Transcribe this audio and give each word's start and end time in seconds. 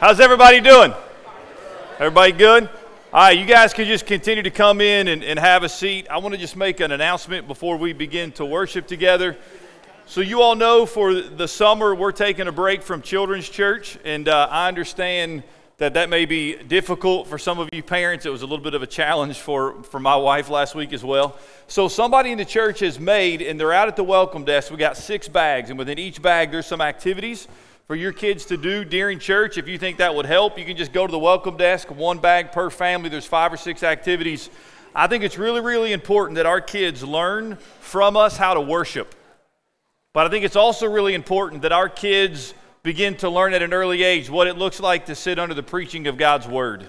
How's 0.00 0.18
everybody 0.18 0.60
doing? 0.60 0.92
Everybody 2.00 2.32
good? 2.32 2.64
All 3.12 3.20
right, 3.20 3.38
you 3.38 3.46
guys 3.46 3.72
can 3.72 3.86
just 3.86 4.06
continue 4.06 4.42
to 4.42 4.50
come 4.50 4.80
in 4.80 5.06
and, 5.06 5.22
and 5.22 5.38
have 5.38 5.62
a 5.62 5.68
seat. 5.68 6.08
I 6.10 6.18
want 6.18 6.34
to 6.34 6.40
just 6.40 6.56
make 6.56 6.80
an 6.80 6.90
announcement 6.90 7.46
before 7.46 7.76
we 7.76 7.92
begin 7.92 8.32
to 8.32 8.44
worship 8.44 8.88
together. 8.88 9.36
So, 10.06 10.20
you 10.20 10.42
all 10.42 10.56
know 10.56 10.84
for 10.84 11.14
the 11.14 11.46
summer, 11.46 11.94
we're 11.94 12.10
taking 12.10 12.48
a 12.48 12.52
break 12.52 12.82
from 12.82 13.02
Children's 13.02 13.48
Church, 13.48 13.96
and 14.04 14.28
uh, 14.28 14.48
I 14.50 14.66
understand 14.66 15.44
that 15.78 15.94
that 15.94 16.10
may 16.10 16.24
be 16.24 16.56
difficult 16.56 17.28
for 17.28 17.38
some 17.38 17.60
of 17.60 17.68
you 17.72 17.82
parents. 17.82 18.26
It 18.26 18.30
was 18.30 18.42
a 18.42 18.46
little 18.46 18.64
bit 18.64 18.74
of 18.74 18.82
a 18.82 18.88
challenge 18.88 19.38
for, 19.38 19.80
for 19.84 20.00
my 20.00 20.16
wife 20.16 20.50
last 20.50 20.74
week 20.74 20.92
as 20.92 21.04
well. 21.04 21.38
So, 21.68 21.86
somebody 21.86 22.32
in 22.32 22.38
the 22.38 22.44
church 22.44 22.80
has 22.80 22.98
made, 22.98 23.42
and 23.42 23.60
they're 23.60 23.72
out 23.72 23.86
at 23.86 23.94
the 23.94 24.04
welcome 24.04 24.44
desk. 24.44 24.72
We 24.72 24.76
got 24.76 24.96
six 24.96 25.28
bags, 25.28 25.70
and 25.70 25.78
within 25.78 26.00
each 26.00 26.20
bag, 26.20 26.50
there's 26.50 26.66
some 26.66 26.80
activities 26.80 27.46
for 27.86 27.94
your 27.94 28.12
kids 28.12 28.46
to 28.46 28.56
do 28.56 28.84
during 28.84 29.18
church. 29.18 29.58
If 29.58 29.68
you 29.68 29.78
think 29.78 29.98
that 29.98 30.14
would 30.14 30.26
help, 30.26 30.58
you 30.58 30.64
can 30.64 30.76
just 30.76 30.92
go 30.92 31.06
to 31.06 31.10
the 31.10 31.18
welcome 31.18 31.56
desk, 31.56 31.90
one 31.90 32.18
bag 32.18 32.52
per 32.52 32.70
family. 32.70 33.10
There's 33.10 33.26
five 33.26 33.52
or 33.52 33.56
six 33.56 33.82
activities. 33.82 34.48
I 34.94 35.06
think 35.06 35.24
it's 35.24 35.36
really, 35.36 35.60
really 35.60 35.92
important 35.92 36.36
that 36.36 36.46
our 36.46 36.60
kids 36.60 37.02
learn 37.02 37.56
from 37.80 38.16
us 38.16 38.36
how 38.36 38.54
to 38.54 38.60
worship. 38.60 39.14
But 40.14 40.26
I 40.26 40.30
think 40.30 40.44
it's 40.44 40.56
also 40.56 40.88
really 40.88 41.14
important 41.14 41.62
that 41.62 41.72
our 41.72 41.88
kids 41.88 42.54
begin 42.82 43.16
to 43.16 43.28
learn 43.28 43.52
at 43.52 43.62
an 43.62 43.74
early 43.74 44.02
age 44.02 44.30
what 44.30 44.46
it 44.46 44.56
looks 44.56 44.80
like 44.80 45.06
to 45.06 45.14
sit 45.14 45.38
under 45.38 45.54
the 45.54 45.62
preaching 45.62 46.06
of 46.06 46.16
God's 46.16 46.46
Word. 46.46 46.88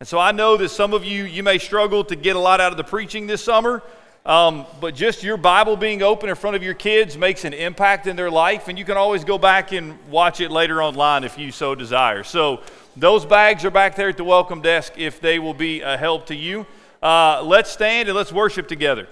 And 0.00 0.08
so 0.08 0.18
I 0.18 0.32
know 0.32 0.56
that 0.56 0.68
some 0.68 0.94
of 0.94 1.04
you, 1.04 1.24
you 1.24 1.42
may 1.42 1.58
struggle 1.58 2.04
to 2.04 2.16
get 2.16 2.36
a 2.36 2.38
lot 2.38 2.60
out 2.60 2.72
of 2.72 2.76
the 2.76 2.84
preaching 2.84 3.26
this 3.26 3.42
summer. 3.42 3.82
Um, 4.26 4.66
but 4.80 4.94
just 4.94 5.22
your 5.22 5.38
Bible 5.38 5.76
being 5.76 6.02
open 6.02 6.28
in 6.28 6.34
front 6.34 6.54
of 6.54 6.62
your 6.62 6.74
kids 6.74 7.16
makes 7.16 7.44
an 7.44 7.54
impact 7.54 8.06
in 8.06 8.16
their 8.16 8.30
life, 8.30 8.68
and 8.68 8.78
you 8.78 8.84
can 8.84 8.98
always 8.98 9.24
go 9.24 9.38
back 9.38 9.72
and 9.72 9.98
watch 10.10 10.40
it 10.40 10.50
later 10.50 10.82
online 10.82 11.24
if 11.24 11.38
you 11.38 11.50
so 11.50 11.74
desire. 11.74 12.22
So, 12.22 12.60
those 12.96 13.24
bags 13.24 13.64
are 13.64 13.70
back 13.70 13.96
there 13.96 14.08
at 14.08 14.16
the 14.16 14.24
welcome 14.24 14.60
desk 14.60 14.94
if 14.98 15.20
they 15.20 15.38
will 15.38 15.54
be 15.54 15.80
a 15.80 15.96
help 15.96 16.26
to 16.26 16.34
you. 16.34 16.66
Uh, 17.02 17.42
let's 17.42 17.70
stand 17.70 18.08
and 18.08 18.16
let's 18.16 18.32
worship 18.32 18.68
together. 18.68 19.06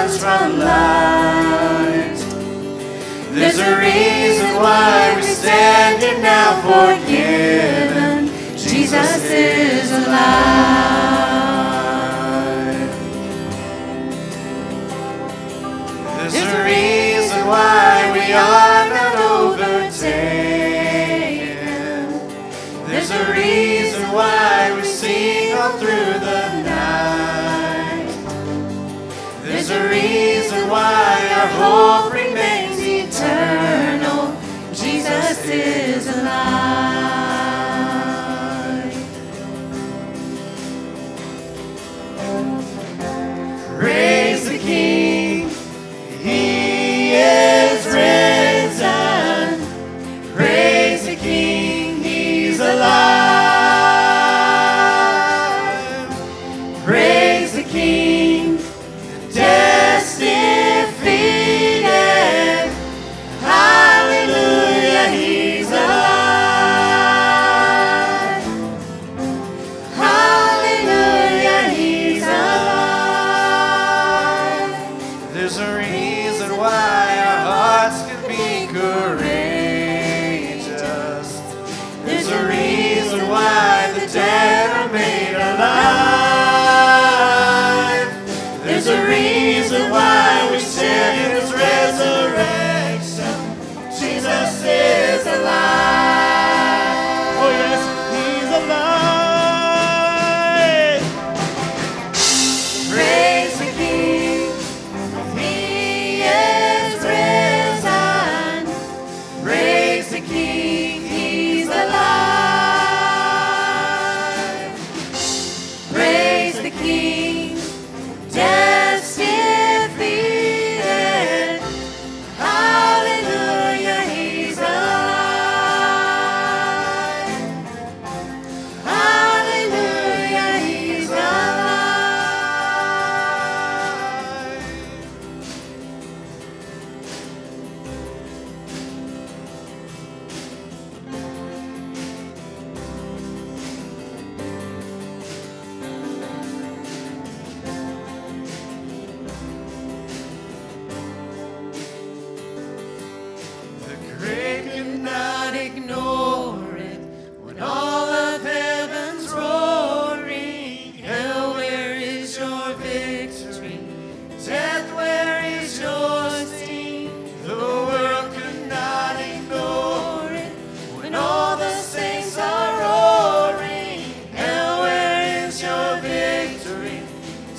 Runs 0.00 0.16
from 0.18 0.58
light. 0.58 2.16
There's 3.32 3.58
a 3.58 3.78
reason 3.78 4.56
why 4.56 5.12
we're 5.14 5.22
standing 5.22 6.22
now 6.22 6.62
forgiven. 6.62 8.28
Jesus 8.56 9.24
is 9.30 9.92
alive. 9.92 10.20
There's 16.18 16.34
a 16.34 16.64
reason 16.64 17.46
why 17.46 18.10
we 18.14 18.32
are 18.32 18.88
not 18.96 19.16
overtaken. 19.36 20.00
There's 22.88 23.10
a 23.10 23.32
reason 23.32 24.02
why 24.12 24.72
we 24.76 24.82
sing 24.84 25.54
all 25.58 25.72
through 25.78 26.20
the 26.26 26.49
A 29.72 29.88
reason 29.88 30.68
why 30.68 31.16
our 31.38 31.48
hope 31.60 32.12
remains 32.12 32.59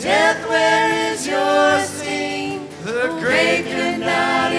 Death, 0.01 0.49
where 0.49 1.13
is 1.13 1.27
your 1.27 1.79
sting? 1.81 2.67
The 2.83 3.15
grave 3.21 3.65
cannot 3.65 4.51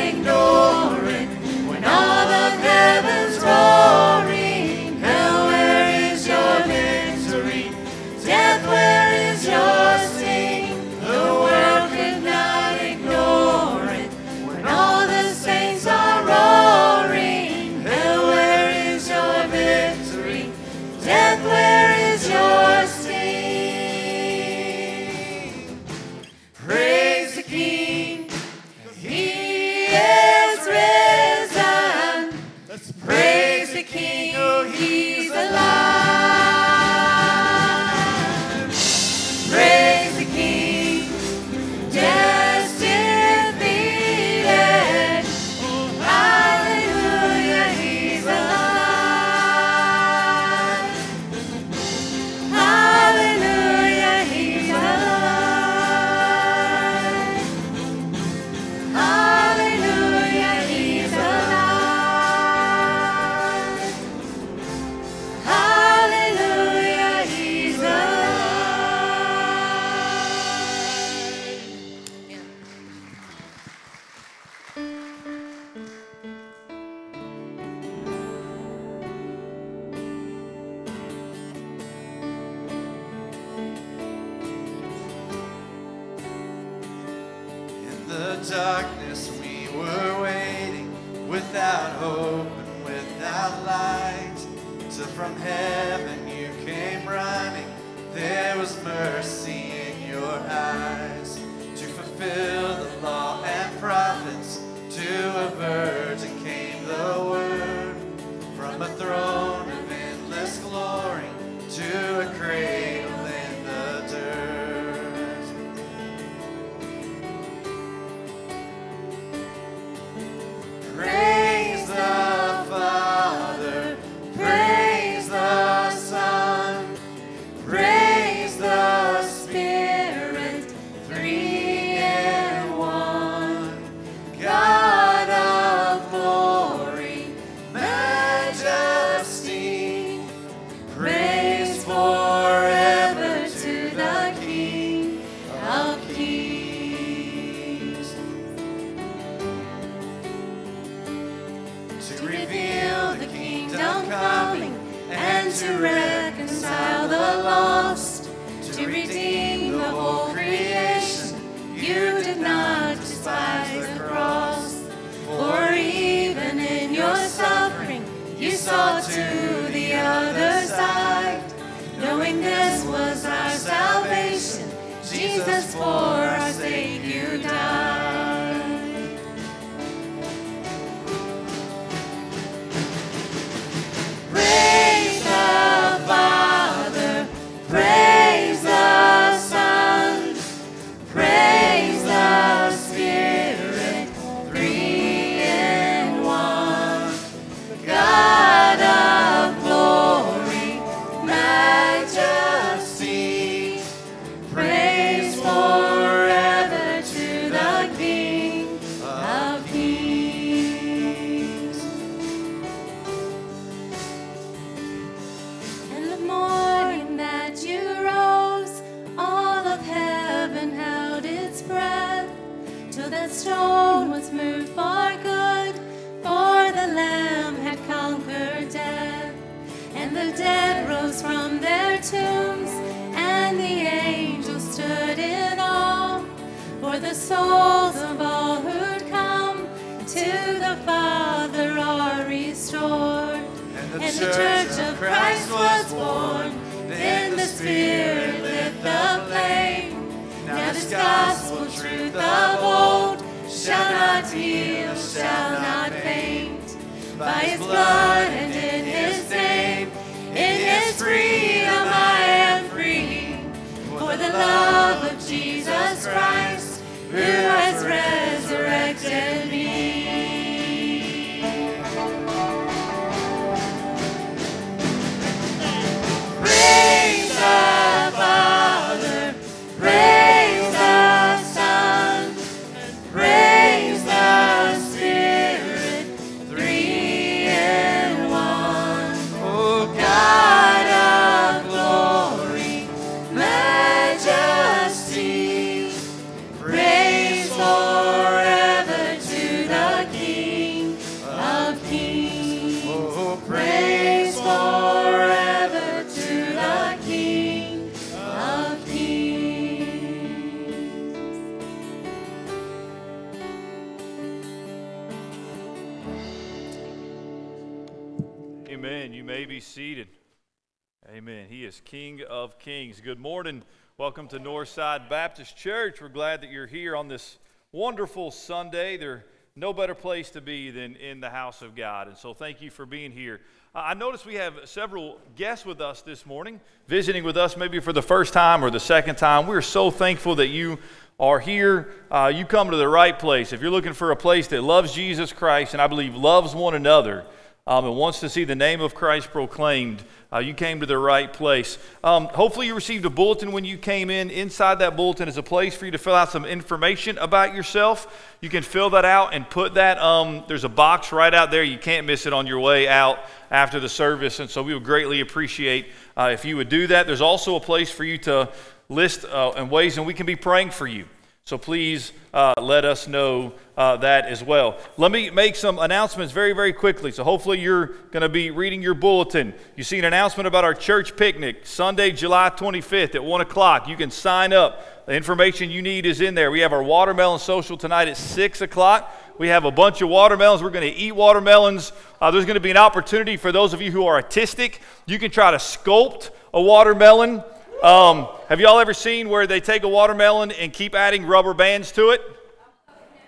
Kings. 322.92 323.00
Good 323.02 323.20
morning. 323.20 323.62
Welcome 323.96 324.28
to 324.28 324.38
Northside 324.38 325.08
Baptist 325.08 325.56
Church. 325.56 326.02
We're 326.02 326.10
glad 326.10 326.42
that 326.42 326.50
you're 326.50 326.66
here 326.66 326.94
on 326.94 327.08
this 327.08 327.38
wonderful 327.70 328.30
Sunday. 328.30 328.98
There's 328.98 329.22
no 329.56 329.72
better 329.72 329.94
place 329.94 330.28
to 330.32 330.42
be 330.42 330.70
than 330.70 330.96
in 330.96 331.18
the 331.18 331.30
house 331.30 331.62
of 331.62 331.74
God. 331.74 332.08
And 332.08 332.18
so 332.18 332.34
thank 332.34 332.60
you 332.60 332.70
for 332.70 332.84
being 332.84 333.10
here. 333.10 333.40
Uh, 333.74 333.78
I 333.86 333.94
noticed 333.94 334.26
we 334.26 334.34
have 334.34 334.54
several 334.66 335.18
guests 335.36 335.64
with 335.64 335.80
us 335.80 336.02
this 336.02 336.26
morning, 336.26 336.60
visiting 336.86 337.24
with 337.24 337.38
us 337.38 337.56
maybe 337.56 337.80
for 337.80 337.94
the 337.94 338.02
first 338.02 338.34
time 338.34 338.62
or 338.62 338.68
the 338.68 338.80
second 338.80 339.16
time. 339.16 339.46
We're 339.46 339.62
so 339.62 339.90
thankful 339.90 340.34
that 340.34 340.48
you 340.48 340.78
are 341.18 341.40
here. 341.40 341.94
Uh, 342.10 342.30
you 342.34 342.44
come 342.44 342.70
to 342.70 342.76
the 342.76 342.88
right 342.88 343.18
place. 343.18 343.54
If 343.54 343.62
you're 343.62 343.70
looking 343.70 343.94
for 343.94 344.10
a 344.10 344.16
place 344.16 344.48
that 344.48 344.60
loves 344.60 344.92
Jesus 344.92 345.32
Christ 345.32 345.72
and 345.72 345.80
I 345.80 345.86
believe 345.86 346.14
loves 346.14 346.54
one 346.54 346.74
another, 346.74 347.24
um, 347.64 347.84
and 347.84 347.96
wants 347.96 348.18
to 348.20 348.28
see 348.28 348.42
the 348.42 348.56
name 348.56 348.80
of 348.80 348.92
Christ 348.92 349.30
proclaimed, 349.30 350.02
uh, 350.32 350.38
you 350.38 350.52
came 350.52 350.80
to 350.80 350.86
the 350.86 350.98
right 350.98 351.32
place. 351.32 351.78
Um, 352.02 352.26
hopefully, 352.26 352.66
you 352.66 352.74
received 352.74 353.04
a 353.04 353.10
bulletin 353.10 353.52
when 353.52 353.64
you 353.64 353.78
came 353.78 354.10
in. 354.10 354.30
Inside 354.30 354.80
that 354.80 354.96
bulletin 354.96 355.28
is 355.28 355.36
a 355.36 355.44
place 355.44 355.76
for 355.76 355.84
you 355.84 355.92
to 355.92 355.98
fill 355.98 356.14
out 356.14 356.30
some 356.30 356.44
information 356.44 357.18
about 357.18 357.54
yourself. 357.54 358.34
You 358.40 358.48
can 358.48 358.64
fill 358.64 358.90
that 358.90 359.04
out 359.04 359.32
and 359.32 359.48
put 359.48 359.74
that. 359.74 359.98
Um, 359.98 360.42
there's 360.48 360.64
a 360.64 360.68
box 360.68 361.12
right 361.12 361.32
out 361.32 361.52
there. 361.52 361.62
You 361.62 361.78
can't 361.78 362.04
miss 362.04 362.26
it 362.26 362.32
on 362.32 362.48
your 362.48 362.58
way 362.58 362.88
out 362.88 363.20
after 363.52 363.78
the 363.78 363.88
service. 363.88 364.40
And 364.40 364.50
so, 364.50 364.64
we 364.64 364.74
would 364.74 364.84
greatly 364.84 365.20
appreciate 365.20 365.86
uh, 366.16 366.30
if 366.32 366.44
you 366.44 366.56
would 366.56 366.68
do 366.68 366.88
that. 366.88 367.06
There's 367.06 367.20
also 367.20 367.54
a 367.54 367.60
place 367.60 367.92
for 367.92 368.02
you 368.02 368.18
to 368.18 368.50
list 368.88 369.24
uh, 369.24 369.52
and 369.52 369.70
ways, 369.70 369.98
and 369.98 370.06
we 370.06 370.14
can 370.14 370.26
be 370.26 370.36
praying 370.36 370.70
for 370.70 370.88
you. 370.88 371.06
So 371.44 371.58
please 371.58 372.12
uh, 372.32 372.54
let 372.60 372.84
us 372.84 373.08
know 373.08 373.54
uh, 373.76 373.96
that 373.96 374.26
as 374.26 374.44
well. 374.44 374.78
Let 374.96 375.10
me 375.10 375.28
make 375.28 375.56
some 375.56 375.80
announcements 375.80 376.32
very, 376.32 376.52
very 376.52 376.72
quickly. 376.72 377.10
So 377.10 377.24
hopefully 377.24 377.58
you're 377.58 377.86
going 378.12 378.20
to 378.20 378.28
be 378.28 378.52
reading 378.52 378.80
your 378.80 378.94
bulletin. 378.94 379.52
You 379.74 379.82
see 379.82 379.98
an 379.98 380.04
announcement 380.04 380.46
about 380.46 380.62
our 380.62 380.72
church 380.72 381.16
picnic, 381.16 381.66
Sunday, 381.66 382.12
July 382.12 382.50
25th 382.50 383.16
at 383.16 383.24
1 383.24 383.40
o'clock. 383.40 383.88
You 383.88 383.96
can 383.96 384.12
sign 384.12 384.52
up. 384.52 385.06
The 385.06 385.14
information 385.14 385.68
you 385.68 385.82
need 385.82 386.06
is 386.06 386.20
in 386.20 386.36
there. 386.36 386.52
We 386.52 386.60
have 386.60 386.72
our 386.72 386.82
watermelon 386.82 387.40
social 387.40 387.76
tonight 387.76 388.06
at 388.06 388.16
6 388.16 388.60
o'clock. 388.60 389.12
We 389.36 389.48
have 389.48 389.64
a 389.64 389.72
bunch 389.72 390.00
of 390.00 390.08
watermelons. 390.08 390.62
We're 390.62 390.70
going 390.70 390.88
to 390.88 390.96
eat 390.96 391.10
watermelons. 391.10 391.90
Uh, 392.20 392.30
there's 392.30 392.44
going 392.44 392.54
to 392.54 392.60
be 392.60 392.70
an 392.70 392.76
opportunity 392.76 393.36
for 393.36 393.50
those 393.50 393.74
of 393.74 393.82
you 393.82 393.90
who 393.90 394.06
are 394.06 394.14
artistic. 394.14 394.80
You 395.06 395.18
can 395.18 395.32
try 395.32 395.50
to 395.50 395.56
sculpt 395.56 396.30
a 396.54 396.62
watermelon. 396.62 397.42
Um, 397.82 398.28
have 398.48 398.60
y'all 398.60 398.78
ever 398.78 398.94
seen 398.94 399.28
where 399.28 399.48
they 399.48 399.58
take 399.58 399.82
a 399.82 399.88
watermelon 399.88 400.52
and 400.52 400.72
keep 400.72 400.94
adding 400.94 401.26
rubber 401.26 401.52
bands 401.52 401.90
to 401.92 402.10
it? 402.10 402.22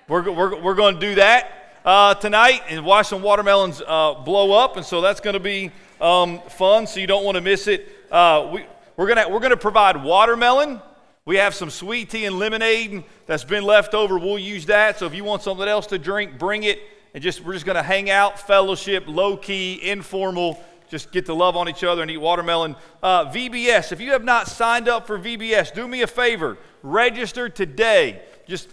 We're, 0.06 0.30
we're, 0.30 0.62
we're 0.62 0.74
going 0.76 0.94
to 0.94 1.00
do 1.00 1.16
that 1.16 1.80
uh, 1.84 2.14
tonight 2.14 2.62
and 2.68 2.84
watch 2.84 3.08
some 3.08 3.20
watermelons 3.20 3.82
uh, 3.84 4.14
blow 4.14 4.52
up. 4.52 4.76
And 4.76 4.86
so 4.86 5.00
that's 5.00 5.18
going 5.18 5.34
to 5.34 5.40
be 5.40 5.72
um, 6.00 6.40
fun, 6.50 6.86
so 6.86 7.00
you 7.00 7.08
don't 7.08 7.24
want 7.24 7.34
to 7.34 7.40
miss 7.40 7.66
it. 7.66 7.88
Uh, 8.12 8.50
we, 8.52 8.64
we're 8.96 9.12
going 9.12 9.32
we're 9.32 9.40
gonna 9.40 9.56
provide 9.56 10.00
watermelon. 10.00 10.80
We 11.24 11.34
have 11.38 11.52
some 11.52 11.68
sweet 11.70 12.10
tea 12.10 12.26
and 12.26 12.38
lemonade 12.38 13.02
that's 13.26 13.42
been 13.42 13.64
left 13.64 13.92
over. 13.92 14.20
We'll 14.20 14.38
use 14.38 14.66
that. 14.66 15.00
So 15.00 15.06
if 15.06 15.16
you 15.16 15.24
want 15.24 15.42
something 15.42 15.66
else 15.66 15.88
to 15.88 15.98
drink, 15.98 16.38
bring 16.38 16.62
it. 16.62 16.80
And 17.12 17.20
just 17.20 17.40
we're 17.40 17.54
just 17.54 17.66
going 17.66 17.74
to 17.74 17.82
hang 17.82 18.08
out, 18.08 18.38
fellowship, 18.38 19.04
low 19.08 19.36
key, 19.36 19.80
informal 19.82 20.62
just 20.88 21.12
get 21.12 21.26
to 21.26 21.34
love 21.34 21.56
on 21.56 21.68
each 21.68 21.84
other 21.84 22.02
and 22.02 22.10
eat 22.10 22.18
watermelon. 22.18 22.76
Uh, 23.02 23.26
VBS, 23.26 23.92
if 23.92 24.00
you 24.00 24.12
have 24.12 24.24
not 24.24 24.48
signed 24.48 24.88
up 24.88 25.06
for 25.06 25.18
VBS, 25.18 25.74
do 25.74 25.88
me 25.88 26.02
a 26.02 26.06
favor, 26.06 26.58
register 26.82 27.48
today. 27.48 28.22
Just 28.46 28.68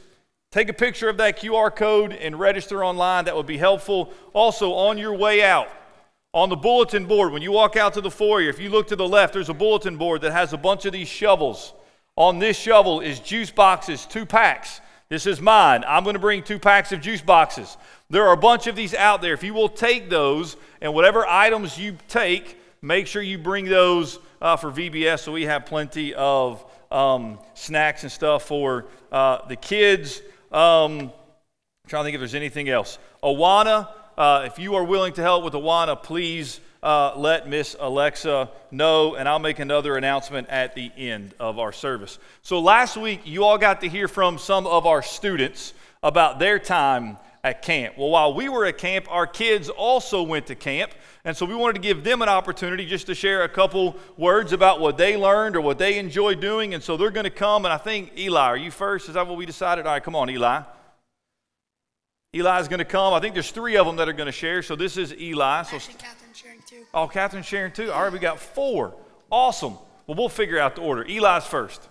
take 0.51 0.70
a 0.70 0.74
picture 0.74 1.10
of 1.10 1.18
that 1.18 1.39
QR 1.39 1.74
code 1.75 2.13
and 2.13 2.39
register 2.39 2.84
online. 2.84 3.25
That 3.25 3.36
would 3.36 3.48
be 3.48 3.58
helpful. 3.58 4.12
Also, 4.34 4.74
on 4.74 4.98
your 4.98 5.15
way 5.15 5.44
out, 5.44 5.70
on 6.34 6.50
the 6.50 6.56
bulletin 6.56 7.06
board, 7.06 7.34
when 7.34 7.41
you 7.41 7.51
walk 7.51 7.75
out 7.75 7.94
to 7.94 8.01
the 8.01 8.12
foyer, 8.12 8.50
if 8.50 8.60
you 8.60 8.70
look 8.70 8.88
to 8.88 8.96
the 8.96 9.08
left, 9.08 9.34
there's 9.34 9.50
a 9.50 9.53
bulletin 9.53 9.98
board 9.98 10.22
that 10.22 10.32
has 10.32 10.53
a 10.53 10.58
bunch 10.58 10.86
of 10.86 10.94
these 10.94 11.08
shovels. 11.08 11.74
On 12.18 12.39
this 12.39 12.58
shovel 12.58 13.00
is 13.00 13.20
juice 13.20 13.51
boxes, 13.51 14.06
two 14.06 14.25
packs. 14.25 14.82
This 15.12 15.25
is 15.25 15.41
mine. 15.41 15.84
I'm 15.86 16.06
going 16.06 16.13
to 16.13 16.22
bring 16.22 16.41
two 16.41 16.58
packs 16.58 16.94
of 16.94 17.01
juice 17.01 17.20
boxes. 17.20 17.75
There 18.10 18.25
are 18.25 18.32
a 18.32 18.38
bunch 18.38 18.68
of 18.68 18.77
these 18.77 18.94
out 18.94 19.22
there. 19.22 19.34
If 19.34 19.44
you 19.44 19.53
will 19.53 19.68
take 19.68 20.10
those 20.10 20.56
and 20.80 20.94
whatever 20.94 21.27
items 21.27 21.77
you 21.77 21.98
take, 22.08 22.58
make 22.82 23.08
sure 23.08 23.22
you 23.22 23.38
bring 23.38 23.65
those 23.65 24.20
uh, 24.41 24.56
for 24.56 24.72
VBS 24.72 25.20
so 25.20 25.34
we 25.34 25.44
have 25.44 25.65
plenty 25.65 26.13
of 26.13 26.63
um, 26.91 27.39
snacks 27.56 28.03
and 28.03 28.12
stuff 28.12 28.44
for 28.44 28.86
uh, 29.12 29.46
the 29.50 29.58
kids. 29.58 30.22
Um, 30.50 31.12
trying 31.89 32.03
to 32.03 32.06
think 32.06 32.15
if 32.15 32.22
there's 32.22 32.34
anything 32.34 32.70
else. 32.70 32.98
Awana, 33.22 33.89
uh, 34.18 34.44
if 34.46 34.60
you 34.60 34.75
are 34.75 34.84
willing 34.86 35.12
to 35.12 35.22
help 35.22 35.44
with 35.44 35.56
Awana, 35.56 36.01
please 36.01 36.62
uh, 36.84 37.14
let 37.16 37.48
Miss 37.48 37.76
Alexa 37.80 38.50
know, 38.72 39.16
and 39.16 39.30
I'll 39.30 39.40
make 39.40 39.60
another 39.60 39.98
announcement 39.98 40.50
at 40.50 40.76
the 40.76 40.92
end 40.98 41.34
of 41.40 41.60
our 41.60 41.72
service. 41.72 42.18
So 42.42 42.60
last 42.60 42.98
week, 42.98 43.22
you 43.26 43.44
all 43.44 43.58
got 43.58 43.82
to 43.82 43.90
hear 43.90 44.08
from 44.08 44.38
some 44.38 44.66
of 44.66 44.86
our 44.86 45.02
students 45.02 45.74
about 46.02 46.40
their 46.40 46.58
time 46.58 47.18
at 47.44 47.62
camp. 47.62 47.98
Well, 47.98 48.10
while 48.10 48.34
we 48.34 48.50
were 48.50 48.66
at 48.66 48.78
camp, 48.78 49.06
our 49.10 49.28
kids 49.28 49.70
also 49.70 50.24
went 50.24 50.48
to 50.48 50.56
camp. 50.56 50.92
And 51.24 51.38
so 51.38 51.46
we 51.46 51.54
wanted 51.54 51.74
to 51.74 51.82
give 51.82 52.04
them 52.04 52.22
an 52.22 52.30
opportunity 52.30 52.86
just 52.86 53.06
to 53.08 53.16
share 53.16 53.44
a 53.44 53.50
couple 53.50 53.96
words 54.18 54.54
about 54.54 54.80
what 54.80 54.98
they 54.98 55.18
learned 55.18 55.56
or 55.56 55.62
what 55.62 55.78
they 55.78 56.00
enjoy 56.00 56.36
doing. 56.36 56.74
And 56.74 56.84
so 56.84 56.98
they're 56.98 57.12
going 57.12 57.26
to 57.26 57.30
come. 57.30 57.66
And 57.66 57.74
I 57.74 57.78
think, 57.78 58.18
Eli, 58.18 58.42
are 58.42 58.58
you 58.58 58.72
first? 58.72 59.08
Is 59.08 59.16
that 59.16 59.28
what 59.28 59.38
we 59.38 59.46
decided? 59.46 59.86
All 59.86 59.94
right, 59.94 60.04
come 60.04 60.16
on, 60.16 60.30
Eli. 60.30 60.62
Eli's 62.34 62.70
going 62.70 62.80
to 62.80 62.86
come. 62.86 63.14
I 63.14 63.20
think 63.20 63.34
there's 63.34 63.52
three 63.52 63.76
of 63.76 63.86
them 63.86 63.98
that 63.98 64.08
are 64.08 64.14
going 64.14 64.28
to 64.28 64.32
share. 64.32 64.62
So 64.62 64.76
this 64.76 64.96
is 64.96 65.14
Eli. 65.14 65.64
So 65.64 65.76
Actually, 65.76 65.96
Catherine's 65.96 66.38
sharing 66.38 66.62
too. 66.62 66.86
Oh, 66.94 67.08
Catherine's 67.08 67.46
sharing 67.46 67.74
too. 67.74 67.92
All 67.92 68.04
right, 68.04 68.12
we 68.12 68.20
got 68.20 68.40
four. 68.40 68.96
Awesome. 69.30 69.74
Well, 70.08 70.18
we'll 70.18 70.30
figure 70.30 70.58
out 70.58 70.76
the 70.76 70.82
order. 70.82 71.04
Eli's 71.04 71.46
first. 71.46 71.88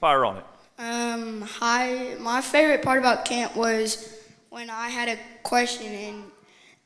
Fire 0.00 0.24
on 0.24 0.38
it. 0.38 0.44
Um, 0.78 1.42
hi. 1.42 2.16
My 2.18 2.40
favorite 2.40 2.82
part 2.82 2.98
about 2.98 3.24
camp 3.24 3.54
was 3.56 4.12
when 4.50 4.70
I 4.70 4.88
had 4.88 5.08
a 5.08 5.18
question, 5.42 5.86
and 5.86 6.24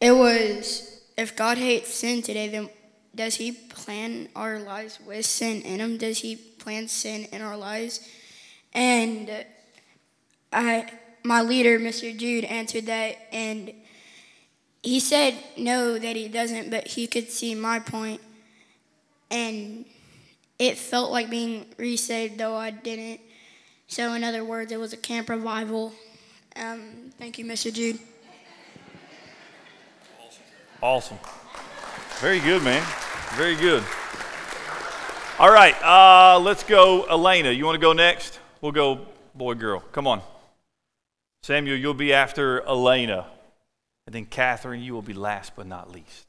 it 0.01 0.13
was 0.13 1.01
if 1.17 1.37
God 1.37 1.59
hates 1.59 1.95
sin 1.95 2.23
today, 2.23 2.49
then 2.49 2.69
does 3.15 3.37
He 3.37 3.53
plan 3.53 4.29
our 4.37 4.59
lives 4.59 4.99
with 5.07 5.25
sin 5.25 5.63
in 5.63 5.81
Him? 5.81 5.97
Does 5.97 6.19
He 6.19 6.37
plan 6.37 6.87
sin 6.89 7.27
in 7.33 7.41
our 7.41 7.57
lives? 7.57 8.07
And 8.73 9.45
I, 10.53 10.87
my 11.23 11.43
leader, 11.43 11.79
Mr. 11.79 12.17
Jude, 12.17 12.45
answered 12.45 12.87
that, 12.87 13.17
and 13.33 13.73
he 14.83 15.01
said 15.01 15.35
no, 15.57 15.99
that 15.99 16.17
he 16.17 16.29
doesn't, 16.29 16.71
but 16.71 16.89
he 16.89 17.07
could 17.07 17.31
see 17.31 17.55
my 17.55 17.79
point, 17.79 18.21
and 19.31 19.85
it 20.59 20.79
felt 20.79 21.11
like 21.11 21.31
being 21.31 21.67
resaved, 21.79 22.39
though 22.39 22.57
I 22.57 22.71
didn't. 22.71 23.21
So, 23.87 24.15
in 24.15 24.23
other 24.23 24.45
words, 24.45 24.73
it 24.73 24.79
was 24.79 24.93
a 24.93 24.97
camp 24.97 25.29
revival. 25.29 25.93
Um, 26.57 27.13
thank 27.19 27.39
you, 27.39 27.45
Mr. 27.45 27.73
Jude. 27.73 27.99
Awesome. 30.83 31.19
Very 32.21 32.41
good, 32.41 32.63
man. 32.63 32.87
Very 33.35 33.57
good. 33.57 33.83
All 35.39 35.51
right, 35.51 35.75
uh, 35.83 36.39
let's 36.39 36.63
go. 36.63 37.05
Elena, 37.05 37.51
you 37.51 37.65
want 37.65 37.77
to 37.77 37.81
go 37.81 37.93
next? 37.93 38.41
We'll 38.61 38.73
go 38.73 39.07
boy, 39.35 39.55
girl. 39.55 39.81
Come 39.93 40.07
on. 40.07 40.21
Samuel, 41.43 41.77
you'll 41.77 41.95
be 41.95 42.13
after 42.13 42.63
Elena. 42.67 43.27
And 44.07 44.15
then 44.15 44.27
Catherine, 44.27 44.83
you 44.83 44.93
will 44.93 45.03
be 45.03 45.15
last 45.15 45.55
but 45.57 45.67
not 45.67 45.91
least. 45.91 46.27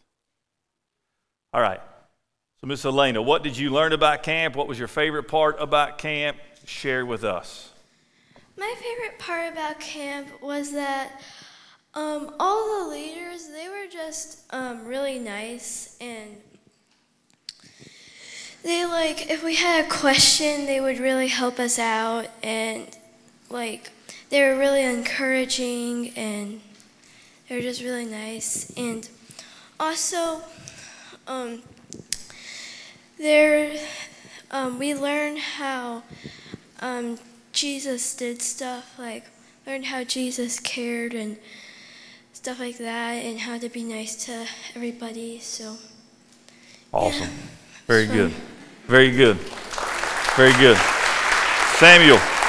All 1.54 1.62
right. 1.62 1.82
So, 2.62 2.68
Miss 2.68 2.86
Elena, 2.86 3.22
what 3.22 3.44
did 3.44 3.58
you 3.58 3.72
learn 3.72 3.92
about 3.92 4.24
camp? 4.24 4.56
What 4.56 4.68
was 4.68 4.78
your 4.78 4.88
favorite 4.88 5.28
part 5.28 5.56
about 5.60 5.98
camp? 5.98 6.38
Share 6.66 7.06
with 7.06 7.24
us. 7.24 7.72
My 8.56 8.76
favorite 8.78 9.18
part 9.18 9.52
about 9.52 9.80
camp 9.80 10.28
was 10.42 10.72
that 10.74 11.22
um, 11.94 12.34
all 12.40 12.84
the 12.84 12.92
leaders 12.92 13.48
they 13.50 13.68
were 13.68 13.88
just 13.92 14.44
um, 14.52 14.86
really 14.86 15.20
nice 15.20 15.98
and 16.00 16.38
they 18.64 18.86
like 18.86 19.30
if 19.30 19.44
we 19.44 19.56
had 19.56 19.86
a 19.86 19.90
question 19.90 20.66
they 20.68 20.80
would 20.80 21.00
really 21.00 21.28
help 21.28 21.60
us 21.60 21.78
out 21.78 22.28
and 22.44 22.88
like 23.50 23.92
they 24.32 24.42
were 24.42 24.58
really 24.58 24.84
encouraging 24.84 26.10
and 26.16 26.62
they 27.48 27.56
were 27.56 27.62
just 27.62 27.84
really 27.84 28.06
nice 28.06 28.74
and 28.76 29.08
also 29.80 30.42
um, 31.28 31.62
there 33.20 33.80
um, 34.50 34.80
we 34.80 34.96
learned 34.96 35.38
how 35.38 36.02
um, 36.80 37.20
Jesus 37.52 38.16
did 38.16 38.42
stuff 38.42 38.98
like 38.98 39.26
learned 39.68 39.86
how 39.86 40.04
Jesus 40.04 40.60
cared 40.60 41.14
and 41.14 41.38
stuff 42.34 42.60
like 42.60 42.80
that 42.80 43.24
and 43.24 43.42
how 43.42 43.60
to 43.60 43.70
be 43.70 43.84
nice 43.84 44.26
to 44.26 44.48
everybody. 44.76 45.40
So 45.40 45.78
Awesome. 46.92 47.22
Yeah. 47.22 47.28
Very 47.88 48.08
good. 48.08 48.32
Very 48.88 49.12
good. 49.12 49.38
Very 50.36 50.54
good. 50.54 50.78
Samuel. 51.78 52.41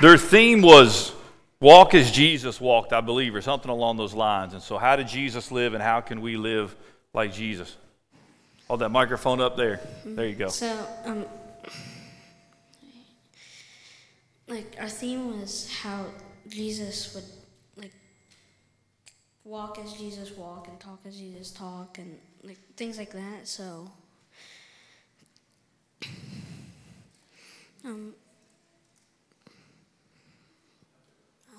Their 0.00 0.16
theme 0.16 0.62
was 0.62 1.12
walk 1.60 1.94
as 1.94 2.10
Jesus 2.10 2.58
walked, 2.60 2.92
I 2.92 3.02
believe, 3.02 3.34
or 3.34 3.42
something 3.42 3.70
along 3.70 3.98
those 3.98 4.14
lines. 4.14 4.54
And 4.54 4.62
so, 4.62 4.78
how 4.78 4.96
did 4.96 5.08
Jesus 5.08 5.52
live 5.52 5.74
and 5.74 5.82
how 5.82 6.00
can 6.00 6.22
we 6.22 6.36
live 6.36 6.74
like 7.12 7.34
Jesus? 7.34 7.76
Hold 8.68 8.80
that 8.80 8.88
microphone 8.88 9.40
up 9.40 9.56
there. 9.56 9.80
There 10.04 10.26
you 10.26 10.36
go. 10.36 10.48
So, 10.48 10.74
um, 11.04 11.26
like 14.50 14.76
our 14.80 14.88
theme 14.88 15.38
was 15.38 15.70
how 15.82 16.06
Jesus 16.48 17.14
would 17.14 17.24
like 17.76 17.92
walk 19.44 19.78
as 19.78 19.92
Jesus 19.92 20.32
walk 20.32 20.66
and 20.68 20.78
talk 20.80 21.00
as 21.06 21.16
Jesus 21.16 21.50
talk 21.50 21.98
and 21.98 22.18
like 22.42 22.58
things 22.76 22.98
like 22.98 23.12
that. 23.12 23.46
So 23.46 23.90
um 27.84 28.14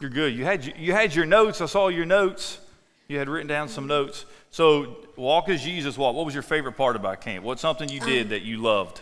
You're 0.01 0.09
good. 0.09 0.35
You 0.35 0.43
had 0.45 0.65
you 0.77 0.93
had 0.93 1.13
your 1.13 1.27
notes. 1.27 1.61
I 1.61 1.67
saw 1.67 1.87
your 1.89 2.05
notes. 2.05 2.59
You 3.07 3.19
had 3.19 3.29
written 3.29 3.47
down 3.47 3.69
some 3.69 3.85
notes. 3.85 4.25
So 4.49 4.97
walk 5.15 5.47
as 5.47 5.63
Jesus 5.63 5.97
walk. 5.97 6.15
What 6.15 6.25
was 6.25 6.33
your 6.33 6.43
favorite 6.43 6.73
part 6.73 6.95
about 6.95 7.21
camp? 7.21 7.45
What's 7.45 7.61
something 7.61 7.87
you 7.87 7.99
did 7.99 8.23
um, 8.23 8.29
that 8.29 8.41
you 8.41 8.57
loved? 8.57 9.01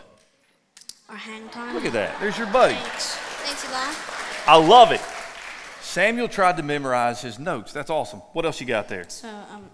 Our 1.10 1.16
hang 1.16 1.48
time. 1.50 1.74
Look 1.74 1.86
at 1.86 1.94
that. 1.94 2.20
There's 2.20 2.38
your 2.38 2.48
buddy. 2.48 2.76
Thanks. 2.76 3.16
Thanks. 3.16 4.48
I 4.48 4.58
love 4.58 4.92
it. 4.92 5.02
Samuel 5.80 6.28
tried 6.28 6.58
to 6.58 6.64
memorize 6.64 7.22
his 7.22 7.40
notes. 7.40 7.72
That's 7.72 7.90
awesome. 7.90 8.20
What 8.34 8.46
else 8.46 8.60
you 8.60 8.68
got 8.68 8.90
there? 8.90 9.06
So, 9.08 9.28
um, 9.28 9.70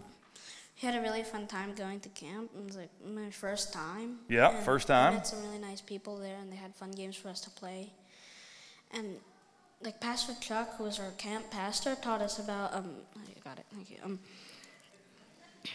he 0.76 0.86
had 0.86 0.96
a 0.96 1.02
really 1.02 1.24
fun 1.24 1.48
time 1.48 1.74
going 1.74 2.02
to 2.02 2.10
camp. 2.10 2.52
It 2.58 2.66
was 2.66 2.78
like 2.78 2.90
my 3.06 3.32
first 3.32 3.74
time. 3.74 4.20
Yeah, 4.30 4.62
first 4.62 4.88
time. 4.88 5.14
We 5.14 5.18
met 5.18 5.28
some 5.28 5.42
really 5.42 5.60
nice 5.60 5.82
people 5.82 6.18
there, 6.18 6.38
and 6.40 6.52
they 6.52 6.56
had 6.56 6.76
fun 6.76 6.92
games 6.92 7.16
for 7.16 7.30
us 7.30 7.42
to 7.42 7.50
play. 7.50 7.92
and 8.94 9.18
like 9.82 10.00
Pastor 10.00 10.34
Chuck, 10.40 10.76
who 10.78 10.84
was 10.86 11.00
our 11.00 11.12
camp 11.12 11.50
pastor, 11.52 11.96
taught 11.96 12.22
us 12.22 12.40
about 12.40 12.74
um. 12.74 12.92
I 13.16 13.40
got 13.44 13.60
it. 13.60 13.66
Thank 13.74 13.92
you. 13.92 13.98
Um. 14.04 14.20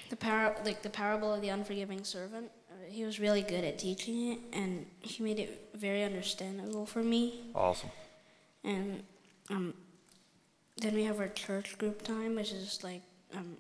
The 0.09 0.17
par 0.17 0.57
like 0.65 0.83
the 0.83 0.91
parable 0.91 1.35
of 1.35 1.41
the 1.43 1.49
unforgiving 1.49 2.05
servant. 2.05 2.51
Uh, 2.71 2.75
he 2.89 3.05
was 3.05 3.19
really 3.19 3.43
good 3.43 3.65
at 3.65 3.79
teaching 3.79 4.33
it, 4.33 4.39
and 4.53 4.87
he 5.01 5.23
made 5.23 5.39
it 5.39 5.69
very 5.75 6.05
understandable 6.05 6.87
for 6.87 7.03
me. 7.03 7.41
Awesome. 7.55 7.91
And 8.63 9.03
um, 9.49 9.75
then 10.77 10.95
we 10.95 11.05
have 11.05 11.19
our 11.19 11.29
church 11.29 11.77
group 11.79 12.03
time, 12.03 12.37
which 12.37 12.53
is 12.53 12.85
like 12.85 13.03
um, 13.35 13.57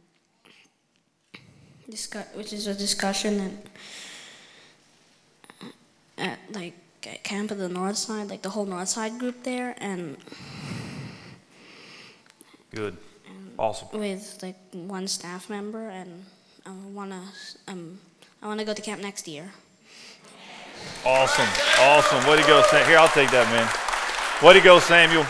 discuss, 1.88 2.26
which 2.35 2.53
is 2.53 2.66
a 2.66 2.74
discussion 2.74 3.40
and 3.40 3.70
at 6.18 6.38
like 6.53 6.74
at 7.06 7.24
camp 7.24 7.50
of 7.50 7.58
the 7.58 7.68
north 7.68 7.96
side, 7.96 8.28
like 8.28 8.42
the 8.42 8.50
whole 8.50 8.66
north 8.66 8.88
side 8.88 9.18
group 9.18 9.42
there, 9.44 9.74
and 9.78 10.16
Good. 12.74 12.96
Awesome. 13.58 13.88
with 13.92 14.38
like 14.42 14.56
one 14.72 15.06
staff 15.06 15.50
member, 15.50 15.88
and 15.88 16.24
I 16.64 16.70
wanna 16.92 17.22
um, 17.68 17.98
I 18.42 18.46
wanna 18.46 18.64
go 18.64 18.74
to 18.74 18.82
camp 18.82 19.02
next 19.02 19.28
year. 19.28 19.50
Awesome. 21.04 21.48
Awesome. 21.78 22.26
Way 22.28 22.40
to 22.40 22.46
go, 22.46 22.62
Sam. 22.70 22.86
Here, 22.86 22.98
I'll 22.98 23.08
take 23.08 23.30
that, 23.30 23.46
man. 23.50 24.46
Way 24.46 24.54
to 24.54 24.60
go, 24.60 24.78
Samuel. 24.78 25.26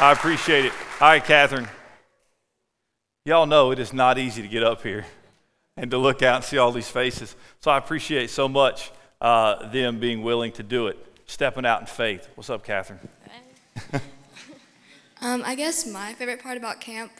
I 0.00 0.12
appreciate 0.12 0.66
it. 0.66 0.72
All 1.00 1.08
right, 1.08 1.24
Catherine. 1.24 1.68
Y'all 3.24 3.46
know 3.46 3.70
it 3.70 3.78
is 3.78 3.92
not 3.92 4.18
easy 4.18 4.42
to 4.42 4.48
get 4.48 4.62
up 4.62 4.82
here 4.82 5.06
and 5.76 5.90
to 5.90 5.98
look 5.98 6.22
out 6.22 6.36
and 6.36 6.44
see 6.44 6.58
all 6.58 6.72
these 6.72 6.88
faces. 6.88 7.36
So 7.60 7.70
I 7.70 7.78
appreciate 7.78 8.30
so 8.30 8.48
much 8.48 8.90
uh, 9.22 9.70
them 9.70 9.98
being 9.98 10.22
willing 10.22 10.52
to 10.52 10.62
do 10.62 10.88
it, 10.88 10.98
stepping 11.26 11.64
out 11.64 11.80
in 11.80 11.86
faith. 11.86 12.28
What's 12.34 12.50
up, 12.50 12.62
Catherine? 12.62 13.00
Um, 15.24 15.44
I 15.46 15.54
guess 15.54 15.86
my 15.86 16.14
favorite 16.14 16.42
part 16.42 16.56
about 16.56 16.80
camp 16.80 17.12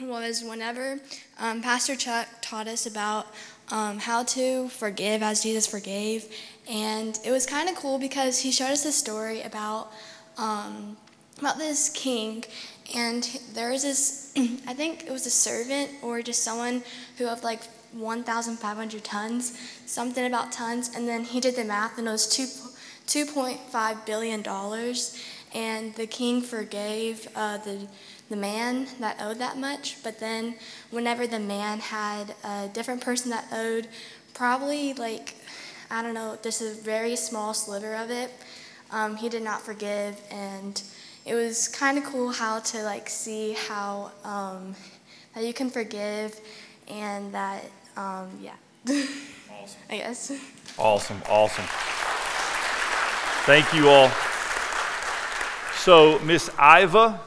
was 0.00 0.44
whenever 0.44 1.00
um, 1.40 1.60
Pastor 1.60 1.96
Chuck 1.96 2.28
taught 2.40 2.68
us 2.68 2.86
about 2.86 3.26
um, 3.72 3.98
how 3.98 4.22
to 4.22 4.68
forgive 4.68 5.24
as 5.24 5.42
Jesus 5.42 5.66
forgave. 5.66 6.32
And 6.70 7.18
it 7.24 7.32
was 7.32 7.46
kind 7.46 7.68
of 7.68 7.74
cool 7.74 7.98
because 7.98 8.38
he 8.38 8.52
showed 8.52 8.70
us 8.70 8.84
a 8.84 8.92
story 8.92 9.42
about, 9.42 9.90
um, 10.36 10.96
about 11.40 11.58
this 11.58 11.88
king. 11.88 12.44
And 12.94 13.24
there 13.54 13.72
was 13.72 13.82
this, 13.82 14.32
I 14.36 14.74
think 14.74 15.06
it 15.06 15.10
was 15.10 15.26
a 15.26 15.30
servant 15.30 15.90
or 16.00 16.22
just 16.22 16.44
someone 16.44 16.84
who 17.16 17.26
had 17.26 17.42
like 17.42 17.62
1,500 17.92 19.04
tons, 19.04 19.58
something 19.86 20.26
about 20.26 20.52
tons. 20.52 20.94
And 20.94 21.08
then 21.08 21.24
he 21.24 21.40
did 21.40 21.56
the 21.56 21.64
math 21.64 21.98
and 21.98 22.08
it 22.08 22.10
was 22.10 22.26
two, 22.26 22.46
$2.5 23.06 24.06
billion 24.06 24.42
and 25.54 25.94
the 25.94 26.06
king 26.06 26.42
forgave 26.42 27.28
uh, 27.34 27.58
the, 27.58 27.86
the 28.28 28.36
man 28.36 28.86
that 29.00 29.16
owed 29.20 29.38
that 29.38 29.56
much. 29.56 30.02
But 30.02 30.20
then, 30.20 30.56
whenever 30.90 31.26
the 31.26 31.38
man 31.38 31.80
had 31.80 32.34
a 32.44 32.68
different 32.68 33.00
person 33.00 33.30
that 33.30 33.46
owed 33.52 33.88
probably 34.34 34.94
like, 34.94 35.34
I 35.90 36.02
don't 36.02 36.14
know, 36.14 36.38
just 36.42 36.60
a 36.60 36.72
very 36.72 37.16
small 37.16 37.54
sliver 37.54 37.94
of 37.94 38.10
it, 38.10 38.30
um, 38.90 39.16
he 39.16 39.28
did 39.28 39.42
not 39.42 39.62
forgive. 39.62 40.20
And 40.30 40.80
it 41.24 41.34
was 41.34 41.68
kind 41.68 41.98
of 41.98 42.04
cool 42.04 42.30
how 42.30 42.60
to 42.60 42.82
like 42.82 43.08
see 43.08 43.52
how 43.52 44.12
um, 44.24 44.74
that 45.34 45.44
you 45.44 45.52
can 45.52 45.70
forgive 45.70 46.40
and 46.88 47.32
that, 47.34 47.64
um, 47.98 48.30
yeah. 48.40 48.52
Awesome. 48.86 49.80
I 49.90 49.96
guess. 49.96 50.32
Awesome. 50.78 51.20
Awesome. 51.28 51.64
Thank 53.44 53.74
you 53.74 53.88
all. 53.88 54.08
So, 55.78 56.20
Miss 56.20 56.48
Iva, 56.60 57.20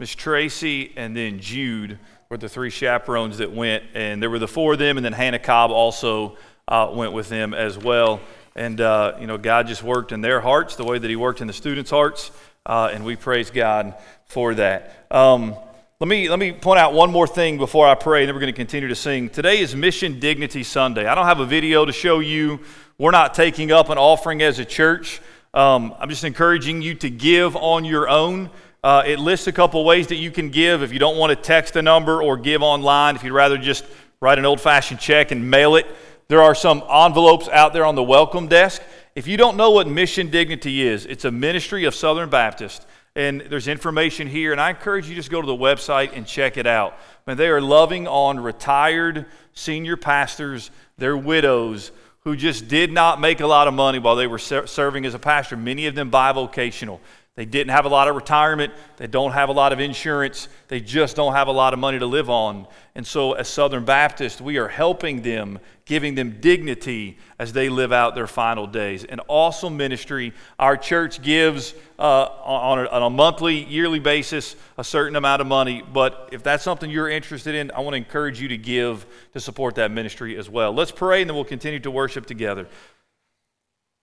Miss 0.00 0.14
Tracy, 0.14 0.92
and 0.96 1.16
then 1.16 1.38
Jude 1.38 2.00
were 2.28 2.38
the 2.38 2.48
three 2.48 2.70
chaperones 2.70 3.38
that 3.38 3.52
went, 3.52 3.84
and 3.94 4.20
there 4.20 4.28
were 4.28 4.40
the 4.40 4.48
four 4.48 4.72
of 4.72 4.80
them, 4.80 4.96
and 4.96 5.04
then 5.04 5.12
Hannah 5.12 5.38
Cobb 5.38 5.70
also 5.70 6.36
uh, 6.66 6.90
went 6.92 7.12
with 7.12 7.28
them 7.28 7.54
as 7.54 7.78
well. 7.78 8.20
And 8.56 8.80
uh, 8.80 9.16
you 9.20 9.28
know, 9.28 9.38
God 9.38 9.68
just 9.68 9.84
worked 9.84 10.10
in 10.10 10.22
their 10.22 10.40
hearts 10.40 10.74
the 10.74 10.84
way 10.84 10.98
that 10.98 11.08
He 11.08 11.14
worked 11.14 11.40
in 11.40 11.46
the 11.46 11.52
students' 11.52 11.90
hearts, 11.90 12.32
uh, 12.64 12.90
and 12.92 13.04
we 13.04 13.14
praise 13.14 13.50
God 13.50 13.94
for 14.24 14.54
that. 14.54 15.06
Um, 15.08 15.54
let 15.98 16.08
me 16.08 16.28
let 16.28 16.38
me 16.38 16.52
point 16.52 16.78
out 16.78 16.92
one 16.92 17.10
more 17.10 17.26
thing 17.26 17.56
before 17.56 17.86
I 17.86 17.94
pray, 17.94 18.20
and 18.20 18.28
then 18.28 18.34
we're 18.34 18.42
going 18.42 18.52
to 18.52 18.56
continue 18.56 18.86
to 18.88 18.94
sing. 18.94 19.30
Today 19.30 19.60
is 19.60 19.74
Mission 19.74 20.20
Dignity 20.20 20.62
Sunday. 20.62 21.06
I 21.06 21.14
don't 21.14 21.24
have 21.24 21.40
a 21.40 21.46
video 21.46 21.86
to 21.86 21.92
show 21.92 22.18
you. 22.18 22.60
We're 22.98 23.12
not 23.12 23.32
taking 23.32 23.72
up 23.72 23.88
an 23.88 23.96
offering 23.96 24.42
as 24.42 24.58
a 24.58 24.64
church. 24.66 25.22
Um, 25.54 25.94
I'm 25.98 26.10
just 26.10 26.24
encouraging 26.24 26.82
you 26.82 26.96
to 26.96 27.08
give 27.08 27.56
on 27.56 27.86
your 27.86 28.10
own. 28.10 28.50
Uh, 28.84 29.04
it 29.06 29.18
lists 29.18 29.46
a 29.46 29.52
couple 29.52 29.82
ways 29.86 30.08
that 30.08 30.16
you 30.16 30.30
can 30.30 30.50
give 30.50 30.82
if 30.82 30.92
you 30.92 30.98
don't 30.98 31.16
want 31.16 31.30
to 31.30 31.36
text 31.36 31.76
a 31.76 31.82
number 31.82 32.22
or 32.22 32.36
give 32.36 32.60
online, 32.60 33.16
if 33.16 33.24
you'd 33.24 33.32
rather 33.32 33.56
just 33.56 33.86
write 34.20 34.38
an 34.38 34.44
old 34.44 34.60
fashioned 34.60 35.00
check 35.00 35.30
and 35.30 35.50
mail 35.50 35.76
it. 35.76 35.86
There 36.28 36.42
are 36.42 36.54
some 36.54 36.82
envelopes 36.92 37.48
out 37.48 37.72
there 37.72 37.86
on 37.86 37.94
the 37.94 38.02
welcome 38.02 38.48
desk. 38.48 38.82
If 39.14 39.26
you 39.26 39.38
don't 39.38 39.56
know 39.56 39.70
what 39.70 39.88
Mission 39.88 40.28
Dignity 40.28 40.86
is, 40.86 41.06
it's 41.06 41.24
a 41.24 41.30
ministry 41.30 41.86
of 41.86 41.94
Southern 41.94 42.28
Baptist. 42.28 42.86
And 43.16 43.40
there's 43.40 43.66
information 43.66 44.28
here, 44.28 44.52
and 44.52 44.60
I 44.60 44.68
encourage 44.70 45.08
you 45.08 45.14
just 45.14 45.30
go 45.30 45.40
to 45.40 45.46
the 45.46 45.56
website 45.56 46.14
and 46.14 46.26
check 46.26 46.58
it 46.58 46.66
out. 46.66 46.98
And 47.26 47.38
they 47.38 47.48
are 47.48 47.62
loving 47.62 48.06
on 48.06 48.38
retired 48.38 49.24
senior 49.54 49.96
pastors, 49.96 50.70
their 50.98 51.16
widows, 51.16 51.92
who 52.20 52.36
just 52.36 52.68
did 52.68 52.92
not 52.92 53.18
make 53.18 53.40
a 53.40 53.46
lot 53.46 53.68
of 53.68 53.74
money 53.74 53.98
while 53.98 54.16
they 54.16 54.26
were 54.26 54.38
ser- 54.38 54.66
serving 54.66 55.06
as 55.06 55.14
a 55.14 55.18
pastor, 55.18 55.56
many 55.56 55.86
of 55.86 55.94
them 55.94 56.10
bivocational. 56.10 57.00
They 57.36 57.44
didn't 57.44 57.72
have 57.72 57.84
a 57.84 57.90
lot 57.90 58.08
of 58.08 58.16
retirement. 58.16 58.72
They 58.96 59.06
don't 59.06 59.32
have 59.32 59.50
a 59.50 59.52
lot 59.52 59.74
of 59.74 59.78
insurance. 59.78 60.48
They 60.68 60.80
just 60.80 61.16
don't 61.16 61.34
have 61.34 61.48
a 61.48 61.52
lot 61.52 61.74
of 61.74 61.78
money 61.78 61.98
to 61.98 62.06
live 62.06 62.30
on. 62.30 62.66
And 62.94 63.06
so, 63.06 63.34
as 63.34 63.46
Southern 63.46 63.84
Baptists, 63.84 64.40
we 64.40 64.56
are 64.56 64.68
helping 64.68 65.20
them, 65.20 65.58
giving 65.84 66.14
them 66.14 66.38
dignity 66.40 67.18
as 67.38 67.52
they 67.52 67.68
live 67.68 67.92
out 67.92 68.14
their 68.14 68.26
final 68.26 68.66
days. 68.66 69.04
An 69.04 69.20
awesome 69.28 69.76
ministry. 69.76 70.32
Our 70.58 70.78
church 70.78 71.20
gives 71.20 71.74
uh, 71.98 72.22
on, 72.42 72.78
a, 72.78 72.86
on 72.86 73.02
a 73.02 73.10
monthly, 73.10 73.64
yearly 73.64 73.98
basis 73.98 74.56
a 74.78 74.84
certain 74.84 75.14
amount 75.14 75.42
of 75.42 75.46
money. 75.46 75.82
But 75.82 76.30
if 76.32 76.42
that's 76.42 76.64
something 76.64 76.88
you're 76.88 77.10
interested 77.10 77.54
in, 77.54 77.70
I 77.72 77.80
want 77.80 77.92
to 77.92 77.98
encourage 77.98 78.40
you 78.40 78.48
to 78.48 78.56
give 78.56 79.04
to 79.34 79.40
support 79.40 79.74
that 79.74 79.90
ministry 79.90 80.38
as 80.38 80.48
well. 80.48 80.72
Let's 80.72 80.90
pray, 80.90 81.20
and 81.20 81.28
then 81.28 81.34
we'll 81.34 81.44
continue 81.44 81.80
to 81.80 81.90
worship 81.90 82.24
together. 82.24 82.66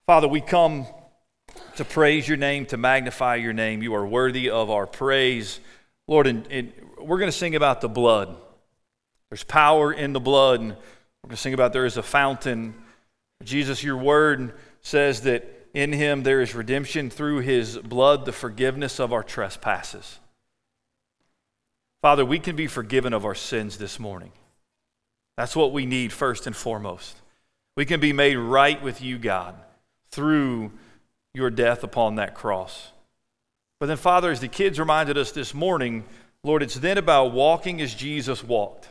Father, 0.06 0.28
we 0.28 0.40
come 0.40 0.86
to 1.76 1.86
praise 1.86 2.28
your 2.28 2.38
name, 2.38 2.66
to 2.68 2.78
magnify 2.78 3.36
your 3.36 3.54
name. 3.54 3.82
You 3.82 3.96
are 3.96 4.06
worthy 4.06 4.50
of 4.50 4.70
our 4.70 4.86
praise. 4.86 5.60
Lord, 6.08 6.28
and, 6.28 6.48
and 6.52 6.74
we're 7.00 7.20
going 7.20 7.32
to 7.32 7.38
sing 7.38 7.56
about 7.56 7.82
the 7.82 7.90
blood. 7.90 8.36
There's 9.30 9.44
power 9.44 9.92
in 9.92 10.14
the 10.14 10.20
blood. 10.20 10.60
And 10.60 10.70
we're 10.72 11.30
going 11.30 11.36
to 11.36 11.42
sing 11.42 11.54
about 11.54 11.74
there 11.74 11.86
is 11.86 11.98
a 11.98 12.04
fountain. 12.04 12.76
Jesus, 13.44 13.84
your 13.84 13.98
word 13.98 14.54
says 14.82 15.22
that 15.22 15.70
in 15.74 15.92
him 15.92 16.24
there 16.24 16.42
is 16.42 16.54
redemption 16.54 17.10
through 17.10 17.40
his 17.40 17.78
blood, 17.78 18.26
the 18.26 18.32
forgiveness 18.32 19.00
of 19.00 19.12
our 19.12 19.24
trespasses. 19.24 20.20
Father, 22.02 22.26
we 22.26 22.38
can 22.38 22.56
be 22.56 22.68
forgiven 22.68 23.14
of 23.14 23.26
our 23.26 23.34
sins 23.34 23.78
this 23.78 24.00
morning. 24.00 24.34
That's 25.38 25.56
what 25.56 25.72
we 25.72 25.86
need 25.86 26.12
first 26.12 26.46
and 26.46 26.56
foremost. 26.56 27.16
We 27.76 27.86
can 27.86 28.00
be 28.00 28.14
made 28.14 28.36
right 28.36 28.82
with 28.84 29.02
you, 29.02 29.18
God, 29.18 29.56
through 30.12 30.72
your 31.34 31.50
death 31.50 31.84
upon 31.84 32.16
that 32.16 32.36
cross. 32.36 32.92
But 33.80 33.88
then, 33.88 33.98
Father, 33.98 34.30
as 34.30 34.40
the 34.40 34.48
kids 34.48 34.80
reminded 34.80 35.18
us 35.18 35.32
this 35.32 35.54
morning, 35.54 36.04
Lord, 36.44 36.62
it's 36.62 36.76
then 36.76 36.98
about 36.98 37.34
walking 37.34 37.82
as 37.82 37.96
Jesus 37.96 38.44
walked. 38.44 38.90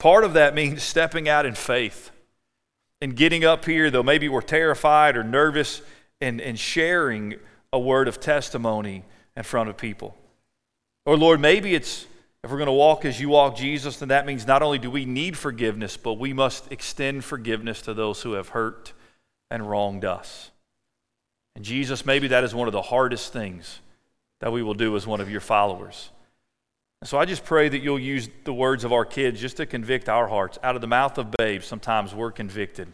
Part 0.00 0.24
of 0.24 0.34
that 0.34 0.54
means 0.54 0.82
stepping 0.82 1.28
out 1.28 1.46
in 1.46 1.54
faith 1.54 2.10
and 3.00 3.14
getting 3.14 3.44
up 3.44 3.64
here, 3.64 3.90
though 3.90 4.02
maybe 4.02 4.28
we're 4.28 4.40
terrified 4.40 5.16
or 5.16 5.22
nervous, 5.22 5.80
and, 6.20 6.40
and 6.40 6.58
sharing 6.58 7.36
a 7.72 7.78
word 7.78 8.08
of 8.08 8.18
testimony 8.18 9.04
in 9.36 9.42
front 9.44 9.68
of 9.68 9.76
people. 9.76 10.16
Or, 11.06 11.16
Lord, 11.16 11.40
maybe 11.40 11.74
it's 11.74 12.06
if 12.42 12.50
we're 12.50 12.58
going 12.58 12.66
to 12.66 12.72
walk 12.72 13.04
as 13.04 13.20
you 13.20 13.30
walk, 13.30 13.56
Jesus, 13.56 13.98
then 13.98 14.08
that 14.08 14.26
means 14.26 14.46
not 14.46 14.60
only 14.60 14.78
do 14.78 14.90
we 14.90 15.06
need 15.06 15.38
forgiveness, 15.38 15.96
but 15.96 16.14
we 16.14 16.32
must 16.32 16.70
extend 16.70 17.24
forgiveness 17.24 17.80
to 17.82 17.94
those 17.94 18.20
who 18.20 18.32
have 18.32 18.48
hurt 18.48 18.92
and 19.50 19.68
wronged 19.70 20.04
us. 20.04 20.50
And 21.56 21.64
Jesus, 21.64 22.04
maybe 22.04 22.28
that 22.28 22.44
is 22.44 22.54
one 22.54 22.68
of 22.68 22.72
the 22.72 22.82
hardest 22.82 23.32
things 23.32 23.80
that 24.40 24.52
we 24.52 24.62
will 24.62 24.74
do 24.74 24.96
as 24.96 25.06
one 25.06 25.20
of 25.20 25.30
your 25.30 25.40
followers. 25.40 26.10
And 27.00 27.08
so 27.08 27.18
I 27.18 27.24
just 27.24 27.44
pray 27.44 27.68
that 27.68 27.82
you'll 27.82 27.98
use 27.98 28.28
the 28.44 28.52
words 28.54 28.82
of 28.82 28.92
our 28.92 29.04
kids 29.04 29.40
just 29.40 29.58
to 29.58 29.66
convict 29.66 30.08
our 30.08 30.26
hearts. 30.26 30.58
Out 30.62 30.74
of 30.74 30.80
the 30.80 30.86
mouth 30.86 31.18
of 31.18 31.30
babes, 31.30 31.66
sometimes 31.66 32.14
we're 32.14 32.32
convicted. 32.32 32.92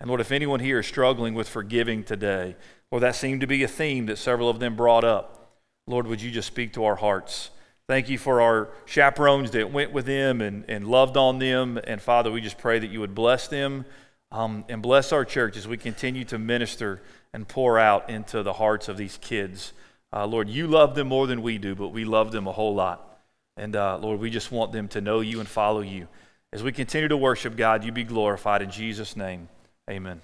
And 0.00 0.08
Lord, 0.08 0.20
if 0.20 0.32
anyone 0.32 0.60
here 0.60 0.80
is 0.80 0.86
struggling 0.86 1.34
with 1.34 1.48
forgiving 1.48 2.04
today, 2.04 2.56
or 2.90 3.00
that 3.00 3.14
seemed 3.14 3.40
to 3.40 3.46
be 3.46 3.62
a 3.62 3.68
theme 3.68 4.06
that 4.06 4.18
several 4.18 4.50
of 4.50 4.58
them 4.58 4.76
brought 4.76 5.04
up, 5.04 5.52
Lord, 5.86 6.06
would 6.06 6.20
you 6.20 6.30
just 6.30 6.46
speak 6.46 6.74
to 6.74 6.84
our 6.84 6.96
hearts? 6.96 7.50
Thank 7.88 8.08
you 8.08 8.18
for 8.18 8.40
our 8.40 8.68
chaperones 8.84 9.50
that 9.52 9.72
went 9.72 9.92
with 9.92 10.06
them 10.06 10.40
and, 10.40 10.64
and 10.68 10.86
loved 10.86 11.16
on 11.16 11.38
them. 11.38 11.78
And 11.84 12.00
Father, 12.00 12.30
we 12.30 12.40
just 12.40 12.58
pray 12.58 12.78
that 12.78 12.90
you 12.90 13.00
would 13.00 13.14
bless 13.14 13.48
them 13.48 13.84
um, 14.30 14.64
and 14.68 14.82
bless 14.82 15.12
our 15.12 15.24
church 15.24 15.56
as 15.56 15.66
we 15.66 15.76
continue 15.76 16.24
to 16.26 16.38
minister 16.38 17.00
and 17.32 17.48
pour 17.48 17.78
out 17.78 18.10
into 18.10 18.42
the 18.42 18.54
hearts 18.54 18.88
of 18.88 18.96
these 18.96 19.18
kids. 19.20 19.72
Uh, 20.12 20.26
Lord, 20.26 20.48
you 20.48 20.66
love 20.66 20.94
them 20.94 21.08
more 21.08 21.26
than 21.26 21.42
we 21.42 21.58
do, 21.58 21.74
but 21.74 21.88
we 21.88 22.04
love 22.04 22.32
them 22.32 22.46
a 22.46 22.52
whole 22.52 22.74
lot. 22.74 23.18
And 23.56 23.74
uh, 23.76 23.98
Lord, 23.98 24.20
we 24.20 24.30
just 24.30 24.52
want 24.52 24.72
them 24.72 24.88
to 24.88 25.00
know 25.00 25.20
you 25.20 25.40
and 25.40 25.48
follow 25.48 25.80
you. 25.80 26.08
As 26.52 26.62
we 26.62 26.72
continue 26.72 27.08
to 27.08 27.16
worship, 27.16 27.56
God, 27.56 27.84
you 27.84 27.92
be 27.92 28.04
glorified 28.04 28.60
in 28.60 28.70
Jesus' 28.70 29.16
name. 29.16 29.48
Amen. 29.88 30.20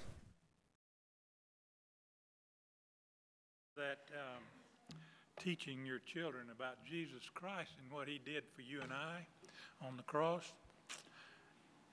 That 3.75 3.99
um, 4.13 4.43
teaching 5.39 5.85
your 5.85 5.99
children 5.99 6.45
about 6.55 6.77
Jesus 6.85 7.23
Christ 7.33 7.71
and 7.81 7.91
what 7.91 8.07
he 8.07 8.19
did 8.23 8.43
for 8.55 8.61
you 8.61 8.81
and 8.81 8.91
I 8.93 9.25
on 9.87 9.97
the 9.97 10.03
cross, 10.03 10.53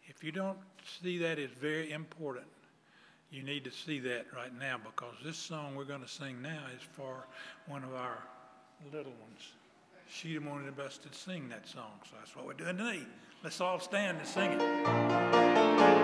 if 0.06 0.22
you 0.22 0.32
don't 0.32 0.58
see 1.00 1.18
that 1.18 1.38
as 1.38 1.50
very 1.50 1.92
important, 1.92 2.46
you 3.30 3.42
need 3.42 3.64
to 3.64 3.70
see 3.70 3.98
that 4.00 4.26
right 4.34 4.56
now 4.58 4.78
because 4.82 5.14
this 5.24 5.36
song 5.36 5.74
we're 5.74 5.84
going 5.84 6.02
to 6.02 6.08
sing 6.08 6.40
now 6.40 6.62
is 6.74 6.82
for 6.92 7.26
one 7.66 7.82
of 7.82 7.94
our 7.94 8.18
little 8.92 9.12
ones. 9.20 9.52
She 10.08 10.38
wanted 10.38 10.78
us 10.78 10.98
to 10.98 11.12
sing 11.12 11.48
that 11.48 11.68
song, 11.68 12.00
so 12.04 12.16
that's 12.18 12.36
what 12.36 12.46
we're 12.46 12.52
doing 12.52 12.76
today. 12.76 13.02
Let's 13.42 13.60
all 13.60 13.80
stand 13.80 14.18
and 14.18 14.26
sing 14.26 14.52
it. 14.52 15.96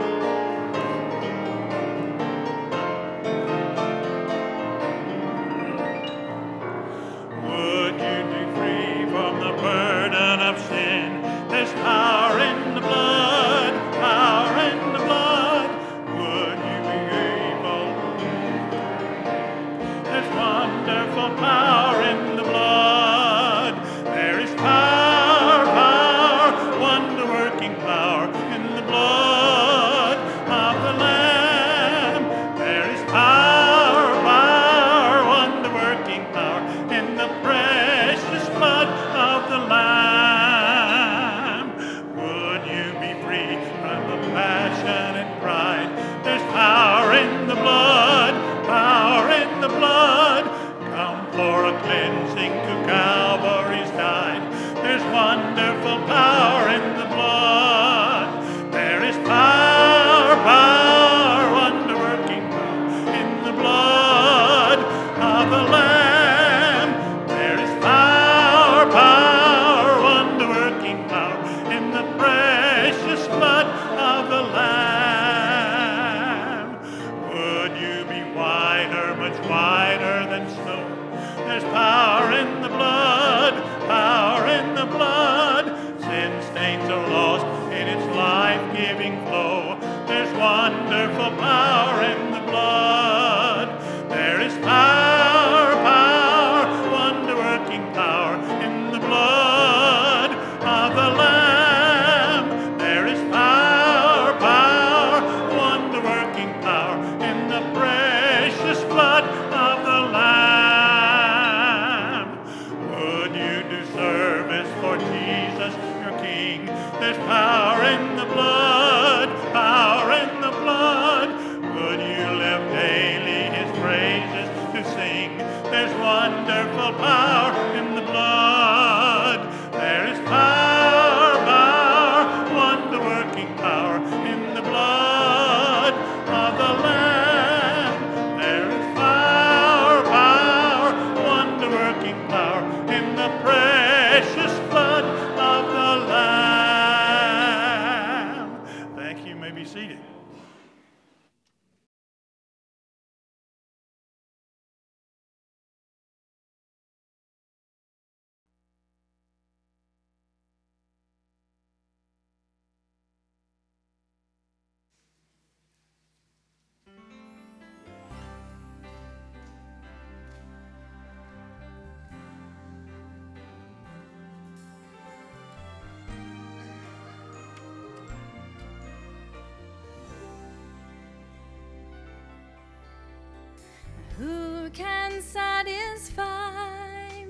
can 184.72 185.20
satisfy 185.20 186.22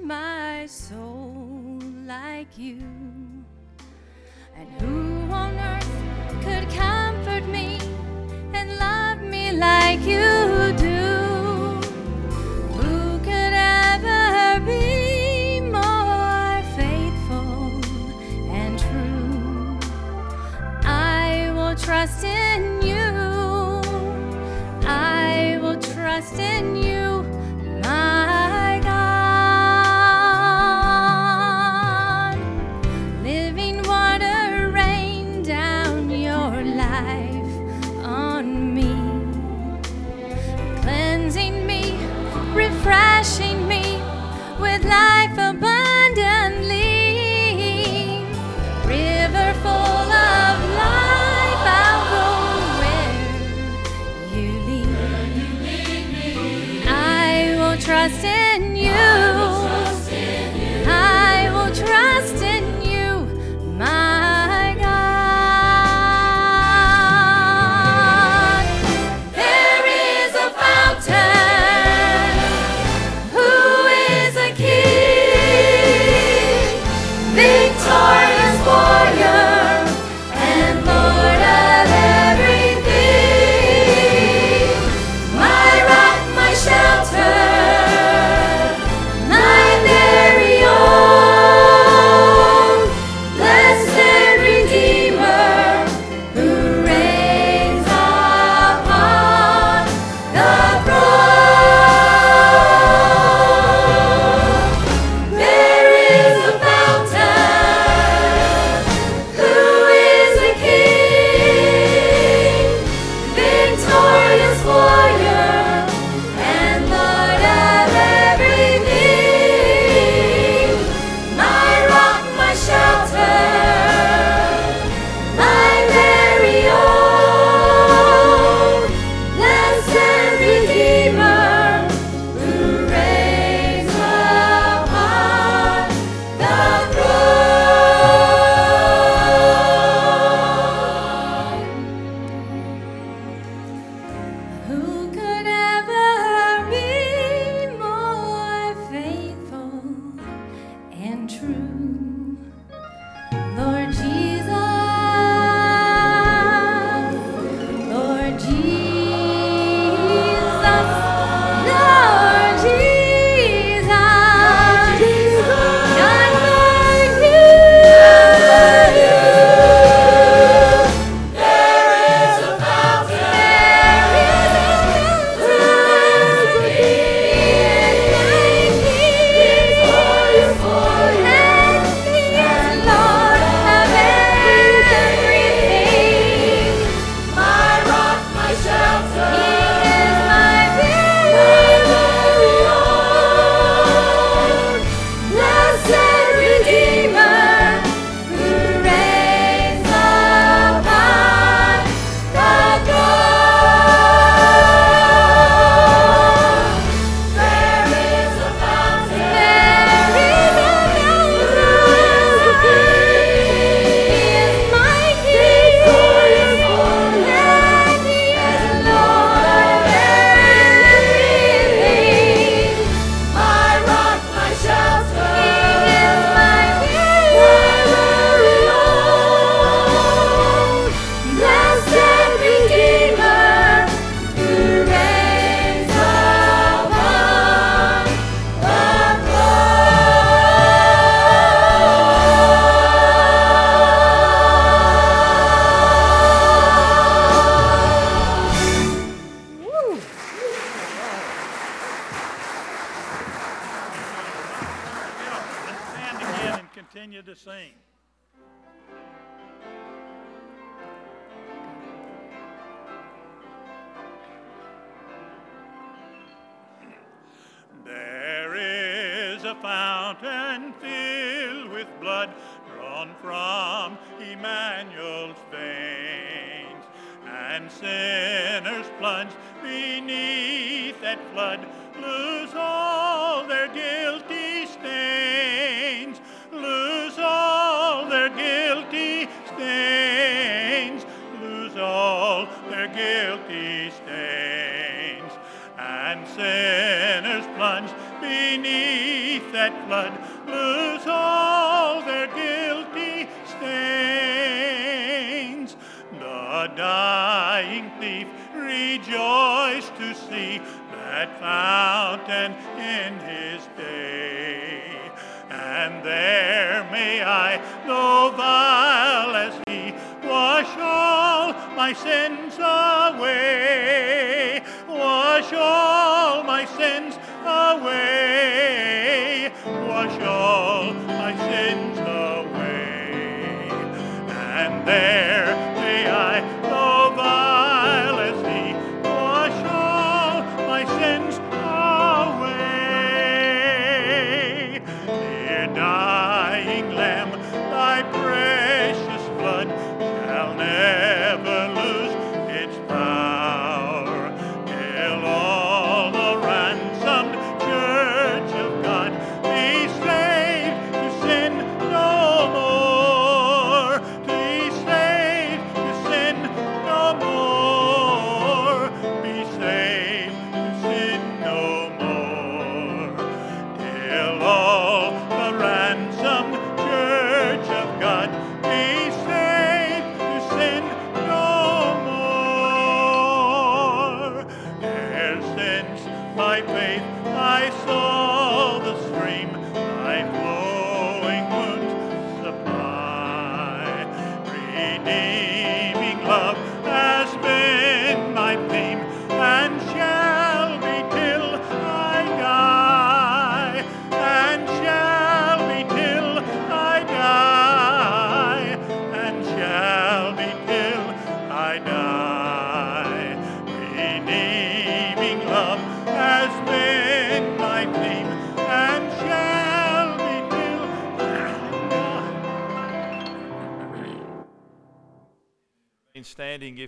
my 0.00 0.64
soul 0.66 1.78
like 2.06 2.56
you? 2.56 2.82
And 4.56 4.68
who 4.80 5.32
on 5.32 5.54
earth 5.56 6.44
could 6.44 6.68
comfort 6.70 7.44
me? 7.48 7.71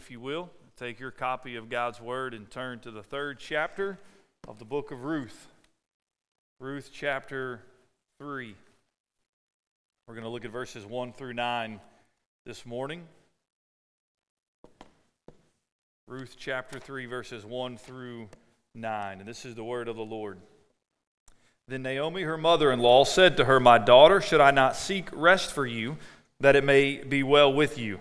if 0.05 0.11
you 0.11 0.21
will, 0.21 0.51
take 0.77 1.01
your 1.01 1.11
copy 1.11 1.57
of 1.57 1.71
God's 1.71 1.99
Word 1.99 2.35
and 2.35 2.51
turn 2.51 2.79
to 2.81 2.91
the 2.91 3.03
third 3.03 3.39
chapter 3.39 3.99
of 4.47 4.59
the 4.59 4.65
book 4.67 4.91
of 4.91 5.05
Ruth. 5.05 5.47
Ruth 6.61 6.91
chapter 6.93 7.63
3. 8.21 8.55
We're 10.07 10.15
going 10.15 10.25
to 10.25 10.29
look 10.29 10.45
at 10.45 10.51
verses 10.51 10.85
1 10.85 11.15
through 11.15 11.33
9 11.33 11.81
this 12.45 12.67
morning. 12.67 13.05
Ruth 16.07 16.37
chapter 16.39 16.79
3, 16.79 17.07
verses 17.07 17.47
1 17.47 17.79
through 17.79 18.29
9. 18.75 19.21
And 19.21 19.27
this 19.27 19.47
is 19.47 19.55
the 19.55 19.65
word 19.65 19.89
of 19.89 19.97
the 19.97 20.03
Lord. 20.03 20.37
Then 21.67 21.83
Naomi, 21.83 22.25
her 22.25 22.37
mother 22.37 22.71
in 22.71 22.79
law, 22.79 23.05
said 23.05 23.39
to 23.39 23.47
her, 23.47 23.59
My 23.59 23.79
daughter, 23.79 24.21
should 24.21 24.43
I 24.43 24.51
not 24.51 24.77
seek 24.77 25.09
rest 25.15 25.55
for 25.55 25.65
you, 25.65 25.97
that 26.41 26.57
it 26.57 26.65
may 26.65 27.03
be 27.03 27.23
well 27.23 27.51
with 27.51 27.79
you? 27.79 28.01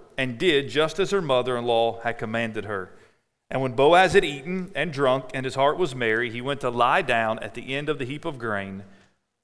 and 0.17 0.37
did 0.37 0.69
just 0.69 0.99
as 0.99 1.11
her 1.11 1.21
mother 1.21 1.57
in 1.57 1.65
law 1.65 1.99
had 2.01 2.17
commanded 2.17 2.65
her. 2.65 2.91
And 3.49 3.61
when 3.61 3.73
Boaz 3.73 4.13
had 4.13 4.23
eaten 4.23 4.71
and 4.75 4.93
drunk, 4.93 5.25
and 5.33 5.43
his 5.43 5.55
heart 5.55 5.77
was 5.77 5.93
merry, 5.93 6.31
he 6.31 6.41
went 6.41 6.61
to 6.61 6.69
lie 6.69 7.01
down 7.01 7.39
at 7.39 7.53
the 7.53 7.75
end 7.75 7.89
of 7.89 7.99
the 7.99 8.05
heap 8.05 8.23
of 8.23 8.39
grain. 8.39 8.83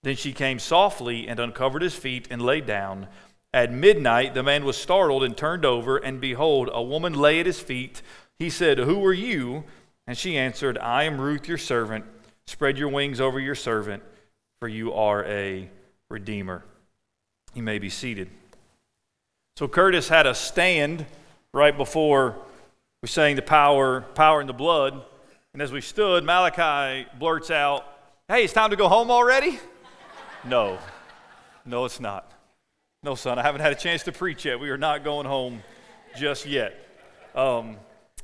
Then 0.04 0.16
she 0.16 0.32
came 0.32 0.60
softly 0.60 1.28
and 1.28 1.40
uncovered 1.40 1.82
his 1.82 1.96
feet 1.96 2.28
and 2.32 2.42
lay 2.42 2.62
down. 2.62 3.08
At 3.54 3.74
midnight, 3.74 4.34
the 4.34 4.44
man 4.44 4.64
was 4.64 4.78
startled 4.78 5.24
and 5.24 5.36
turned 5.36 5.66
over, 5.66 5.98
and 5.98 6.22
behold, 6.22 6.70
a 6.72 6.82
woman 6.82 7.14
lay 7.14 7.40
at 7.42 7.46
his 7.46 7.60
feet. 7.60 8.02
He 8.40 8.50
said, 8.50 8.78
Who 8.78 9.04
are 9.04 9.14
you? 9.14 9.66
And 10.06 10.18
she 10.18 10.38
answered, 10.38 10.78
I 10.78 11.04
am 11.04 11.20
Ruth, 11.20 11.48
your 11.48 11.58
servant. 11.58 12.06
Spread 12.46 12.78
your 12.78 12.88
wings 12.88 13.20
over 13.20 13.42
your 13.42 13.56
servant, 13.56 14.04
for 14.60 14.70
you 14.70 14.94
are 14.94 15.26
a 15.26 15.70
redeemer. 16.10 16.64
You 17.54 17.64
may 17.64 17.78
be 17.78 17.90
seated. 17.90 18.30
So 19.58 19.68
Curtis 19.68 20.08
had 20.08 20.28
a 20.28 20.36
stand 20.36 21.04
right 21.52 21.76
before 21.76 22.36
we 23.02 23.08
sang 23.08 23.36
the 23.36 23.42
power, 23.42 24.02
power 24.02 24.40
in 24.40 24.46
the 24.46 24.54
blood. 24.54 25.04
And 25.52 25.64
as 25.64 25.72
we 25.72 25.82
stood, 25.82 26.24
Malachi 26.24 27.08
blurts 27.18 27.50
out, 27.50 27.84
Hey, 28.28 28.44
it's 28.44 28.54
time 28.54 28.70
to 28.70 28.76
go 28.76 28.88
home 28.88 29.10
already? 29.10 29.60
No, 30.44 30.78
no, 31.66 31.86
it's 31.86 32.00
not. 32.00 32.32
No, 33.02 33.16
son, 33.16 33.40
I 33.40 33.42
haven't 33.42 33.62
had 33.62 33.72
a 33.72 33.76
chance 33.76 34.04
to 34.04 34.12
preach 34.12 34.46
yet. 34.46 34.60
We 34.60 34.70
are 34.70 34.78
not 34.78 35.04
going 35.04 35.26
home 35.26 35.64
just 36.16 36.46
yet. 36.46 36.76
Um, 37.34 37.78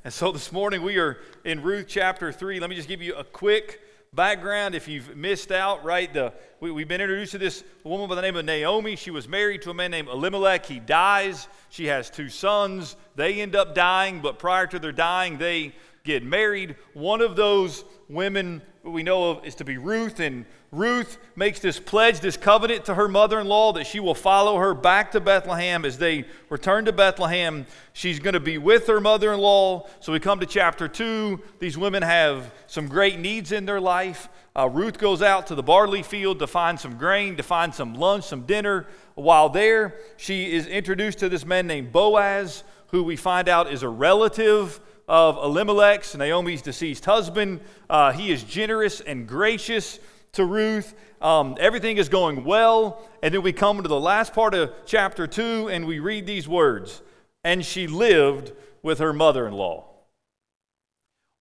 and 0.05 0.13
so 0.13 0.31
this 0.31 0.51
morning 0.51 0.83
we 0.83 0.99
are 0.99 1.17
in 1.43 1.63
Ruth 1.63 1.87
chapter 1.89 2.31
3. 2.31 2.59
Let 2.59 2.69
me 2.69 2.75
just 2.75 2.87
give 2.87 3.01
you 3.01 3.15
a 3.15 3.23
quick 3.23 3.81
background 4.15 4.75
if 4.75 4.87
you've 4.87 5.15
missed 5.15 5.51
out, 5.51 5.83
right? 5.83 6.13
The, 6.13 6.33
we, 6.59 6.69
have 6.81 6.87
been 6.87 7.01
introduced 7.01 7.31
to 7.33 7.37
this 7.37 7.63
woman 7.83 8.07
by 8.07 8.15
the 8.15 8.21
name 8.21 8.35
of 8.35 8.45
Naomi. 8.45 8.95
She 8.95 9.11
was 9.11 9.27
married 9.27 9.61
to 9.63 9.71
a 9.71 9.73
man 9.73 9.91
named 9.91 10.07
Elimelech. 10.07 10.65
He 10.65 10.79
dies. 10.79 11.47
She 11.69 11.87
has 11.87 12.09
two 12.09 12.29
sons. 12.29 12.95
They 13.15 13.41
end 13.41 13.55
up 13.55 13.75
dying, 13.75 14.21
but 14.21 14.39
prior 14.39 14.67
to 14.67 14.79
their 14.79 14.91
dying, 14.91 15.37
they 15.37 15.73
get 16.03 16.23
married. 16.23 16.75
One 16.93 17.21
of 17.21 17.35
those 17.35 17.83
women 18.09 18.61
we 18.83 19.01
know 19.01 19.31
of 19.31 19.45
is 19.45 19.55
to 19.55 19.63
be 19.63 19.77
Ruth, 19.77 20.19
and 20.19 20.45
Ruth 20.71 21.17
makes 21.37 21.61
this 21.61 21.79
pledge, 21.79 22.19
this 22.19 22.35
covenant 22.35 22.85
to 22.85 22.95
her 22.95 23.07
mother 23.07 23.39
in 23.39 23.47
law 23.47 23.71
that 23.73 23.87
she 23.87 24.01
will 24.01 24.15
follow 24.15 24.57
her 24.57 24.73
back 24.73 25.11
to 25.13 25.21
Bethlehem. 25.21 25.85
As 25.85 25.97
they 25.97 26.25
return 26.49 26.83
to 26.85 26.91
Bethlehem, 26.91 27.65
she's 27.93 28.19
going 28.19 28.33
to 28.33 28.41
be 28.41 28.57
with 28.57 28.87
her 28.87 28.99
mother 28.99 29.31
in 29.31 29.39
law. 29.39 29.87
So 30.01 30.11
we 30.11 30.19
come 30.19 30.41
to 30.41 30.45
chapter 30.45 30.89
2. 30.89 31.41
These 31.59 31.77
women 31.77 32.03
have 32.03 32.51
some 32.67 32.89
great 32.89 33.19
needs 33.19 33.53
in 33.53 33.65
their 33.65 33.79
life. 33.79 34.27
Uh, 34.53 34.67
Ruth 34.67 34.97
goes 34.97 35.21
out 35.21 35.47
to 35.47 35.55
the 35.55 35.63
barley 35.63 36.03
field 36.03 36.39
to 36.39 36.47
find 36.47 36.77
some 36.77 36.97
grain, 36.97 37.37
to 37.37 37.43
find 37.43 37.73
some 37.73 37.93
lunch, 37.93 38.25
some 38.25 38.41
dinner. 38.41 38.87
While 39.15 39.47
there, 39.47 39.95
she 40.17 40.51
is 40.51 40.67
introduced 40.67 41.19
to 41.19 41.29
this 41.29 41.45
man 41.45 41.67
named 41.67 41.93
Boaz, 41.93 42.65
who 42.87 43.03
we 43.03 43.15
find 43.15 43.47
out 43.47 43.71
is 43.71 43.81
a 43.81 43.89
relative 43.89 44.81
of 45.13 45.37
Elimelech's, 45.37 46.15
Naomi's 46.15 46.63
deceased 46.63 47.05
husband. 47.05 47.59
Uh, 47.87 48.11
he 48.11 48.31
is 48.31 48.41
generous 48.41 48.99
and 48.99 49.27
gracious 49.27 49.99
to 50.31 50.43
Ruth. 50.43 50.95
Um, 51.21 51.55
everything 51.59 51.97
is 51.97 52.09
going 52.09 52.43
well. 52.43 53.07
And 53.21 53.31
then 53.31 53.43
we 53.43 53.53
come 53.53 53.83
to 53.83 53.87
the 53.87 53.99
last 53.99 54.33
part 54.33 54.55
of 54.55 54.73
chapter 54.87 55.27
2 55.27 55.69
and 55.69 55.85
we 55.85 55.99
read 55.99 56.25
these 56.25 56.47
words 56.47 57.03
And 57.43 57.63
she 57.63 57.85
lived 57.85 58.53
with 58.81 58.97
her 58.97 59.13
mother 59.13 59.45
in 59.45 59.53
law. 59.53 59.85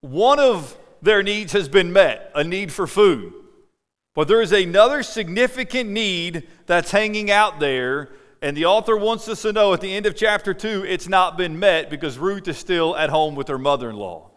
One 0.03 0.39
of 0.39 0.77
their 1.01 1.23
needs 1.23 1.55
has 1.55 1.71
been 1.71 1.95
met 1.95 2.31
a 2.35 2.45
need 2.45 2.71
for 2.71 2.87
food. 2.87 3.33
But 4.15 4.29
there 4.29 4.43
is 4.43 4.53
another 4.53 5.03
significant 5.03 5.89
need 5.89 6.47
that's 6.67 6.91
hanging 6.91 7.31
out 7.31 7.59
there 7.59 8.11
and 8.43 8.57
the 8.57 8.65
author 8.65 8.97
wants 8.97 9.29
us 9.29 9.43
to 9.43 9.53
know 9.53 9.73
at 9.73 9.81
the 9.81 9.95
end 9.95 10.05
of 10.05 10.17
chapter 10.17 10.53
2, 10.53 10.85
it's 10.85 11.09
not 11.09 11.39
been 11.39 11.61
met 11.61 11.89
because 11.89 12.19
Ruth 12.19 12.49
is 12.49 12.59
still 12.59 12.97
at 12.97 13.09
home 13.09 13.37
with 13.37 13.47
her 13.47 13.57
mother 13.57 13.89
in 13.89 13.95
law. 13.95 14.31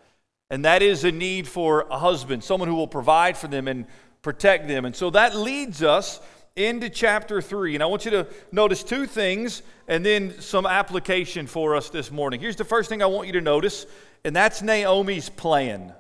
And 0.52 0.64
that 0.64 0.84
is 0.84 1.04
a 1.04 1.12
need 1.12 1.48
for 1.48 1.88
a 1.90 1.98
husband, 1.98 2.44
someone 2.44 2.70
who 2.70 2.76
will 2.76 2.88
provide 2.88 3.36
for 3.36 3.48
them 3.48 3.68
and 3.68 3.88
protect 4.22 4.68
them. 4.68 4.86
And 4.86 4.96
so 4.96 5.10
that 5.10 5.36
leads 5.36 5.82
us 5.82 6.22
into 6.56 6.88
chapter 6.88 7.42
3. 7.42 7.74
And 7.74 7.84
I 7.84 7.88
want 7.88 8.06
you 8.06 8.12
to 8.12 8.28
notice 8.52 8.84
two 8.84 9.08
things 9.08 9.64
and 9.88 10.06
then 10.06 10.40
some 10.40 10.68
application 10.68 11.48
for 11.48 11.76
us 11.76 11.90
this 11.90 12.12
morning. 12.12 12.40
Here's 12.40 12.56
the 12.56 12.64
first 12.64 12.90
thing 12.90 13.02
I 13.02 13.08
want 13.08 13.26
you 13.26 13.34
to 13.34 13.42
notice, 13.42 13.88
and 14.24 14.36
that's 14.36 14.62
Naomi's 14.62 15.30
plan. 15.30 15.94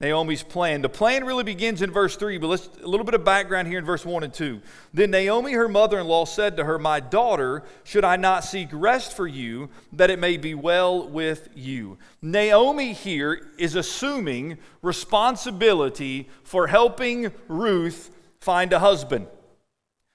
Naomi's 0.00 0.44
plan. 0.44 0.80
The 0.80 0.88
plan 0.88 1.24
really 1.24 1.42
begins 1.42 1.82
in 1.82 1.90
verse 1.90 2.14
3, 2.14 2.38
but 2.38 2.46
let's 2.46 2.68
a 2.80 2.86
little 2.86 3.04
bit 3.04 3.14
of 3.14 3.24
background 3.24 3.66
here 3.66 3.80
in 3.80 3.84
verse 3.84 4.06
1 4.06 4.22
and 4.22 4.32
2. 4.32 4.60
Then 4.94 5.10
Naomi, 5.10 5.54
her 5.54 5.66
mother 5.66 5.98
in 5.98 6.06
law, 6.06 6.24
said 6.24 6.56
to 6.56 6.64
her, 6.64 6.78
My 6.78 7.00
daughter, 7.00 7.64
should 7.82 8.04
I 8.04 8.14
not 8.14 8.44
seek 8.44 8.68
rest 8.72 9.16
for 9.16 9.26
you, 9.26 9.70
that 9.92 10.08
it 10.08 10.20
may 10.20 10.36
be 10.36 10.54
well 10.54 11.08
with 11.08 11.48
you? 11.56 11.98
Naomi 12.22 12.92
here 12.92 13.50
is 13.58 13.74
assuming 13.74 14.58
responsibility 14.82 16.28
for 16.44 16.68
helping 16.68 17.32
Ruth 17.48 18.12
find 18.38 18.72
a 18.72 18.78
husband. 18.78 19.26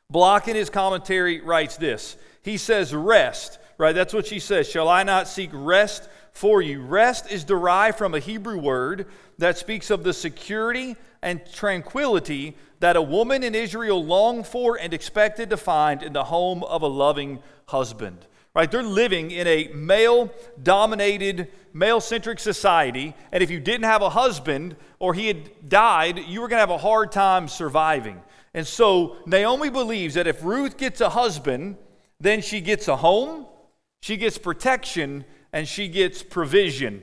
Block 0.10 0.48
in 0.48 0.56
his 0.56 0.70
commentary 0.70 1.42
writes 1.42 1.76
this 1.76 2.16
He 2.42 2.56
says, 2.56 2.96
Rest, 2.96 3.60
right? 3.78 3.94
That's 3.94 4.14
what 4.14 4.28
she 4.28 4.40
says. 4.40 4.70
Shall 4.70 4.88
I 4.88 5.04
not 5.04 5.28
seek 5.28 5.50
rest 5.52 6.08
for 6.32 6.62
you? 6.62 6.82
Rest 6.82 7.30
is 7.30 7.44
derived 7.44 7.98
from 7.98 8.14
a 8.14 8.20
Hebrew 8.20 8.58
word 8.58 9.08
that 9.38 9.58
speaks 9.58 9.90
of 9.90 10.04
the 10.04 10.14
security 10.14 10.96
and 11.22 11.42
tranquility 11.52 12.56
that 12.80 12.96
a 12.96 13.02
woman 13.02 13.44
in 13.44 13.56
Israel 13.56 14.04
longed 14.04 14.46
for 14.46 14.78
and 14.78 14.94
expected 14.94 15.50
to 15.50 15.58
find 15.58 16.04
in 16.04 16.14
the 16.14 16.26
home 16.26 16.64
of 16.64 16.82
a 16.82 16.88
loving 16.88 17.40
husband. 17.68 18.28
Right? 18.56 18.70
They're 18.70 18.84
living 18.84 19.32
in 19.32 19.48
a 19.48 19.70
male 19.70 20.32
dominated, 20.62 21.48
male 21.74 22.00
centric 22.00 22.40
society, 22.40 23.16
and 23.32 23.42
if 23.42 23.50
you 23.50 23.60
didn't 23.60 23.86
have 23.86 24.04
a 24.04 24.10
husband 24.10 24.76
or 25.00 25.14
he 25.14 25.28
had 25.28 25.70
died, 25.70 26.20
you 26.20 26.42
were 26.42 26.48
going 26.48 26.58
to 26.58 26.68
have 26.68 26.70
a 26.70 26.78
hard 26.78 27.12
time 27.12 27.48
surviving. 27.48 28.22
And 28.54 28.68
so 28.68 29.18
Naomi 29.26 29.70
believes 29.70 30.14
that 30.14 30.28
if 30.28 30.44
Ruth 30.44 30.78
gets 30.78 31.02
a 31.02 31.10
husband, 31.10 31.78
then 32.20 32.42
she 32.42 32.62
gets 32.62 32.88
a 32.88 32.96
home, 32.96 33.48
she 34.02 34.18
gets 34.18 34.38
protection, 34.38 35.26
and 35.52 35.68
she 35.68 35.88
gets 35.88 36.22
provision. 36.22 37.02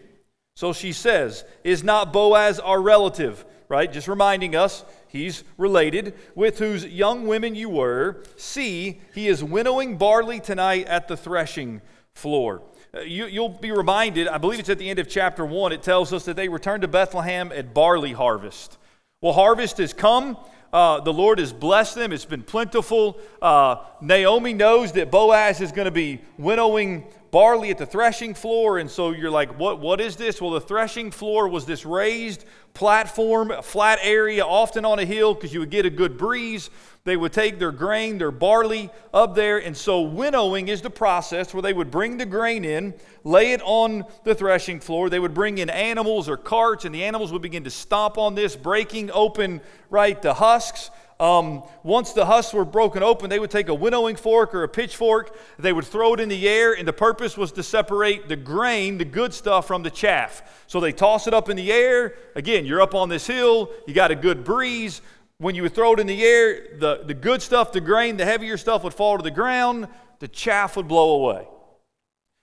So 0.61 0.75
she 0.75 0.93
says, 0.93 1.47
Is 1.65 1.83
not 1.83 2.13
Boaz 2.13 2.61
our 2.61 2.83
relative? 2.83 3.47
Right? 3.71 3.91
Just 3.91 4.09
reminding 4.09 4.55
us, 4.55 4.85
he's 5.09 5.43
related, 5.57 6.13
with 6.35 6.59
whose 6.59 6.85
young 6.85 7.27
women 7.27 7.55
you 7.55 7.71
were. 7.71 8.23
See, 8.37 9.01
he 9.15 9.27
is 9.27 9.43
winnowing 9.43 9.97
barley 9.97 10.39
tonight 10.39 10.87
at 10.87 11.09
the 11.09 11.17
threshing 11.17 11.81
floor. 12.13 12.61
Uh, 12.95 13.01
you, 13.01 13.41
will 13.41 13.49
be 13.49 13.73
reminded, 13.73 14.29
I 14.29 14.37
believe 14.37 14.61
it's 14.61 14.69
at 14.69 14.77
the 14.77 14.91
end 14.91 14.99
of 14.99 15.09
chapter 15.09 15.47
1, 15.47 15.73
it 15.73 15.83
tells 15.83 16.13
us 16.13 16.27
that 16.27 16.37
they 16.37 16.51
returned 16.51 16.83
to 16.83 16.89
Bethlehem 16.89 17.53
at 17.53 17.73
barley 17.73 18.13
harvest. 18.13 18.77
Well, 19.23 19.33
harvest 19.33 19.79
has 19.79 19.95
come. 19.95 20.37
Uh, 20.75 21.01
the 21.01 21.13
Lord 21.13 21.39
has 21.39 21.55
blessed 21.55 21.95
them. 21.95 22.13
It's 22.13 22.27
been 22.27 22.43
plentiful. 22.43 23.19
Uh, 23.41 23.77
Naomi 24.03 24.53
knows 24.53 24.93
that 24.93 25.11
Boaz 25.11 25.63
is 25.63 25.73
going 25.73 25.87
to 25.87 25.91
be 25.91 26.21
winnowing 26.37 27.07
barley 27.31 27.71
at 27.71 27.79
the 27.79 27.87
threshing 27.87 28.35
floor. 28.35 28.79
And 28.79 28.91
so 28.91 29.11
you're 29.11 29.31
like, 29.31 29.59
what, 29.59 29.81
what 29.81 30.01
is 30.01 30.17
this? 30.17 30.41
Well, 30.41 30.51
the 30.51 30.61
threshing 30.61 31.11
floor 31.11 31.49
was 31.49 31.67
this 31.67 31.85
raised 31.87 32.45
platform, 32.75 33.53
flat 33.63 33.99
area, 34.03 34.45
often 34.45 34.85
on 34.85 34.99
a 34.99 35.05
hill 35.05 35.35
because 35.35 35.53
you 35.53 35.61
would 35.61 35.71
get 35.71 35.87
a 35.87 35.91
good 35.91 36.17
breeze. 36.17 36.71
They 37.05 37.17
would 37.17 37.33
take 37.33 37.59
their 37.59 37.73
grain, 37.73 38.19
their 38.19 38.31
barley 38.31 38.91
up 39.15 39.35
there. 39.35 39.59
And 39.59 39.77
so 39.77 40.03
winnowing 40.03 40.69
is 40.69 40.83
the 40.83 40.91
process 40.91 41.55
where 41.55 41.63
they 41.63 41.73
would 41.73 41.91
bring 41.91 42.19
the 42.19 42.27
grain 42.27 42.65
in, 42.65 42.95
lay 43.25 43.53
it 43.53 43.63
on 43.63 44.05
the 44.25 44.35
threshing 44.35 44.81
floor. 44.81 45.09
They 45.09 45.19
would 45.19 45.35
bring 45.35 45.59
in 45.59 45.71
animals 45.71 46.29
or 46.29 46.37
carts, 46.37 46.85
and 46.85 46.95
the 46.95 47.05
animals 47.05 47.33
would 47.33 47.43
begin 47.43 47.65
to 47.65 47.71
stomp 47.71 48.19
on 48.19 48.35
this, 48.35 48.55
breaking 48.55 49.11
open, 49.13 49.63
right, 49.89 50.21
the 50.21 50.35
husks. 50.35 50.91
Um, 51.21 51.65
once 51.83 52.15
the 52.15 52.25
husks 52.25 52.55
were 52.55 52.65
broken 52.65 53.03
open, 53.03 53.29
they 53.29 53.39
would 53.39 53.51
take 53.51 53.69
a 53.69 53.75
winnowing 53.75 54.17
fork 54.17 54.55
or 54.55 54.63
a 54.63 54.69
pitchfork, 54.69 55.37
they 55.59 55.71
would 55.71 55.85
throw 55.85 56.15
it 56.15 56.21
in 56.21 56.31
the 56.31 56.49
air, 56.49 56.73
and 56.73 56.89
the 56.89 56.95
purpose 56.95 57.37
was 57.37 57.53
to 57.53 57.63
separate 57.63 58.27
the 58.27 58.37
grain, 58.37 58.97
the 58.97 59.05
good 59.05 59.35
stuff, 59.35 59.67
from 59.67 59.83
the 59.83 59.91
chaff. 59.91 60.65
So 60.67 60.81
they 60.81 60.93
toss 60.93 61.27
it 61.27 61.35
up 61.35 61.51
in 61.51 61.59
the 61.59 61.71
air. 61.71 62.15
Again, 62.37 62.65
you're 62.65 62.81
up 62.81 62.95
on 62.95 63.11
this 63.11 63.27
hill, 63.27 63.71
you 63.87 63.93
got 63.93 64.11
a 64.11 64.15
good 64.15 64.45
breeze. 64.45 65.03
when 65.37 65.55
you 65.55 65.63
would 65.63 65.75
throw 65.75 65.93
it 65.93 66.01
in 66.01 66.07
the 66.07 66.25
air, 66.25 66.79
the, 66.79 67.03
the 67.05 67.15
good 67.15 67.43
stuff, 67.43 67.71
the 67.71 67.81
grain, 67.83 68.17
the 68.17 68.25
heavier 68.25 68.57
stuff 68.57 68.83
would 68.83 68.95
fall 68.95 69.19
to 69.19 69.23
the 69.23 69.31
ground, 69.31 69.89
the 70.21 70.29
chaff 70.29 70.75
would 70.77 70.89
blow 70.89 71.23
away. 71.23 71.47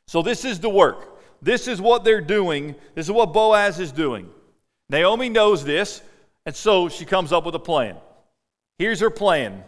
So, 0.08 0.22
this 0.22 0.46
is 0.46 0.60
the 0.60 0.70
work. 0.70 1.20
This 1.42 1.68
is 1.68 1.82
what 1.82 2.04
they're 2.04 2.22
doing. 2.22 2.76
This 2.94 3.08
is 3.08 3.12
what 3.12 3.34
Boaz 3.34 3.80
is 3.80 3.92
doing. 3.92 4.30
Naomi 4.90 5.30
knows 5.30 5.64
this, 5.64 6.02
and 6.46 6.56
so 6.56 6.90
she 6.90 7.06
comes 7.06 7.32
up 7.32 7.44
with 7.46 7.56
a 7.56 7.60
plan. 7.60 7.98
Here's 8.78 9.00
her 9.00 9.10
plan 9.10 9.64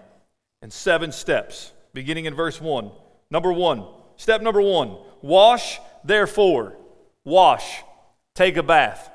in 0.62 0.70
seven 0.70 1.12
steps, 1.12 1.72
beginning 1.94 2.26
in 2.26 2.36
verse 2.36 2.62
1. 2.62 2.92
Number 3.32 3.54
one, 3.54 3.86
step 4.18 4.42
number 4.42 4.62
one 4.62 4.98
wash, 5.22 5.80
therefore, 6.04 6.76
wash, 7.24 7.84
take 8.34 8.58
a 8.58 8.64
bath. 8.64 9.12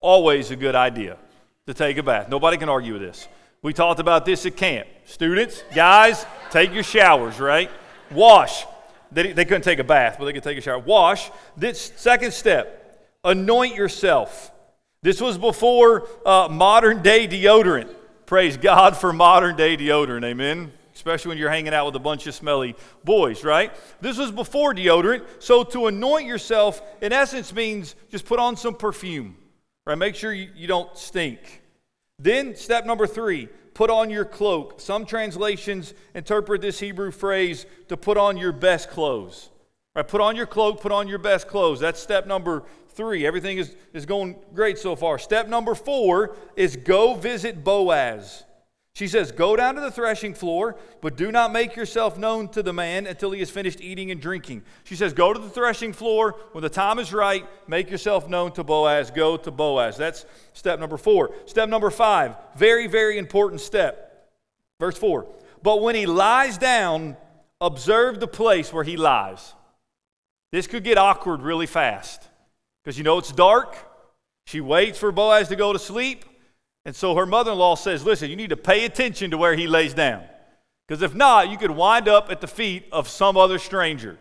Always 0.00 0.50
a 0.50 0.56
good 0.56 0.74
idea 0.74 1.16
to 1.66 1.74
take 1.74 1.96
a 1.96 2.02
bath. 2.02 2.28
Nobody 2.28 2.56
can 2.56 2.68
argue 2.68 2.94
with 2.94 3.02
this. 3.02 3.28
We 3.62 3.72
talked 3.72 4.00
about 4.00 4.24
this 4.24 4.44
at 4.46 4.56
camp. 4.56 4.88
Students, 5.04 5.62
guys, 5.74 6.26
take 6.50 6.72
your 6.72 6.82
showers, 6.82 7.38
right? 7.38 7.70
Wash. 8.10 8.64
They, 9.12 9.32
they 9.32 9.44
couldn't 9.44 9.62
take 9.62 9.78
a 9.78 9.84
bath, 9.84 10.16
but 10.18 10.24
they 10.24 10.32
could 10.32 10.42
take 10.42 10.58
a 10.58 10.60
shower. 10.60 10.80
Wash. 10.80 11.30
This 11.56 11.92
second 11.96 12.32
step, 12.32 13.08
anoint 13.22 13.76
yourself. 13.76 14.50
This 15.02 15.20
was 15.20 15.38
before 15.38 16.08
uh, 16.26 16.48
modern 16.50 17.02
day 17.02 17.28
deodorant. 17.28 17.94
Praise 18.32 18.56
God 18.56 18.96
for 18.96 19.12
modern 19.12 19.56
day 19.56 19.76
deodorant. 19.76 20.24
Amen. 20.24 20.72
Especially 20.94 21.28
when 21.28 21.36
you're 21.36 21.50
hanging 21.50 21.74
out 21.74 21.84
with 21.84 21.96
a 21.96 21.98
bunch 21.98 22.26
of 22.26 22.34
smelly 22.34 22.74
boys, 23.04 23.44
right? 23.44 23.70
This 24.00 24.16
was 24.16 24.30
before 24.30 24.72
deodorant. 24.72 25.26
So 25.38 25.62
to 25.64 25.86
anoint 25.88 26.26
yourself, 26.26 26.80
in 27.02 27.12
essence, 27.12 27.52
means 27.52 27.94
just 28.08 28.24
put 28.24 28.38
on 28.38 28.56
some 28.56 28.74
perfume, 28.74 29.36
right? 29.86 29.98
Make 29.98 30.14
sure 30.14 30.32
you, 30.32 30.66
don't 30.66 30.96
stink. 30.96 31.60
Then, 32.18 32.56
step 32.56 32.86
number 32.86 33.06
three, 33.06 33.50
put 33.74 33.90
on 33.90 34.08
your 34.08 34.24
cloak. 34.24 34.80
Some 34.80 35.04
translations 35.04 35.92
interpret 36.14 36.62
this 36.62 36.80
Hebrew 36.80 37.10
phrase 37.10 37.66
to 37.88 37.98
put 37.98 38.16
on 38.16 38.38
your 38.38 38.52
best 38.52 38.88
clothes. 38.88 39.50
Right? 39.94 40.08
Put 40.08 40.22
on 40.22 40.36
your 40.36 40.46
cloak, 40.46 40.80
put 40.80 40.90
on 40.90 41.06
your 41.06 41.18
best 41.18 41.48
clothes. 41.48 41.80
That's 41.80 42.00
step 42.00 42.26
number 42.26 42.62
three. 42.92 43.26
Everything 43.26 43.58
is, 43.58 43.74
is 43.92 44.06
going 44.06 44.36
great 44.54 44.78
so 44.78 44.96
far. 44.96 45.18
Step 45.18 45.48
number 45.48 45.74
four 45.74 46.36
is 46.56 46.76
go 46.76 47.14
visit 47.14 47.64
Boaz. 47.64 48.44
She 48.94 49.08
says, 49.08 49.32
Go 49.32 49.56
down 49.56 49.74
to 49.76 49.80
the 49.80 49.90
threshing 49.90 50.34
floor, 50.34 50.76
but 51.00 51.16
do 51.16 51.32
not 51.32 51.52
make 51.52 51.76
yourself 51.76 52.18
known 52.18 52.48
to 52.48 52.62
the 52.62 52.74
man 52.74 53.06
until 53.06 53.30
he 53.30 53.40
has 53.40 53.50
finished 53.50 53.80
eating 53.80 54.10
and 54.10 54.20
drinking. 54.20 54.62
She 54.84 54.96
says, 54.96 55.14
Go 55.14 55.32
to 55.32 55.38
the 55.38 55.48
threshing 55.48 55.94
floor. 55.94 56.36
When 56.52 56.62
the 56.62 56.68
time 56.68 56.98
is 56.98 57.12
right, 57.12 57.46
make 57.66 57.90
yourself 57.90 58.28
known 58.28 58.52
to 58.52 58.64
Boaz. 58.64 59.10
Go 59.10 59.38
to 59.38 59.50
Boaz. 59.50 59.96
That's 59.96 60.26
step 60.52 60.78
number 60.78 60.98
four. 60.98 61.34
Step 61.46 61.68
number 61.68 61.90
five, 61.90 62.36
very, 62.56 62.86
very 62.86 63.16
important 63.16 63.62
step. 63.62 64.30
Verse 64.78 64.98
four. 64.98 65.26
But 65.62 65.80
when 65.80 65.94
he 65.94 66.06
lies 66.06 66.58
down, 66.58 67.16
observe 67.60 68.20
the 68.20 68.28
place 68.28 68.72
where 68.72 68.84
he 68.84 68.96
lies. 68.96 69.54
This 70.50 70.66
could 70.66 70.84
get 70.84 70.98
awkward 70.98 71.40
really 71.40 71.66
fast 71.66 72.28
because 72.82 72.98
you 72.98 73.04
know 73.04 73.18
it's 73.18 73.32
dark. 73.32 73.76
She 74.46 74.60
waits 74.60 74.98
for 74.98 75.12
Boaz 75.12 75.48
to 75.48 75.56
go 75.56 75.72
to 75.72 75.78
sleep. 75.78 76.24
And 76.84 76.96
so 76.96 77.14
her 77.14 77.26
mother 77.26 77.52
in 77.52 77.58
law 77.58 77.76
says, 77.76 78.04
Listen, 78.04 78.28
you 78.30 78.36
need 78.36 78.50
to 78.50 78.56
pay 78.56 78.84
attention 78.84 79.30
to 79.30 79.38
where 79.38 79.54
he 79.54 79.66
lays 79.66 79.94
down. 79.94 80.24
Because 80.86 81.02
if 81.02 81.14
not, 81.14 81.48
you 81.48 81.56
could 81.56 81.70
wind 81.70 82.08
up 82.08 82.30
at 82.30 82.40
the 82.40 82.46
feet 82.46 82.86
of 82.92 83.08
some 83.08 83.36
other 83.36 83.58
stranger. 83.58 84.18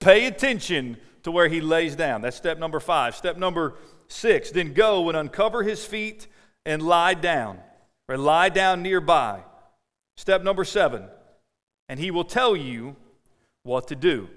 Pay 0.00 0.26
attention 0.26 0.96
to 1.24 1.30
where 1.30 1.48
he 1.48 1.60
lays 1.60 1.96
down. 1.96 2.22
That's 2.22 2.36
step 2.36 2.58
number 2.58 2.80
five. 2.80 3.16
Step 3.16 3.36
number 3.36 3.74
six, 4.08 4.50
then 4.50 4.72
go 4.74 5.08
and 5.08 5.16
uncover 5.16 5.62
his 5.62 5.84
feet 5.84 6.28
and 6.64 6.82
lie 6.82 7.14
down, 7.14 7.58
or 8.08 8.16
lie 8.16 8.48
down 8.48 8.82
nearby. 8.82 9.40
Step 10.16 10.42
number 10.42 10.64
seven, 10.64 11.04
and 11.88 11.98
he 11.98 12.10
will 12.10 12.24
tell 12.24 12.54
you 12.54 12.96
what 13.64 13.88
to 13.88 13.96
do. 13.96 14.28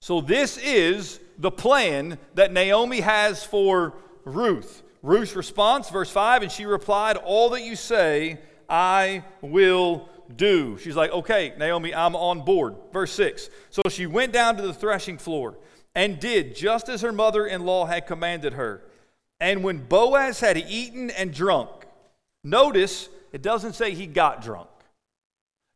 So, 0.00 0.20
this 0.20 0.56
is 0.56 1.20
the 1.40 1.50
plan 1.50 2.18
that 2.34 2.52
Naomi 2.52 3.00
has 3.00 3.42
for 3.42 3.94
Ruth. 4.24 4.82
Ruth's 5.02 5.34
response, 5.34 5.88
verse 5.88 6.10
5, 6.10 6.42
and 6.42 6.52
she 6.52 6.66
replied, 6.66 7.16
All 7.16 7.50
that 7.50 7.62
you 7.62 7.74
say, 7.74 8.38
I 8.68 9.24
will 9.40 10.08
do. 10.36 10.76
She's 10.78 10.94
like, 10.96 11.10
Okay, 11.10 11.54
Naomi, 11.58 11.94
I'm 11.94 12.14
on 12.14 12.44
board. 12.44 12.76
Verse 12.92 13.12
6. 13.12 13.48
So 13.70 13.82
she 13.88 14.06
went 14.06 14.32
down 14.32 14.56
to 14.56 14.62
the 14.62 14.74
threshing 14.74 15.16
floor 15.16 15.56
and 15.94 16.20
did 16.20 16.54
just 16.54 16.88
as 16.90 17.00
her 17.00 17.12
mother 17.12 17.46
in 17.46 17.64
law 17.64 17.86
had 17.86 18.06
commanded 18.06 18.52
her. 18.52 18.82
And 19.40 19.64
when 19.64 19.78
Boaz 19.78 20.40
had 20.40 20.58
eaten 20.58 21.08
and 21.10 21.32
drunk, 21.32 21.70
notice 22.44 23.08
it 23.32 23.40
doesn't 23.40 23.72
say 23.72 23.94
he 23.94 24.06
got 24.06 24.42
drunk. 24.42 24.68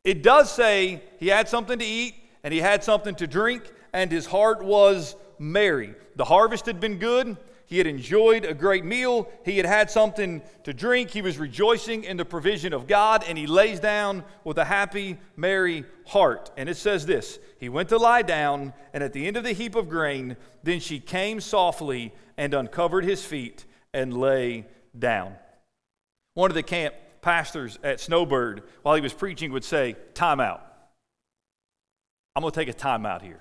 It 0.04 0.22
does 0.22 0.52
say 0.52 1.02
he 1.18 1.28
had 1.28 1.48
something 1.48 1.78
to 1.78 1.84
eat 1.84 2.14
and 2.44 2.52
he 2.52 2.60
had 2.60 2.84
something 2.84 3.14
to 3.14 3.26
drink, 3.26 3.62
and 3.94 4.12
his 4.12 4.26
heart 4.26 4.62
was 4.62 5.16
merry. 5.38 5.94
The 6.16 6.24
harvest 6.24 6.66
had 6.66 6.80
been 6.80 6.98
good. 6.98 7.36
He 7.66 7.78
had 7.78 7.86
enjoyed 7.86 8.44
a 8.44 8.54
great 8.54 8.84
meal. 8.84 9.28
He 9.44 9.56
had 9.56 9.66
had 9.66 9.90
something 9.90 10.42
to 10.64 10.74
drink. 10.74 11.10
He 11.10 11.22
was 11.22 11.38
rejoicing 11.38 12.04
in 12.04 12.16
the 12.16 12.24
provision 12.24 12.72
of 12.72 12.86
God, 12.86 13.24
and 13.26 13.38
he 13.38 13.46
lays 13.46 13.80
down 13.80 14.22
with 14.44 14.58
a 14.58 14.64
happy, 14.64 15.18
merry 15.36 15.84
heart. 16.06 16.50
And 16.56 16.68
it 16.68 16.76
says 16.76 17.06
this 17.06 17.38
He 17.58 17.68
went 17.68 17.88
to 17.88 17.96
lie 17.96 18.22
down, 18.22 18.74
and 18.92 19.02
at 19.02 19.12
the 19.12 19.26
end 19.26 19.36
of 19.36 19.44
the 19.44 19.52
heap 19.52 19.74
of 19.74 19.88
grain, 19.88 20.36
then 20.62 20.80
she 20.80 21.00
came 21.00 21.40
softly 21.40 22.12
and 22.36 22.52
uncovered 22.52 23.04
his 23.04 23.24
feet 23.24 23.64
and 23.92 24.16
lay 24.16 24.66
down. 24.98 25.34
One 26.34 26.50
of 26.50 26.54
the 26.54 26.62
camp 26.62 26.94
pastors 27.22 27.78
at 27.82 28.00
Snowbird, 28.00 28.62
while 28.82 28.94
he 28.94 29.00
was 29.00 29.14
preaching, 29.14 29.52
would 29.52 29.64
say, 29.64 29.96
Time 30.12 30.40
out. 30.40 30.62
I'm 32.36 32.42
going 32.42 32.52
to 32.52 32.60
take 32.60 32.68
a 32.68 32.72
time 32.72 33.06
out 33.06 33.22
here. 33.22 33.40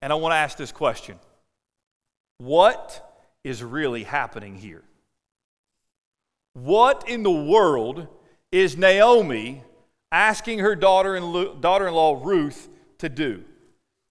And 0.00 0.12
I 0.12 0.16
want 0.16 0.32
to 0.32 0.36
ask 0.36 0.56
this 0.56 0.72
question 0.72 1.18
What 2.38 3.04
is 3.44 3.62
really 3.62 4.04
happening 4.04 4.56
here? 4.56 4.82
What 6.54 7.08
in 7.08 7.22
the 7.22 7.30
world 7.30 8.06
is 8.50 8.76
Naomi 8.76 9.62
asking 10.10 10.60
her 10.60 10.74
daughter 10.74 11.16
in 11.16 11.24
law 11.32 12.20
Ruth 12.22 12.68
to 12.98 13.08
do? 13.08 13.44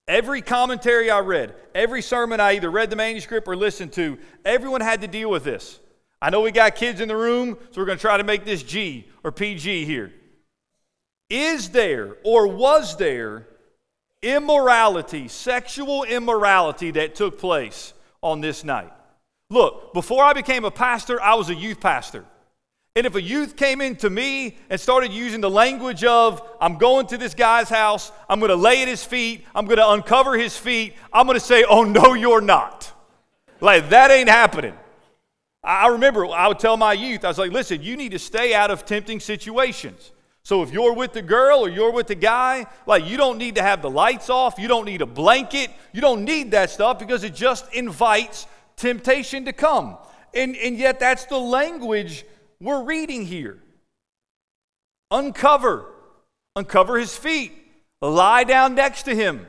Every 0.07 0.41
commentary 0.41 1.11
I 1.11 1.19
read, 1.19 1.53
every 1.75 2.01
sermon 2.01 2.39
I 2.39 2.53
either 2.53 2.71
read 2.71 2.89
the 2.89 2.95
manuscript 2.95 3.47
or 3.47 3.57
listened 3.57 3.91
to, 3.93 4.17
everyone 4.45 4.79
had 4.79 5.01
to 5.01 5.07
deal 5.07 5.29
with 5.29 5.43
this. 5.43 5.79
I 6.21 6.29
know 6.29 6.41
we 6.41 6.51
got 6.51 6.75
kids 6.75 7.01
in 7.01 7.09
the 7.09 7.15
room, 7.15 7.57
so 7.71 7.81
we're 7.81 7.85
going 7.85 7.97
to 7.97 8.01
try 8.01 8.15
to 8.15 8.23
make 8.23 8.45
this 8.45 8.63
G 8.63 9.07
or 9.23 9.31
PG 9.31 9.85
here. 9.85 10.13
Is 11.29 11.69
there 11.69 12.15
or 12.23 12.47
was 12.47 12.95
there 12.95 13.47
immorality, 14.27 15.27
sexual 15.27 16.03
immorality 16.03 16.91
that 16.91 17.15
took 17.15 17.39
place 17.39 17.93
on 18.21 18.41
this 18.41 18.63
night? 18.63 18.91
Look, 19.49 19.93
before 19.93 20.23
I 20.23 20.33
became 20.33 20.65
a 20.65 20.71
pastor, 20.71 21.21
I 21.21 21.35
was 21.35 21.49
a 21.49 21.55
youth 21.55 21.79
pastor. 21.79 22.25
And 22.97 23.05
if 23.05 23.15
a 23.15 23.21
youth 23.21 23.55
came 23.55 23.79
into 23.79 24.09
me 24.09 24.57
and 24.69 24.81
started 24.81 25.13
using 25.13 25.39
the 25.39 25.49
language 25.49 26.03
of, 26.03 26.41
I'm 26.59 26.77
going 26.77 27.05
to 27.07 27.17
this 27.17 27.35
guy's 27.35 27.69
house, 27.69 28.11
I'm 28.27 28.39
going 28.39 28.49
to 28.49 28.55
lay 28.55 28.81
at 28.81 28.87
his 28.87 29.05
feet, 29.05 29.45
I'm 29.53 29.65
going 29.65 29.77
to 29.77 29.89
uncover 29.91 30.35
his 30.35 30.57
feet, 30.57 30.95
I'm 31.13 31.27
going 31.27 31.39
to 31.39 31.45
say, 31.45 31.63
Oh, 31.63 31.83
no, 31.83 32.13
you're 32.13 32.41
not. 32.41 32.91
Like, 33.61 33.89
that 33.89 34.11
ain't 34.11 34.29
happening. 34.29 34.73
I 35.63 35.89
remember 35.89 36.25
I 36.25 36.47
would 36.47 36.59
tell 36.59 36.75
my 36.75 36.93
youth, 36.93 37.23
I 37.23 37.27
was 37.27 37.37
like, 37.37 37.51
Listen, 37.51 37.83
you 37.83 37.95
need 37.95 38.13
to 38.13 38.19
stay 38.19 38.53
out 38.53 38.71
of 38.71 38.83
tempting 38.83 39.19
situations. 39.19 40.11
So 40.47 40.63
if 40.63 40.71
you're 40.71 40.93
with 40.93 41.11
the 41.11 41.21
girl 41.21 41.59
or 41.59 41.67
you're 41.67 41.91
with 41.91 42.07
the 42.07 42.15
guy, 42.15 42.67
like 42.85 43.05
you 43.05 43.17
don't 43.17 43.37
need 43.37 43.55
to 43.55 43.61
have 43.61 43.81
the 43.81 43.89
lights 43.89 44.29
off, 44.29 44.57
you 44.57 44.69
don't 44.69 44.85
need 44.85 45.01
a 45.01 45.05
blanket, 45.05 45.69
you 45.91 45.99
don't 45.99 46.23
need 46.23 46.51
that 46.51 46.69
stuff 46.69 46.99
because 46.99 47.25
it 47.25 47.35
just 47.35 47.73
invites 47.73 48.47
temptation 48.77 49.43
to 49.43 49.51
come. 49.51 49.97
And, 50.33 50.55
and 50.55 50.77
yet 50.77 51.01
that's 51.01 51.25
the 51.25 51.37
language 51.37 52.23
we're 52.61 52.81
reading 52.85 53.25
here. 53.25 53.61
Uncover, 55.11 55.93
uncover 56.55 56.97
his 56.97 57.13
feet, 57.13 57.51
lie 58.01 58.45
down 58.45 58.73
next 58.73 59.03
to 59.03 59.13
him. 59.13 59.45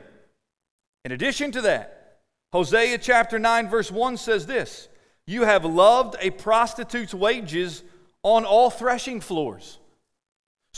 In 1.05 1.13
addition 1.13 1.53
to 1.53 1.61
that, 1.61 2.19
Hosea 2.51 2.97
chapter 2.97 3.39
9, 3.39 3.69
verse 3.69 3.89
1 3.89 4.17
says 4.17 4.47
this 4.47 4.89
You 5.25 5.43
have 5.43 5.63
loved 5.63 6.17
a 6.19 6.31
prostitute's 6.31 7.13
wages 7.13 7.83
on 8.21 8.43
all 8.43 8.69
threshing 8.69 9.21
floors. 9.21 9.79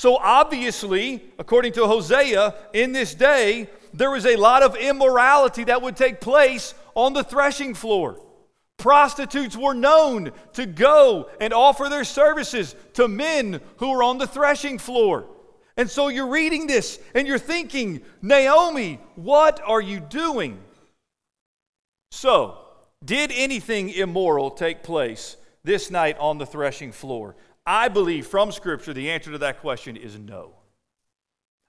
So, 0.02 0.18
obviously, 0.18 1.22
according 1.38 1.74
to 1.74 1.86
Hosea, 1.86 2.56
in 2.74 2.92
this 2.92 3.14
day, 3.14 3.70
there 3.94 4.10
was 4.10 4.26
a 4.26 4.36
lot 4.36 4.64
of 4.64 4.76
immorality 4.76 5.66
that 5.66 5.84
would 5.84 5.96
take 5.96 6.20
place 6.20 6.74
on 6.96 7.14
the 7.14 7.24
threshing 7.24 7.76
floor. 7.76 8.20
Prostitutes 8.78 9.56
were 9.56 9.76
known 9.76 10.32
to 10.54 10.66
go 10.66 11.30
and 11.40 11.54
offer 11.54 11.88
their 11.88 12.04
services 12.04 12.76
to 12.94 13.08
men 13.08 13.62
who 13.78 13.92
were 13.92 14.02
on 14.02 14.18
the 14.18 14.26
threshing 14.26 14.80
floor. 14.80 15.28
And 15.78 15.88
so 15.88 16.08
you're 16.08 16.32
reading 16.32 16.66
this 16.66 16.98
and 17.14 17.28
you're 17.28 17.38
thinking, 17.38 18.02
Naomi, 18.24 19.00
what 19.14 19.62
are 19.64 19.82
you 19.82 20.00
doing? 20.00 20.58
So, 22.10 22.58
did 23.06 23.32
anything 23.32 23.90
immoral 23.90 24.50
take 24.50 24.82
place 24.82 25.38
this 25.64 25.92
night 25.92 26.18
on 26.18 26.40
the 26.40 26.48
threshing 26.48 26.92
floor? 26.92 27.36
I 27.66 27.88
believe 27.88 28.28
from 28.28 28.52
Scripture 28.52 28.94
the 28.94 29.12
answer 29.12 29.32
to 29.32 29.38
that 29.40 29.62
question 29.62 29.96
is 29.96 30.18
no. 30.18 30.54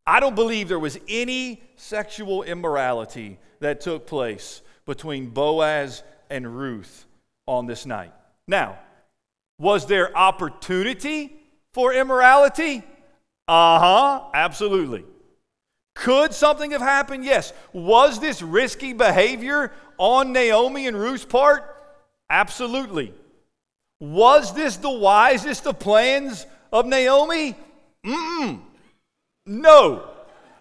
I 0.07 0.21
don't 0.21 0.35
believe 0.35 0.69
there 0.69 0.79
was 0.79 0.99
any 1.09 1.63
sexual 1.77 2.43
immorality 2.43 3.39
that 3.61 3.81
took 3.81 4.07
place 4.07 4.63
between 4.85 5.29
Boaz 5.29 6.03
and 6.29 6.57
Ruth 6.57 7.07
on 7.47 7.67
this 7.67 7.87
night. 7.87 8.13
Now, 8.49 8.79
was 9.59 9.87
there 9.87 10.17
opportunity 10.17 11.37
for 11.73 11.93
immorality? 11.93 12.83
Uh 13.47 13.79
huh, 13.79 14.25
absolutely. 14.35 15.05
Could 15.95 16.33
something 16.33 16.71
have 16.71 16.81
happened? 16.81 17.25
Yes. 17.25 17.53
Was 17.73 18.19
this 18.19 18.43
risky 18.43 18.93
behavior 18.93 19.73
on 19.99 20.33
Naomi 20.33 20.87
and 20.87 20.97
Ruth's 20.97 21.25
part? 21.25 21.63
Absolutely. 22.31 23.15
Was 24.03 24.53
this 24.53 24.79
the 24.79 24.91
wisest 24.91 25.65
of 25.65 25.79
plans 25.79 26.45
of 26.73 26.87
Naomi? 26.87 27.55
Mm-mm. 28.05 28.61
No. 29.47 30.11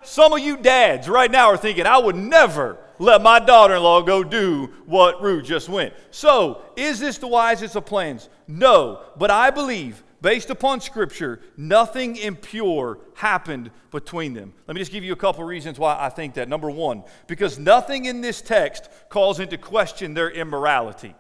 Some 0.04 0.34
of 0.34 0.40
you 0.42 0.58
dads 0.58 1.10
right 1.10 1.32
now 1.32 1.48
are 1.48 1.58
thinking, 1.58 1.88
I 1.88 1.98
would 1.98 2.16
never 2.16 2.78
let 3.00 3.24
my 3.24 3.40
daughter 3.40 3.74
in 3.74 3.82
law 3.82 4.04
go 4.04 4.24
do 4.24 4.70
what 4.86 5.24
Ruth 5.24 5.44
just 5.44 5.70
went. 5.70 5.96
So, 6.12 6.62
is 6.76 7.00
this 7.00 7.18
the 7.18 7.28
wisest 7.28 7.76
of 7.76 7.84
plans? 7.84 8.30
No. 8.48 9.02
But 9.18 9.32
I 9.32 9.50
believe, 9.50 10.04
based 10.22 10.52
upon 10.52 10.80
Scripture, 10.80 11.42
nothing 11.58 12.18
impure 12.18 13.00
happened 13.16 13.72
between 13.90 14.36
them. 14.36 14.54
Let 14.68 14.76
me 14.76 14.82
just 14.82 14.92
give 14.92 15.04
you 15.04 15.14
a 15.14 15.16
couple 15.16 15.44
reasons 15.46 15.80
why 15.80 15.98
I 16.00 16.10
think 16.10 16.36
that. 16.36 16.48
Number 16.48 16.70
one, 16.70 17.06
because 17.26 17.58
nothing 17.58 18.06
in 18.06 18.22
this 18.22 18.40
text 18.40 18.88
calls 19.10 19.40
into 19.40 19.58
question 19.58 20.14
their 20.14 20.30
immorality. 20.30 21.16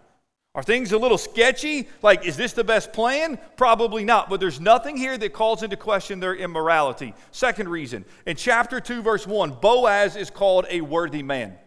Are 0.53 0.63
things 0.63 0.91
a 0.91 0.97
little 0.97 1.17
sketchy? 1.17 1.87
Like, 2.01 2.25
is 2.25 2.35
this 2.35 2.51
the 2.51 2.63
best 2.63 2.91
plan? 2.91 3.39
Probably 3.55 4.03
not, 4.03 4.29
but 4.29 4.41
there's 4.41 4.59
nothing 4.59 4.97
here 4.97 5.17
that 5.17 5.31
calls 5.31 5.63
into 5.63 5.77
question 5.77 6.19
their 6.19 6.35
immorality. 6.35 7.13
Second 7.31 7.69
reason, 7.69 8.03
in 8.25 8.35
chapter 8.35 8.81
2, 8.81 9.01
verse 9.01 9.25
1, 9.25 9.57
Boaz 9.61 10.17
is 10.17 10.29
called 10.29 10.65
a 10.69 10.81
worthy 10.81 11.23
man. 11.23 11.57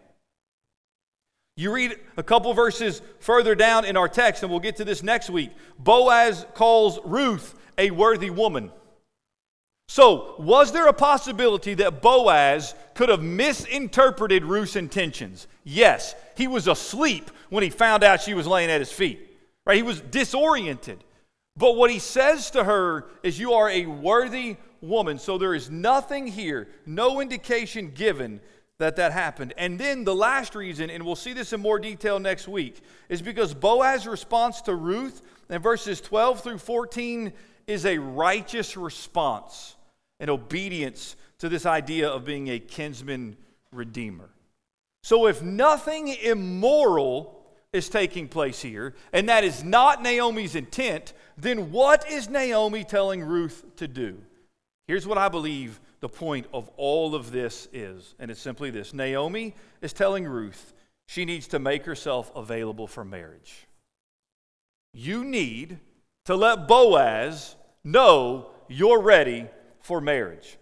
You 1.57 1.73
read 1.73 1.97
a 2.17 2.23
couple 2.23 2.53
verses 2.53 3.01
further 3.21 3.55
down 3.55 3.87
in 3.87 3.97
our 3.97 4.09
text, 4.09 4.43
and 4.43 4.51
we'll 4.51 4.61
get 4.61 4.77
to 4.77 4.85
this 4.85 5.03
next 5.03 5.31
week. 5.31 5.53
Boaz 5.79 6.45
calls 6.55 6.99
Ruth 7.05 7.55
a 7.79 7.91
worthy 7.91 8.29
woman. 8.29 8.71
So, 9.89 10.35
was 10.39 10.73
there 10.73 10.89
a 10.89 10.93
possibility 10.93 11.75
that 11.75 12.03
Boaz 12.03 12.75
could 12.95 13.09
have 13.09 13.23
misinterpreted 13.23 14.45
Ruth's 14.45 14.77
intentions? 14.77 15.47
Yes. 15.65 16.15
He 16.37 16.47
was 16.47 16.69
asleep 16.69 17.31
when 17.49 17.65
he 17.65 17.71
found 17.71 18.05
out 18.05 18.21
she 18.21 18.35
was 18.35 18.47
laying 18.47 18.71
at 18.71 18.81
his 18.81 18.93
feet. 18.93 19.37
Right? 19.67 19.77
He 19.77 19.83
was 19.83 20.01
disoriented. 20.01 21.03
But 21.57 21.77
what 21.77 21.91
he 21.91 21.99
says 21.99 22.51
to 22.53 22.65
her 22.65 23.07
is, 23.23 23.39
You 23.39 23.55
are 23.55 23.71
a 23.71 23.87
worthy 23.87 24.57
woman. 24.81 25.19
So 25.19 25.39
there 25.39 25.55
is 25.55 25.71
nothing 25.71 26.27
here, 26.27 26.69
no 26.87 27.21
indication 27.21 27.91
given 27.91 28.41
that 28.79 28.97
that 28.97 29.13
happened. 29.13 29.55
And 29.57 29.79
then 29.79 30.05
the 30.05 30.15
last 30.15 30.55
reason, 30.55 30.91
and 30.91 31.05
we'll 31.05 31.17
see 31.17 31.33
this 31.33 31.53
in 31.53 31.61
more 31.61 31.79
detail 31.79 32.19
next 32.19 32.49
week, 32.49 32.81
is 33.09 33.23
because 33.23 33.55
Boaz's 33.55 34.07
response 34.07 34.61
to 34.63 34.75
Ruth 34.75 35.23
in 35.49 35.63
verses 35.63 36.01
12 36.01 36.43
through 36.43 36.59
14 36.59 37.33
is 37.67 37.87
a 37.87 37.99
righteous 37.99 38.77
response 38.77 39.77
and 40.21 40.29
obedience 40.29 41.17
to 41.39 41.49
this 41.49 41.67
idea 41.67 42.09
of 42.09 42.25
being 42.25 42.49
a 42.49 42.59
kinsman 42.59 43.37
redeemer. 43.73 44.34
So 45.05 45.27
if 45.27 45.43
nothing 45.43 46.09
immoral 46.09 47.45
is 47.75 47.91
taking 47.91 48.27
place 48.27 48.63
here, 48.63 48.95
and 49.13 49.29
that 49.29 49.45
is 49.45 49.63
not 49.63 50.03
Naomi's 50.03 50.55
intent, 50.55 51.13
then 51.37 51.71
what 51.71 52.11
is 52.11 52.31
Naomi 52.31 52.85
telling 52.85 53.23
Ruth 53.23 53.67
to 53.77 53.87
do? 53.87 54.17
Here's 54.89 55.07
what 55.07 55.19
I 55.19 55.29
believe 55.29 55.79
the 56.01 56.09
point 56.09 56.47
of 56.55 56.71
all 56.79 57.15
of 57.15 57.33
this 57.33 57.69
is, 57.71 58.15
and 58.19 58.31
it's 58.31 58.41
simply 58.41 58.71
this 58.71 58.95
Naomi 58.95 59.55
is 59.83 59.93
telling 59.93 60.25
Ruth 60.25 60.73
she 61.07 61.27
needs 61.27 61.49
to 61.49 61.59
make 61.59 61.85
herself 61.85 62.33
available 62.35 62.87
for 62.87 63.05
marriage. 63.05 63.67
You 64.95 65.23
need 65.23 65.81
to 66.25 66.35
let 66.35 66.67
Boaz 66.67 67.57
know 67.85 68.53
you're 68.69 69.03
ready 69.03 69.49
for 69.81 70.01
marriage. 70.01 70.57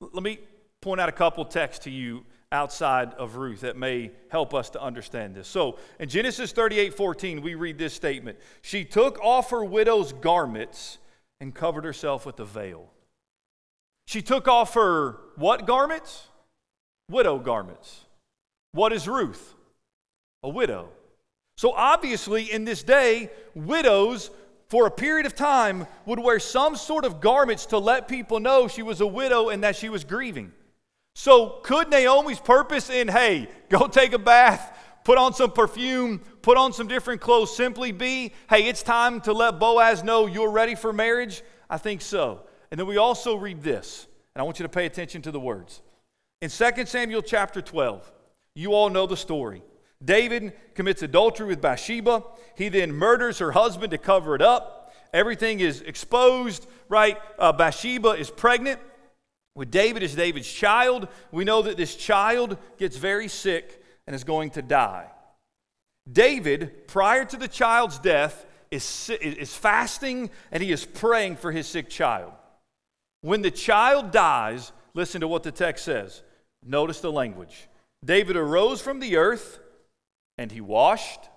Let 0.00 0.22
me 0.22 0.38
point 0.80 1.00
out 1.00 1.08
a 1.08 1.12
couple 1.12 1.44
texts 1.44 1.82
to 1.86 1.90
you 1.90 2.24
outside 2.50 3.12
of 3.14 3.36
Ruth 3.36 3.60
that 3.60 3.76
may 3.76 4.10
help 4.28 4.54
us 4.54 4.70
to 4.70 4.82
understand 4.82 5.34
this. 5.34 5.46
So 5.48 5.78
in 5.98 6.08
Genesis 6.08 6.52
38 6.52 6.94
14, 6.94 7.42
we 7.42 7.54
read 7.54 7.78
this 7.78 7.94
statement 7.94 8.38
She 8.62 8.84
took 8.84 9.18
off 9.20 9.50
her 9.50 9.64
widow's 9.64 10.12
garments 10.12 10.98
and 11.40 11.54
covered 11.54 11.84
herself 11.84 12.26
with 12.26 12.40
a 12.40 12.44
veil. 12.44 12.90
She 14.06 14.22
took 14.22 14.48
off 14.48 14.74
her 14.74 15.18
what 15.36 15.66
garments? 15.66 16.26
Widow 17.10 17.38
garments. 17.38 18.04
What 18.72 18.92
is 18.92 19.06
Ruth? 19.06 19.54
A 20.42 20.48
widow. 20.48 20.88
So 21.56 21.72
obviously, 21.72 22.50
in 22.50 22.64
this 22.64 22.82
day, 22.82 23.30
widows 23.54 24.30
for 24.68 24.86
a 24.86 24.90
period 24.90 25.26
of 25.26 25.34
time 25.34 25.86
would 26.06 26.18
wear 26.18 26.38
some 26.38 26.76
sort 26.76 27.04
of 27.04 27.20
garments 27.20 27.66
to 27.66 27.78
let 27.78 28.06
people 28.06 28.38
know 28.38 28.68
she 28.68 28.82
was 28.82 29.00
a 29.00 29.06
widow 29.06 29.48
and 29.48 29.64
that 29.64 29.74
she 29.74 29.88
was 29.88 30.04
grieving. 30.04 30.52
So, 31.18 31.58
could 31.64 31.90
Naomi's 31.90 32.38
purpose 32.38 32.90
in, 32.90 33.08
hey, 33.08 33.48
go 33.68 33.88
take 33.88 34.12
a 34.12 34.20
bath, 34.20 34.78
put 35.02 35.18
on 35.18 35.34
some 35.34 35.50
perfume, 35.50 36.20
put 36.42 36.56
on 36.56 36.72
some 36.72 36.86
different 36.86 37.20
clothes 37.20 37.56
simply 37.56 37.90
be, 37.90 38.32
hey, 38.48 38.68
it's 38.68 38.84
time 38.84 39.20
to 39.22 39.32
let 39.32 39.58
Boaz 39.58 40.04
know 40.04 40.28
you're 40.28 40.52
ready 40.52 40.76
for 40.76 40.92
marriage? 40.92 41.42
I 41.68 41.76
think 41.76 42.02
so. 42.02 42.42
And 42.70 42.78
then 42.78 42.86
we 42.86 42.98
also 42.98 43.34
read 43.34 43.64
this, 43.64 44.06
and 44.32 44.40
I 44.40 44.44
want 44.44 44.60
you 44.60 44.62
to 44.62 44.68
pay 44.68 44.86
attention 44.86 45.20
to 45.22 45.32
the 45.32 45.40
words. 45.40 45.82
In 46.40 46.50
2 46.50 46.86
Samuel 46.86 47.22
chapter 47.22 47.60
12, 47.60 48.12
you 48.54 48.74
all 48.74 48.88
know 48.88 49.08
the 49.08 49.16
story. 49.16 49.64
David 50.04 50.52
commits 50.76 51.02
adultery 51.02 51.48
with 51.48 51.60
Bathsheba. 51.60 52.22
He 52.54 52.68
then 52.68 52.92
murders 52.92 53.40
her 53.40 53.50
husband 53.50 53.90
to 53.90 53.98
cover 53.98 54.36
it 54.36 54.42
up. 54.42 54.94
Everything 55.12 55.58
is 55.58 55.80
exposed, 55.80 56.68
right? 56.88 57.18
Uh, 57.40 57.52
Bathsheba 57.52 58.10
is 58.10 58.30
pregnant 58.30 58.78
with 59.58 59.72
David 59.72 60.04
as 60.04 60.14
David's 60.14 60.50
child. 60.50 61.08
We 61.32 61.44
know 61.44 61.62
that 61.62 61.76
this 61.76 61.96
child 61.96 62.56
gets 62.78 62.96
very 62.96 63.26
sick 63.26 63.82
and 64.06 64.14
is 64.14 64.22
going 64.22 64.50
to 64.50 64.62
die. 64.62 65.10
David, 66.10 66.86
prior 66.86 67.24
to 67.24 67.36
the 67.36 67.48
child's 67.48 67.98
death, 67.98 68.46
is, 68.70 69.10
is 69.20 69.52
fasting 69.56 70.30
and 70.52 70.62
he 70.62 70.70
is 70.70 70.84
praying 70.84 71.36
for 71.36 71.50
his 71.50 71.66
sick 71.66 71.90
child. 71.90 72.32
When 73.22 73.42
the 73.42 73.50
child 73.50 74.12
dies, 74.12 74.70
listen 74.94 75.22
to 75.22 75.28
what 75.28 75.42
the 75.42 75.50
text 75.50 75.84
says. 75.84 76.22
Notice 76.64 77.00
the 77.00 77.10
language. 77.10 77.68
David 78.04 78.36
arose 78.36 78.80
from 78.80 79.00
the 79.00 79.16
earth 79.16 79.58
and 80.38 80.52
he 80.52 80.60
washed, 80.60 81.28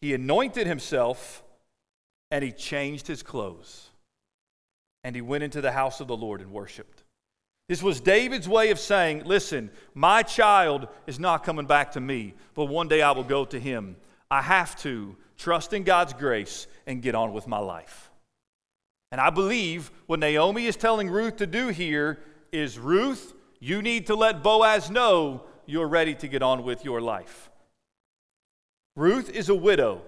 he 0.00 0.14
anointed 0.14 0.66
himself, 0.66 1.44
and 2.30 2.42
he 2.42 2.52
changed 2.52 3.06
his 3.06 3.22
clothes. 3.22 3.90
And 5.04 5.14
he 5.14 5.20
went 5.20 5.44
into 5.44 5.60
the 5.60 5.72
house 5.72 6.00
of 6.00 6.08
the 6.08 6.16
Lord 6.16 6.40
and 6.40 6.52
worshiped. 6.52 7.01
This 7.68 7.82
was 7.82 8.00
David's 8.00 8.48
way 8.48 8.70
of 8.70 8.78
saying, 8.78 9.22
Listen, 9.24 9.70
my 9.94 10.22
child 10.22 10.88
is 11.06 11.18
not 11.18 11.44
coming 11.44 11.66
back 11.66 11.92
to 11.92 12.00
me, 12.00 12.34
but 12.54 12.66
one 12.66 12.88
day 12.88 13.02
I 13.02 13.12
will 13.12 13.24
go 13.24 13.44
to 13.44 13.58
him. 13.58 13.96
I 14.30 14.42
have 14.42 14.76
to 14.82 15.16
trust 15.36 15.72
in 15.72 15.82
God's 15.82 16.12
grace 16.12 16.66
and 16.86 17.02
get 17.02 17.14
on 17.14 17.32
with 17.32 17.46
my 17.46 17.58
life. 17.58 18.10
And 19.10 19.20
I 19.20 19.30
believe 19.30 19.90
what 20.06 20.20
Naomi 20.20 20.66
is 20.66 20.76
telling 20.76 21.10
Ruth 21.10 21.36
to 21.36 21.46
do 21.46 21.68
here 21.68 22.18
is 22.50 22.78
Ruth, 22.78 23.34
you 23.60 23.82
need 23.82 24.06
to 24.06 24.14
let 24.14 24.42
Boaz 24.42 24.90
know 24.90 25.44
you're 25.66 25.88
ready 25.88 26.14
to 26.16 26.28
get 26.28 26.42
on 26.42 26.64
with 26.64 26.84
your 26.84 27.00
life. 27.00 27.50
Ruth 28.96 29.30
is 29.30 29.48
a 29.48 29.54
widow. 29.54 30.02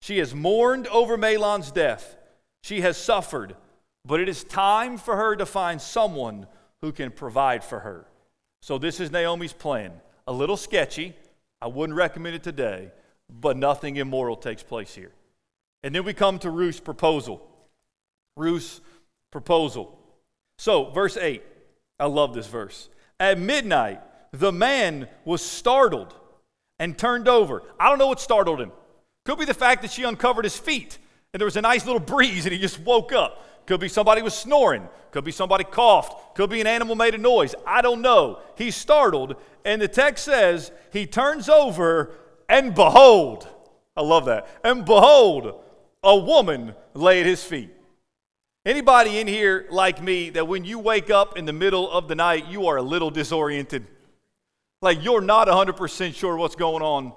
She 0.00 0.18
has 0.18 0.34
mourned 0.34 0.86
over 0.88 1.16
Mahlon's 1.16 1.70
death. 1.70 2.16
She 2.62 2.80
has 2.80 2.96
suffered, 2.96 3.56
but 4.04 4.20
it 4.20 4.28
is 4.28 4.44
time 4.44 4.98
for 4.98 5.16
her 5.16 5.36
to 5.36 5.46
find 5.46 5.80
someone 5.80 6.46
who 6.82 6.92
can 6.92 7.10
provide 7.10 7.64
for 7.64 7.80
her. 7.80 8.06
So, 8.62 8.78
this 8.78 9.00
is 9.00 9.10
Naomi's 9.10 9.52
plan. 9.52 9.92
A 10.26 10.32
little 10.32 10.56
sketchy. 10.56 11.14
I 11.60 11.66
wouldn't 11.66 11.96
recommend 11.96 12.36
it 12.36 12.42
today, 12.42 12.90
but 13.28 13.56
nothing 13.56 13.96
immoral 13.96 14.36
takes 14.36 14.62
place 14.62 14.94
here. 14.94 15.12
And 15.82 15.94
then 15.94 16.04
we 16.04 16.14
come 16.14 16.38
to 16.40 16.50
Ruth's 16.50 16.80
proposal. 16.80 17.46
Ruth's 18.36 18.80
proposal. 19.30 19.98
So, 20.58 20.90
verse 20.90 21.16
8. 21.16 21.42
I 22.00 22.06
love 22.06 22.34
this 22.34 22.46
verse. 22.46 22.88
At 23.18 23.38
midnight, 23.38 24.00
the 24.32 24.52
man 24.52 25.08
was 25.24 25.42
startled 25.42 26.14
and 26.78 26.96
turned 26.96 27.28
over. 27.28 27.62
I 27.78 27.88
don't 27.88 27.98
know 27.98 28.08
what 28.08 28.20
startled 28.20 28.60
him. 28.60 28.72
Could 29.24 29.38
be 29.38 29.44
the 29.44 29.54
fact 29.54 29.82
that 29.82 29.90
she 29.90 30.04
uncovered 30.04 30.44
his 30.44 30.56
feet 30.56 30.98
and 31.32 31.40
there 31.40 31.46
was 31.46 31.56
a 31.56 31.62
nice 31.62 31.84
little 31.84 32.00
breeze 32.00 32.46
and 32.46 32.52
he 32.52 32.58
just 32.58 32.80
woke 32.80 33.12
up. 33.12 33.44
Could 33.68 33.80
be 33.80 33.88
somebody 33.88 34.22
was 34.22 34.32
snoring. 34.32 34.88
Could 35.10 35.24
be 35.24 35.30
somebody 35.30 35.62
coughed. 35.62 36.34
Could 36.34 36.48
be 36.48 36.62
an 36.62 36.66
animal 36.66 36.94
made 36.94 37.14
a 37.14 37.18
noise. 37.18 37.54
I 37.66 37.82
don't 37.82 38.00
know. 38.00 38.38
He's 38.56 38.74
startled, 38.74 39.36
and 39.62 39.82
the 39.82 39.86
text 39.86 40.24
says 40.24 40.72
he 40.90 41.04
turns 41.04 41.50
over, 41.50 42.14
and 42.48 42.74
behold, 42.74 43.46
I 43.94 44.00
love 44.00 44.24
that. 44.24 44.48
And 44.64 44.86
behold, 44.86 45.62
a 46.02 46.16
woman 46.16 46.74
lay 46.94 47.20
at 47.20 47.26
his 47.26 47.44
feet. 47.44 47.68
Anybody 48.64 49.18
in 49.18 49.26
here 49.26 49.66
like 49.68 50.02
me 50.02 50.30
that 50.30 50.48
when 50.48 50.64
you 50.64 50.78
wake 50.78 51.10
up 51.10 51.36
in 51.36 51.44
the 51.44 51.52
middle 51.52 51.90
of 51.90 52.08
the 52.08 52.14
night, 52.14 52.46
you 52.46 52.68
are 52.68 52.78
a 52.78 52.82
little 52.82 53.10
disoriented? 53.10 53.86
Like 54.80 55.04
you're 55.04 55.20
not 55.20 55.46
100% 55.46 56.14
sure 56.14 56.38
what's 56.38 56.56
going 56.56 56.82
on. 56.82 57.12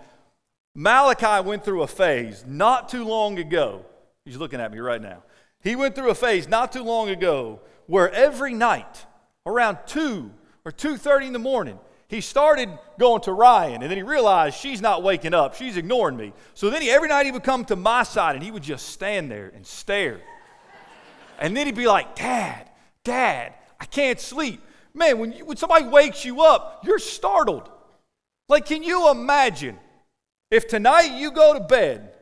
Malachi 0.76 1.48
went 1.48 1.64
through 1.64 1.84
a 1.84 1.88
phase 1.88 2.44
not 2.46 2.90
too 2.90 3.06
long 3.06 3.40
ago. 3.40 3.86
He's 4.26 4.36
looking 4.36 4.60
at 4.60 4.70
me 4.74 4.80
right 4.80 5.02
now. 5.02 5.24
He 5.64 5.76
went 5.76 5.96
through 5.96 6.10
a 6.10 6.16
phase 6.16 6.48
not 6.48 6.72
too 6.72 6.84
long 6.84 7.10
ago 7.10 7.60
where 7.86 8.10
every 8.12 8.54
night 8.54 9.06
around 9.46 9.78
2 9.86 10.32
or 10.66 10.72
2:30 10.72 11.28
in 11.28 11.34
the 11.34 11.40
morning, 11.40 11.80
he 12.08 12.20
started 12.20 12.70
going 13.00 13.22
to 13.22 13.34
Ryan 13.34 13.82
and 13.82 13.90
then 13.90 13.98
he 13.98 14.04
realized 14.04 14.58
she's 14.58 14.82
not 14.82 15.04
waking 15.04 15.34
up. 15.34 15.56
She's 15.56 15.78
ignoring 15.78 16.18
me. 16.18 16.34
So 16.54 16.70
then 16.70 16.82
he, 16.82 16.90
every 16.90 17.08
night 17.08 17.26
he 17.26 17.32
would 17.32 17.44
come 17.44 17.64
to 17.66 17.76
my 17.76 18.04
side 18.04 18.36
and 18.36 18.44
he 18.44 18.52
would 18.52 18.64
just 18.64 18.90
stand 18.90 19.32
there 19.32 19.52
and 19.56 19.66
stare. 19.66 20.20
And 21.40 21.56
then 21.56 21.68
he'd 21.68 21.76
be 21.76 21.88
like, 21.88 22.16
"Dad, 22.16 22.70
dad, 23.04 23.54
I 23.80 23.86
can't 23.86 24.20
sleep." 24.20 24.62
Man, 24.94 25.20
when, 25.20 25.32
you, 25.32 25.46
when 25.46 25.58
somebody 25.58 25.86
wakes 25.86 26.26
you 26.26 26.42
up, 26.42 26.82
you're 26.84 27.00
startled. 27.00 27.70
Like, 28.50 28.66
can 28.66 28.84
you 28.84 29.10
imagine 29.10 29.80
if 30.50 30.68
tonight 30.68 31.18
you 31.18 31.32
go 31.32 31.54
to 31.54 31.62
bed 31.62 32.14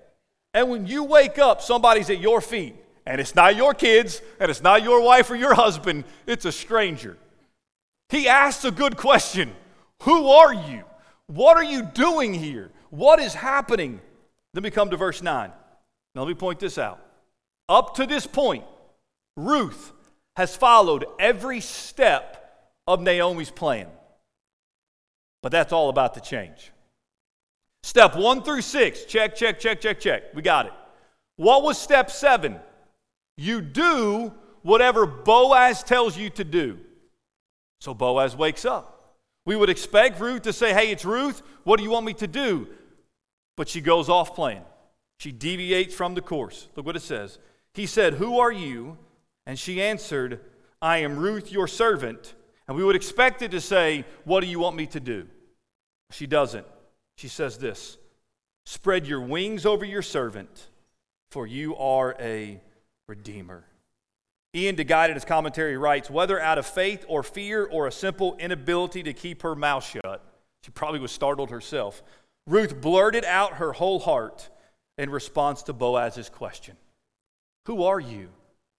and 0.53 0.69
when 0.69 0.85
you 0.85 1.03
wake 1.03 1.39
up, 1.39 1.61
somebody's 1.61 2.09
at 2.11 2.19
your 2.19 2.41
feet 2.41 2.75
and 3.10 3.20
it's 3.20 3.34
not 3.34 3.55
your 3.55 3.74
kids 3.74 4.22
and 4.39 4.51
it's 4.51 4.62
not 4.62 4.84
your 4.84 5.01
wife 5.01 5.32
or 5.32 5.36
your 5.36 5.55
husband, 5.55 6.03
it's 6.28 6.45
a 6.45 6.51
stranger? 6.51 7.18
He 8.10 8.28
asks 8.28 8.64
a 8.64 8.72
good 8.72 8.95
question 8.95 9.51
Who 10.03 10.30
are 10.30 10.53
you? 10.53 10.84
What 11.26 11.57
are 11.57 11.64
you 11.64 11.84
doing 11.84 12.34
here? 12.34 12.72
What 12.91 13.20
is 13.20 13.34
happening? 13.34 13.99
Then 14.53 14.64
we 14.64 14.72
come 14.72 14.91
to 14.91 14.97
verse 14.97 15.22
9. 15.22 15.51
Now, 16.16 16.22
let 16.22 16.28
me 16.28 16.34
point 16.36 16.60
this 16.60 16.78
out. 16.78 16.99
Up 17.68 17.95
to 17.95 18.05
this 18.05 18.26
point, 18.26 18.64
Ruth 19.36 19.91
has 20.36 20.55
followed 20.55 21.05
every 21.20 21.62
step 21.62 22.72
of 22.88 23.01
Naomi's 23.01 23.51
plan. 23.51 23.88
But 25.41 25.51
that's 25.51 25.74
all 25.74 25.89
about 25.89 26.14
to 26.16 26.22
change. 26.22 26.72
Step 27.84 28.16
one 28.16 28.43
through 28.43 28.62
six 28.62 29.05
check, 29.05 29.36
check, 29.36 29.60
check, 29.60 29.82
check, 29.82 29.99
check. 29.99 30.24
We 30.36 30.41
got 30.41 30.68
it. 30.68 30.74
What 31.38 31.64
was 31.64 31.80
step 31.80 32.12
seven? 32.12 32.60
You 33.39 33.61
do 33.61 34.33
whatever 34.63 35.05
Boaz 35.05 35.81
tells 35.81 36.17
you 36.17 36.29
to 36.31 36.43
do. 36.43 36.77
So 37.79 37.93
Boaz 37.93 38.35
wakes 38.35 38.65
up. 38.65 39.15
We 39.45 39.55
would 39.55 39.69
expect 39.69 40.19
Ruth 40.19 40.41
to 40.41 40.53
say, 40.53 40.73
Hey, 40.73 40.91
it's 40.91 41.05
Ruth. 41.05 41.41
What 41.63 41.77
do 41.77 41.83
you 41.83 41.89
want 41.89 42.05
me 42.05 42.13
to 42.15 42.27
do? 42.27 42.67
But 43.55 43.69
she 43.69 43.79
goes 43.79 44.09
off 44.09 44.35
plan. 44.35 44.63
She 45.19 45.31
deviates 45.31 45.95
from 45.95 46.15
the 46.15 46.21
course. 46.21 46.67
Look 46.75 46.85
what 46.85 46.97
it 46.97 47.01
says. 47.01 47.39
He 47.73 47.85
said, 47.85 48.15
Who 48.15 48.39
are 48.39 48.51
you? 48.51 48.97
And 49.45 49.57
she 49.57 49.81
answered, 49.81 50.41
I 50.81 50.97
am 50.97 51.17
Ruth, 51.17 51.51
your 51.51 51.67
servant. 51.67 52.35
And 52.67 52.75
we 52.75 52.83
would 52.83 52.95
expect 52.95 53.41
it 53.41 53.51
to 53.51 53.61
say, 53.61 54.03
What 54.25 54.41
do 54.41 54.47
you 54.47 54.59
want 54.59 54.75
me 54.75 54.85
to 54.87 54.99
do? 54.99 55.27
She 56.11 56.27
doesn't. 56.27 56.67
She 57.15 57.29
says 57.29 57.57
this 57.57 57.97
Spread 58.65 59.07
your 59.07 59.21
wings 59.21 59.65
over 59.65 59.85
your 59.85 60.01
servant, 60.01 60.67
for 61.31 61.47
you 61.47 61.77
are 61.77 62.17
a 62.19 62.59
redeemer. 63.10 63.66
Iain 64.55 64.76
Duguid 64.76 65.10
in 65.10 65.16
his 65.16 65.26
commentary 65.26 65.78
writes 65.78 66.10
Whether 66.10 66.39
out 66.39 66.57
of 66.57 66.66
faith 66.66 67.05
or 67.07 67.24
fear 67.24 67.66
or 67.66 67.88
a 67.88 67.91
simple 67.91 68.38
inability 68.38 69.03
to 69.03 69.14
keep 69.14 69.41
her 69.41 69.55
mouth 69.55 69.84
shut, 69.84 70.24
she 70.64 70.72
probably 70.72 70.99
was 70.99 71.12
startled 71.12 71.49
herself. 71.49 72.01
Ruth 72.47 72.80
blurted 72.80 73.26
out 73.26 73.55
her 73.55 73.74
whole 73.74 73.99
heart 73.99 74.49
in 74.97 75.10
response 75.10 75.64
to 75.64 75.74
Boaz's 75.74 76.30
question 76.30 76.78
Who 77.66 77.84
are 77.84 77.99
you? 77.99 78.30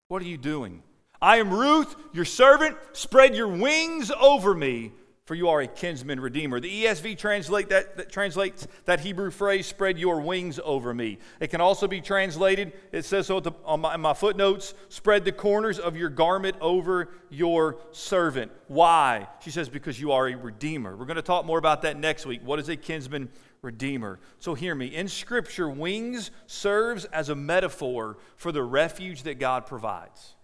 What 0.07 0.21
are 0.21 0.27
you 0.27 0.37
doing? 0.37 0.83
I 1.21 1.37
am 1.37 1.53
Ruth, 1.53 1.95
your 2.13 2.25
servant. 2.25 2.75
Spread 2.93 3.35
your 3.35 3.47
wings 3.47 4.11
over 4.11 4.55
me, 4.55 4.91
for 5.31 5.35
you 5.35 5.47
are 5.47 5.61
a 5.61 5.67
kinsman 5.67 6.19
redeemer. 6.19 6.59
The 6.59 6.83
ESV 6.83 7.17
translate 7.17 7.69
that, 7.69 7.95
that, 7.95 8.11
translates 8.11 8.67
that 8.83 8.99
Hebrew 8.99 9.31
phrase, 9.31 9.65
spread 9.65 9.97
your 9.97 10.19
wings 10.19 10.59
over 10.61 10.93
me. 10.93 11.19
It 11.39 11.47
can 11.47 11.61
also 11.61 11.87
be 11.87 12.01
translated, 12.01 12.73
it 12.91 13.05
says 13.05 13.27
so 13.27 13.39
the, 13.39 13.53
on 13.63 13.79
my, 13.79 13.95
my 13.95 14.13
footnotes, 14.13 14.73
spread 14.89 15.23
the 15.23 15.31
corners 15.31 15.79
of 15.79 15.95
your 15.95 16.09
garment 16.09 16.57
over 16.59 17.11
your 17.29 17.77
servant. 17.93 18.51
Why? 18.67 19.29
She 19.39 19.51
says, 19.51 19.69
because 19.69 20.01
you 20.01 20.11
are 20.11 20.27
a 20.27 20.35
redeemer. 20.35 20.97
We're 20.97 21.05
going 21.05 21.15
to 21.15 21.21
talk 21.21 21.45
more 21.45 21.57
about 21.57 21.83
that 21.83 21.97
next 21.97 22.25
week. 22.25 22.41
What 22.43 22.59
is 22.59 22.67
a 22.67 22.75
kinsman 22.75 23.29
redeemer? 23.61 24.19
So 24.39 24.53
hear 24.53 24.75
me. 24.75 24.87
In 24.87 25.07
Scripture, 25.07 25.69
wings 25.69 26.31
serves 26.45 27.05
as 27.05 27.29
a 27.29 27.35
metaphor 27.35 28.17
for 28.35 28.51
the 28.51 28.63
refuge 28.63 29.23
that 29.23 29.39
God 29.39 29.65
provides. 29.65 30.35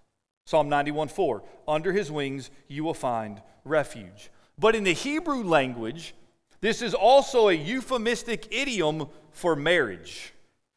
Psalm 0.46 0.70
91 0.70 1.10
4. 1.10 1.44
Under 1.68 1.92
his 1.92 2.10
wings 2.10 2.50
you 2.70 2.86
will 2.86 2.94
find 2.94 3.42
refuge. 3.66 4.32
But 4.60 4.76
in 4.76 4.84
the 4.84 4.94
Hebrew 4.94 5.44
language, 5.44 6.14
this 6.62 6.82
is 6.82 6.94
also 6.94 7.50
a 7.50 7.54
euphemistic 7.54 8.48
idiom 8.52 9.08
for 9.32 9.56
marriage. 9.56 10.34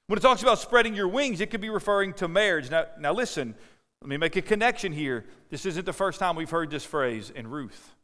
When 0.06 0.18
it 0.18 0.22
talks 0.22 0.42
about 0.42 0.58
spreading 0.58 0.94
your 0.94 1.08
wings, 1.08 1.40
it 1.40 1.50
could 1.50 1.60
be 1.60 1.70
referring 1.70 2.12
to 2.14 2.28
marriage. 2.28 2.70
Now, 2.70 2.86
now 2.98 3.12
listen, 3.12 3.54
let 4.02 4.08
me 4.08 4.16
make 4.16 4.36
a 4.36 4.42
connection 4.42 4.92
here. 4.92 5.24
This 5.50 5.64
isn't 5.66 5.86
the 5.86 5.92
first 5.92 6.18
time 6.18 6.36
we've 6.36 6.50
heard 6.50 6.70
this 6.70 6.84
phrase 6.84 7.30
in 7.30 7.48
Ruth. 7.48 7.94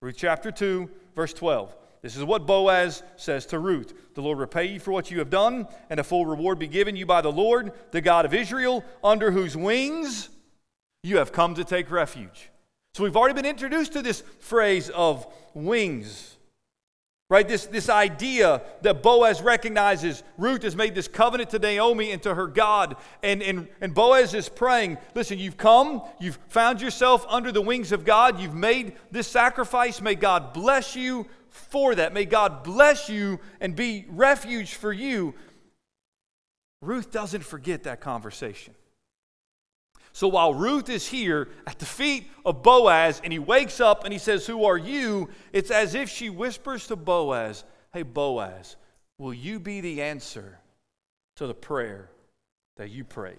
Ruth 0.00 0.16
chapter 0.16 0.52
2, 0.52 0.88
verse 1.16 1.32
12. 1.32 1.74
This 2.02 2.16
is 2.16 2.22
what 2.22 2.46
Boaz 2.46 3.02
says 3.16 3.46
to 3.46 3.58
Ruth 3.58 4.14
The 4.14 4.22
Lord 4.22 4.38
repay 4.38 4.66
you 4.66 4.78
for 4.78 4.92
what 4.92 5.10
you 5.10 5.18
have 5.18 5.30
done, 5.30 5.66
and 5.90 5.98
a 5.98 6.04
full 6.04 6.26
reward 6.26 6.58
be 6.58 6.68
given 6.68 6.94
you 6.94 7.06
by 7.06 7.20
the 7.20 7.32
Lord, 7.32 7.72
the 7.90 8.00
God 8.00 8.24
of 8.24 8.34
Israel, 8.34 8.84
under 9.02 9.30
whose 9.30 9.56
wings 9.56 10.28
you 11.02 11.16
have 11.18 11.32
come 11.32 11.54
to 11.54 11.64
take 11.64 11.90
refuge. 11.90 12.50
So 12.98 13.04
we've 13.04 13.16
already 13.16 13.34
been 13.34 13.46
introduced 13.46 13.92
to 13.92 14.02
this 14.02 14.24
phrase 14.40 14.90
of 14.90 15.24
wings. 15.54 16.36
Right? 17.30 17.46
This, 17.46 17.66
this 17.66 17.88
idea 17.88 18.60
that 18.82 19.04
Boaz 19.04 19.40
recognizes 19.40 20.24
Ruth 20.36 20.64
has 20.64 20.74
made 20.74 20.96
this 20.96 21.06
covenant 21.06 21.50
to 21.50 21.60
Naomi 21.60 22.10
and 22.10 22.20
to 22.24 22.34
her 22.34 22.48
God. 22.48 22.96
And, 23.22 23.40
and, 23.40 23.68
and 23.80 23.94
Boaz 23.94 24.34
is 24.34 24.48
praying, 24.48 24.98
listen, 25.14 25.38
you've 25.38 25.56
come, 25.56 26.02
you've 26.18 26.40
found 26.48 26.80
yourself 26.80 27.24
under 27.28 27.52
the 27.52 27.62
wings 27.62 27.92
of 27.92 28.04
God, 28.04 28.40
you've 28.40 28.56
made 28.56 28.94
this 29.12 29.28
sacrifice. 29.28 30.00
May 30.00 30.16
God 30.16 30.52
bless 30.52 30.96
you 30.96 31.28
for 31.50 31.94
that. 31.94 32.12
May 32.12 32.24
God 32.24 32.64
bless 32.64 33.08
you 33.08 33.38
and 33.60 33.76
be 33.76 34.06
refuge 34.08 34.74
for 34.74 34.92
you. 34.92 35.34
Ruth 36.82 37.12
doesn't 37.12 37.44
forget 37.44 37.84
that 37.84 38.00
conversation. 38.00 38.74
So 40.18 40.26
while 40.26 40.52
Ruth 40.52 40.88
is 40.88 41.06
here 41.06 41.46
at 41.64 41.78
the 41.78 41.84
feet 41.84 42.28
of 42.44 42.64
Boaz 42.64 43.20
and 43.22 43.32
he 43.32 43.38
wakes 43.38 43.78
up 43.78 44.02
and 44.02 44.12
he 44.12 44.18
says, 44.18 44.48
Who 44.48 44.64
are 44.64 44.76
you? 44.76 45.28
It's 45.52 45.70
as 45.70 45.94
if 45.94 46.10
she 46.10 46.28
whispers 46.28 46.88
to 46.88 46.96
Boaz, 46.96 47.62
Hey, 47.92 48.02
Boaz, 48.02 48.74
will 49.16 49.32
you 49.32 49.60
be 49.60 49.80
the 49.80 50.02
answer 50.02 50.58
to 51.36 51.46
the 51.46 51.54
prayer 51.54 52.10
that 52.78 52.90
you 52.90 53.04
prayed? 53.04 53.38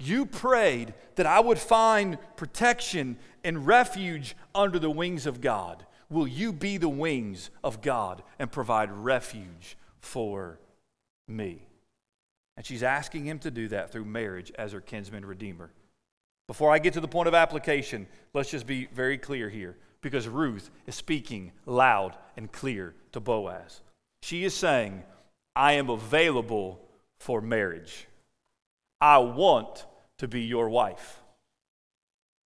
You 0.00 0.26
prayed 0.26 0.92
that 1.14 1.26
I 1.26 1.38
would 1.38 1.60
find 1.60 2.18
protection 2.34 3.16
and 3.44 3.64
refuge 3.64 4.34
under 4.56 4.80
the 4.80 4.90
wings 4.90 5.24
of 5.24 5.40
God. 5.40 5.86
Will 6.10 6.26
you 6.26 6.52
be 6.52 6.78
the 6.78 6.88
wings 6.88 7.50
of 7.62 7.80
God 7.80 8.24
and 8.40 8.50
provide 8.50 8.90
refuge 8.90 9.78
for 10.00 10.58
me? 11.28 11.68
And 12.56 12.64
she's 12.64 12.82
asking 12.82 13.24
him 13.24 13.38
to 13.40 13.50
do 13.50 13.68
that 13.68 13.90
through 13.90 14.04
marriage 14.04 14.52
as 14.56 14.72
her 14.72 14.80
kinsman 14.80 15.24
redeemer. 15.24 15.70
Before 16.46 16.70
I 16.70 16.78
get 16.78 16.92
to 16.94 17.00
the 17.00 17.08
point 17.08 17.28
of 17.28 17.34
application, 17.34 18.06
let's 18.32 18.50
just 18.50 18.66
be 18.66 18.86
very 18.92 19.18
clear 19.18 19.48
here 19.48 19.76
because 20.02 20.28
Ruth 20.28 20.70
is 20.86 20.94
speaking 20.94 21.52
loud 21.64 22.16
and 22.36 22.52
clear 22.52 22.94
to 23.12 23.20
Boaz. 23.20 23.80
She 24.22 24.44
is 24.44 24.54
saying, 24.54 25.02
I 25.56 25.72
am 25.72 25.88
available 25.88 26.80
for 27.18 27.40
marriage. 27.40 28.06
I 29.00 29.18
want 29.18 29.86
to 30.18 30.28
be 30.28 30.42
your 30.42 30.68
wife. 30.68 31.20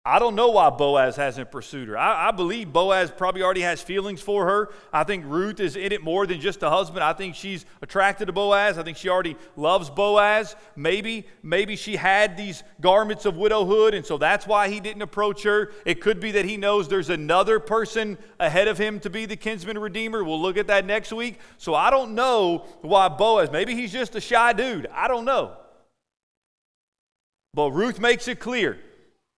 I 0.02 0.18
don't 0.18 0.34
know 0.34 0.48
why 0.48 0.70
Boaz 0.70 1.16
hasn't 1.16 1.50
pursued 1.50 1.88
her. 1.88 1.98
I, 1.98 2.28
I, 2.28 2.30
believe 2.30 2.72
Boaz 2.72 3.10
probably 3.10 3.42
already 3.42 3.60
has 3.60 3.82
feelings 3.82 4.22
for 4.22 4.46
her. 4.46 4.70
I 4.94 5.04
think 5.04 5.26
Ruth 5.26 5.60
is 5.60 5.76
in 5.76 5.92
it 5.92 6.02
more 6.02 6.26
than 6.26 6.40
just 6.40 6.62
a 6.62 6.70
husband. 6.70 7.04
I 7.04 7.12
think 7.12 7.34
she's 7.34 7.66
attracted 7.82 8.24
to 8.26 8.32
Boaz. 8.32 8.78
I 8.78 8.82
think 8.82 8.96
she 8.96 9.10
already 9.10 9.36
loves 9.56 9.90
Boaz. 9.90 10.56
Maybe, 10.74 11.26
maybe 11.42 11.76
she 11.76 11.96
had 11.96 12.38
these 12.38 12.62
garments 12.80 13.26
of 13.26 13.36
widowhood, 13.36 13.92
and 13.92 14.06
so 14.06 14.16
that's 14.16 14.46
why 14.46 14.70
he 14.70 14.80
didn't 14.80 15.02
approach 15.02 15.42
her. 15.42 15.70
It 15.84 16.00
could 16.00 16.18
be 16.18 16.32
that 16.32 16.46
he 16.46 16.56
knows 16.56 16.88
there's 16.88 17.10
another 17.10 17.60
person 17.60 18.16
ahead 18.38 18.68
of 18.68 18.78
him 18.78 19.00
to 19.00 19.10
be 19.10 19.26
the 19.26 19.36
kinsman 19.36 19.76
redeemer. 19.76 20.24
We'll 20.24 20.40
look 20.40 20.56
at 20.56 20.68
that 20.68 20.86
next 20.86 21.12
week. 21.12 21.38
So 21.58 21.74
I 21.74 21.90
don't 21.90 22.14
know 22.14 22.66
why 22.80 23.08
Boaz, 23.08 23.50
maybe 23.52 23.74
he's 23.74 23.92
just 23.92 24.16
a 24.16 24.20
shy 24.22 24.54
dude. 24.54 24.86
I 24.94 25.08
don't 25.08 25.26
know. 25.26 25.58
But 27.52 27.72
Ruth 27.72 28.00
makes 28.00 28.28
it 28.28 28.40
clear 28.40 28.78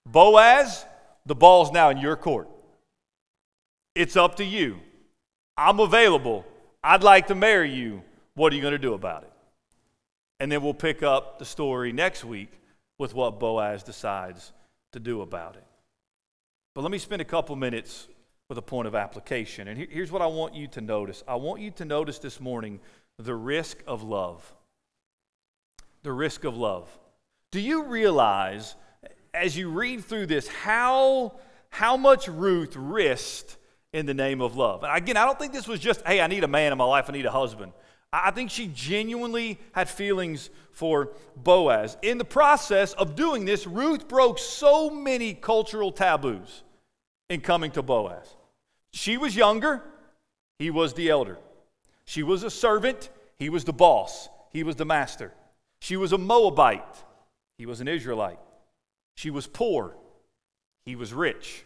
Boaz, 0.07 0.85
the 1.27 1.35
ball's 1.35 1.73
now 1.73 1.91
in 1.91 1.99
your 1.99 2.17
court. 2.17 2.49
It's 3.95 4.17
up 4.17 4.37
to 4.37 4.45
you. 4.45 4.81
I'm 5.57 5.81
available. 5.81 6.45
I'd 6.83 7.03
like 7.03 7.29
to 7.29 7.35
marry 7.35 7.73
you. 7.73 8.03
What 8.35 8.53
are 8.53 8.57
you 8.57 8.63
going 8.63 8.73
to 8.73 8.79
do 8.79 8.95
about 8.95 9.23
it? 9.23 9.33
And 10.41 10.51
then 10.51 10.63
we'll 10.63 10.75
pick 10.75 11.03
up 11.03 11.39
the 11.39 11.45
story 11.45 11.93
next 11.93 12.25
week 12.25 12.51
with 12.99 13.15
what 13.15 13.39
Boaz 13.39 13.83
decides 13.83 14.53
to 14.93 15.01
do 15.01 15.21
about 15.21 15.57
it. 15.57 15.65
But 16.75 16.83
let 16.83 16.91
me 16.91 16.99
spend 16.99 17.23
a 17.23 17.27
couple 17.27 17.55
minutes 17.55 18.09
with 18.49 18.59
a 18.59 18.63
point 18.63 18.89
of 18.89 18.95
application. 18.95 19.69
And 19.69 19.79
here's 19.79 20.11
what 20.11 20.23
I 20.23 20.27
want 20.27 20.55
you 20.55 20.67
to 20.69 20.81
notice 20.81 21.23
I 21.29 21.37
want 21.37 21.61
you 21.61 21.71
to 21.73 21.85
notice 21.85 22.19
this 22.19 22.41
morning 22.41 22.81
the 23.19 23.35
risk 23.35 23.79
of 23.87 24.03
love. 24.03 24.55
The 26.03 26.13
risk 26.13 26.45
of 26.45 26.57
love. 26.57 26.89
Do 27.51 27.61
you 27.61 27.85
realize, 27.85 28.75
as 29.35 29.57
you 29.57 29.71
read 29.71 30.05
through 30.05 30.27
this, 30.27 30.49
how, 30.49 31.39
how 31.71 31.97
much 31.97 32.29
Ruth 32.29 32.75
risked 32.77 33.57
in 33.93 34.07
the 34.07 34.15
name 34.15 34.41
of 34.41 34.57
love? 34.57 34.83
And 34.83 34.97
again, 34.97 35.17
I 35.17 35.25
don't 35.25 35.39
think 35.39 35.53
this 35.53 35.67
was 35.67 35.81
just, 35.81 36.03
hey, 36.07 36.21
I 36.21 36.27
need 36.27 36.45
a 36.45 36.49
man 36.49 36.73
in 36.73 36.79
my 36.79 36.85
life, 36.85 37.07
I 37.09 37.13
need 37.13 37.27
a 37.27 37.31
husband. 37.31 37.73
I 38.13 38.31
think 38.31 38.51
she 38.51 38.67
genuinely 38.67 39.59
had 39.73 39.89
feelings 39.89 40.51
for 40.73 41.13
Boaz. 41.35 41.97
In 42.03 42.19
the 42.19 42.25
process 42.25 42.93
of 42.95 43.17
doing 43.17 43.47
this, 43.47 43.67
Ruth 43.67 44.07
broke 44.07 44.39
so 44.39 44.91
many 44.91 45.33
cultural 45.33 45.93
taboos 45.93 46.63
in 47.31 47.41
coming 47.41 47.71
to 47.71 47.83
Boaz. 47.83 48.37
She 48.93 49.17
was 49.17 49.35
younger, 49.35 49.83
he 50.59 50.71
was 50.71 50.93
the 50.93 51.09
elder. 51.09 51.39
She 52.05 52.23
was 52.23 52.43
a 52.43 52.51
servant, 52.51 53.09
he 53.39 53.49
was 53.49 53.65
the 53.65 53.73
boss, 53.73 54.29
he 54.51 54.63
was 54.63 54.77
the 54.77 54.85
master. 54.85 55.33
She 55.81 55.97
was 55.97 56.13
a 56.13 56.19
Moabite, 56.19 56.85
he 57.57 57.65
was 57.65 57.81
an 57.81 57.89
Israelite. 57.89 58.39
She 59.17 59.31
was 59.31 59.47
poor, 59.47 59.97
he 60.85 60.97
was 60.97 61.13
rich. 61.13 61.65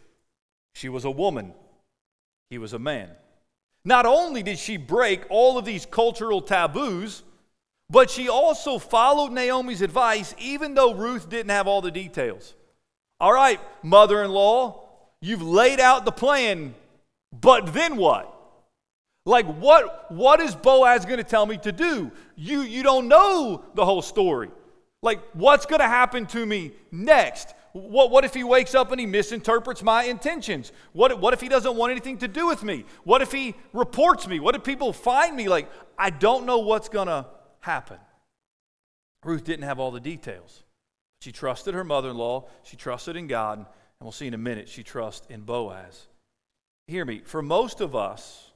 She 0.74 0.88
was 0.90 1.04
a 1.06 1.10
woman, 1.10 1.54
he 2.50 2.58
was 2.58 2.72
a 2.72 2.78
man. 2.78 3.10
Not 3.84 4.04
only 4.04 4.42
did 4.42 4.58
she 4.58 4.76
break 4.76 5.22
all 5.30 5.56
of 5.56 5.64
these 5.64 5.86
cultural 5.86 6.42
taboos, 6.42 7.22
but 7.88 8.10
she 8.10 8.28
also 8.28 8.78
followed 8.78 9.32
Naomi's 9.32 9.80
advice, 9.80 10.34
even 10.38 10.74
though 10.74 10.92
Ruth 10.92 11.28
didn't 11.28 11.50
have 11.50 11.68
all 11.68 11.80
the 11.80 11.90
details. 11.90 12.54
All 13.20 13.32
right, 13.32 13.60
mother 13.82 14.22
in 14.22 14.32
law, 14.32 14.88
you've 15.22 15.42
laid 15.42 15.80
out 15.80 16.04
the 16.04 16.12
plan, 16.12 16.74
but 17.32 17.72
then 17.72 17.96
what? 17.96 18.32
Like, 19.24 19.46
what, 19.46 20.10
what 20.12 20.40
is 20.40 20.54
Boaz 20.54 21.04
going 21.04 21.18
to 21.18 21.24
tell 21.24 21.46
me 21.46 21.56
to 21.58 21.72
do? 21.72 22.12
You, 22.36 22.62
you 22.62 22.82
don't 22.82 23.08
know 23.08 23.64
the 23.74 23.84
whole 23.84 24.02
story. 24.02 24.50
Like, 25.06 25.20
what's 25.32 25.64
going 25.64 25.80
to 25.80 25.88
happen 25.88 26.26
to 26.26 26.44
me 26.44 26.72
next? 26.90 27.54
What, 27.72 28.10
what 28.10 28.24
if 28.24 28.34
he 28.34 28.44
wakes 28.44 28.74
up 28.74 28.90
and 28.90 29.00
he 29.00 29.06
misinterprets 29.06 29.82
my 29.82 30.04
intentions? 30.04 30.72
What, 30.92 31.20
what 31.20 31.32
if 31.32 31.40
he 31.40 31.48
doesn't 31.48 31.76
want 31.76 31.92
anything 31.92 32.18
to 32.18 32.28
do 32.28 32.46
with 32.46 32.62
me? 32.62 32.84
What 33.04 33.22
if 33.22 33.32
he 33.32 33.54
reports 33.72 34.26
me? 34.26 34.40
What 34.40 34.54
if 34.54 34.64
people 34.64 34.92
find 34.92 35.36
me? 35.36 35.48
Like, 35.48 35.70
I 35.98 36.10
don't 36.10 36.44
know 36.44 36.58
what's 36.58 36.88
going 36.88 37.06
to 37.06 37.26
happen. 37.60 37.98
Ruth 39.24 39.44
didn't 39.44 39.64
have 39.64 39.78
all 39.78 39.90
the 39.90 40.00
details. 40.00 40.64
She 41.20 41.32
trusted 41.32 41.74
her 41.74 41.84
mother 41.84 42.10
in 42.10 42.16
law, 42.16 42.48
she 42.62 42.76
trusted 42.76 43.16
in 43.16 43.26
God, 43.26 43.58
and 43.58 43.66
we'll 44.00 44.12
see 44.12 44.26
in 44.26 44.34
a 44.34 44.38
minute, 44.38 44.68
she 44.68 44.82
trusts 44.82 45.26
in 45.28 45.40
Boaz. 45.40 46.06
Hear 46.86 47.04
me, 47.04 47.22
for 47.24 47.42
most 47.42 47.80
of 47.80 47.96
us, 47.96 48.52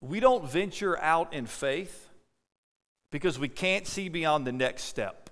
we 0.00 0.20
don't 0.20 0.48
venture 0.48 0.98
out 1.00 1.32
in 1.32 1.46
faith 1.46 2.08
because 3.10 3.38
we 3.38 3.48
can't 3.48 3.86
see 3.86 4.08
beyond 4.08 4.46
the 4.46 4.52
next 4.52 4.82
step, 4.84 5.27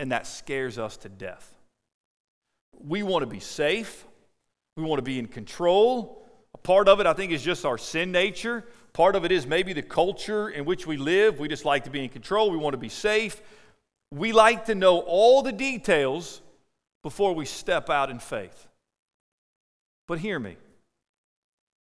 and 0.00 0.12
that 0.12 0.26
scares 0.26 0.78
us 0.78 0.96
to 0.96 1.10
death. 1.10 1.54
We 2.82 3.02
want 3.02 3.22
to 3.22 3.26
be 3.26 3.38
safe. 3.38 4.06
We 4.78 4.82
want 4.82 4.98
to 4.98 5.02
be 5.02 5.18
in 5.18 5.26
control. 5.26 6.26
A 6.54 6.58
part 6.58 6.88
of 6.88 7.00
it, 7.00 7.06
I 7.06 7.12
think, 7.12 7.32
is 7.32 7.42
just 7.42 7.66
our 7.66 7.76
sin 7.76 8.10
nature. 8.10 8.64
Part 8.94 9.14
of 9.14 9.26
it 9.26 9.30
is 9.30 9.46
maybe 9.46 9.74
the 9.74 9.82
culture 9.82 10.48
in 10.48 10.64
which 10.64 10.86
we 10.86 10.96
live. 10.96 11.38
We 11.38 11.48
just 11.48 11.66
like 11.66 11.84
to 11.84 11.90
be 11.90 12.02
in 12.02 12.08
control. 12.08 12.50
We 12.50 12.56
want 12.56 12.72
to 12.72 12.78
be 12.78 12.88
safe. 12.88 13.42
We 14.10 14.32
like 14.32 14.64
to 14.64 14.74
know 14.74 15.00
all 15.00 15.42
the 15.42 15.52
details 15.52 16.40
before 17.02 17.34
we 17.34 17.44
step 17.44 17.90
out 17.90 18.08
in 18.08 18.20
faith. 18.20 18.68
But 20.08 20.18
hear 20.18 20.38
me 20.38 20.56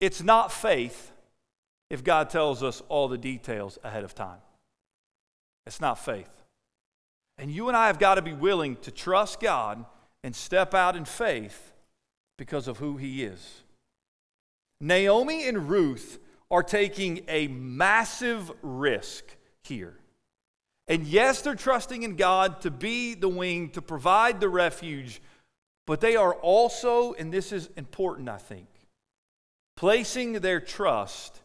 it's 0.00 0.24
not 0.24 0.50
faith 0.50 1.12
if 1.88 2.02
God 2.02 2.30
tells 2.30 2.64
us 2.64 2.82
all 2.88 3.06
the 3.06 3.16
details 3.16 3.78
ahead 3.84 4.02
of 4.02 4.12
time. 4.16 4.40
It's 5.68 5.80
not 5.80 6.04
faith. 6.04 6.37
And 7.38 7.50
you 7.50 7.68
and 7.68 7.76
I 7.76 7.86
have 7.86 7.98
got 7.98 8.16
to 8.16 8.22
be 8.22 8.32
willing 8.32 8.76
to 8.76 8.90
trust 8.90 9.40
God 9.40 9.84
and 10.24 10.34
step 10.34 10.74
out 10.74 10.96
in 10.96 11.04
faith 11.04 11.72
because 12.36 12.68
of 12.68 12.78
who 12.78 12.96
he 12.96 13.22
is. 13.22 13.62
Naomi 14.80 15.46
and 15.46 15.68
Ruth 15.70 16.18
are 16.50 16.62
taking 16.62 17.24
a 17.28 17.48
massive 17.48 18.50
risk 18.62 19.24
here. 19.62 19.94
And 20.88 21.06
yes, 21.06 21.42
they're 21.42 21.54
trusting 21.54 22.02
in 22.02 22.16
God 22.16 22.62
to 22.62 22.70
be 22.70 23.14
the 23.14 23.28
wing, 23.28 23.70
to 23.70 23.82
provide 23.82 24.40
the 24.40 24.48
refuge, 24.48 25.20
but 25.86 26.00
they 26.00 26.16
are 26.16 26.34
also, 26.34 27.12
and 27.14 27.32
this 27.32 27.52
is 27.52 27.68
important, 27.76 28.28
I 28.28 28.38
think, 28.38 28.66
placing 29.76 30.34
their 30.34 30.60
trust 30.60 31.40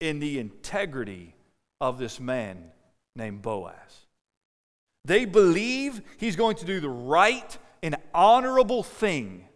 in 0.00 0.18
the 0.18 0.38
integrity 0.38 1.34
of 1.80 1.98
this 1.98 2.18
man 2.18 2.72
named 3.14 3.42
Boaz. 3.42 4.06
They 5.04 5.24
believe 5.24 6.02
he's 6.18 6.36
going 6.36 6.56
to 6.56 6.64
do 6.64 6.80
the 6.80 6.88
right 6.88 7.58
and 7.82 7.96
honorable 8.12 8.82
thing, 8.82 9.46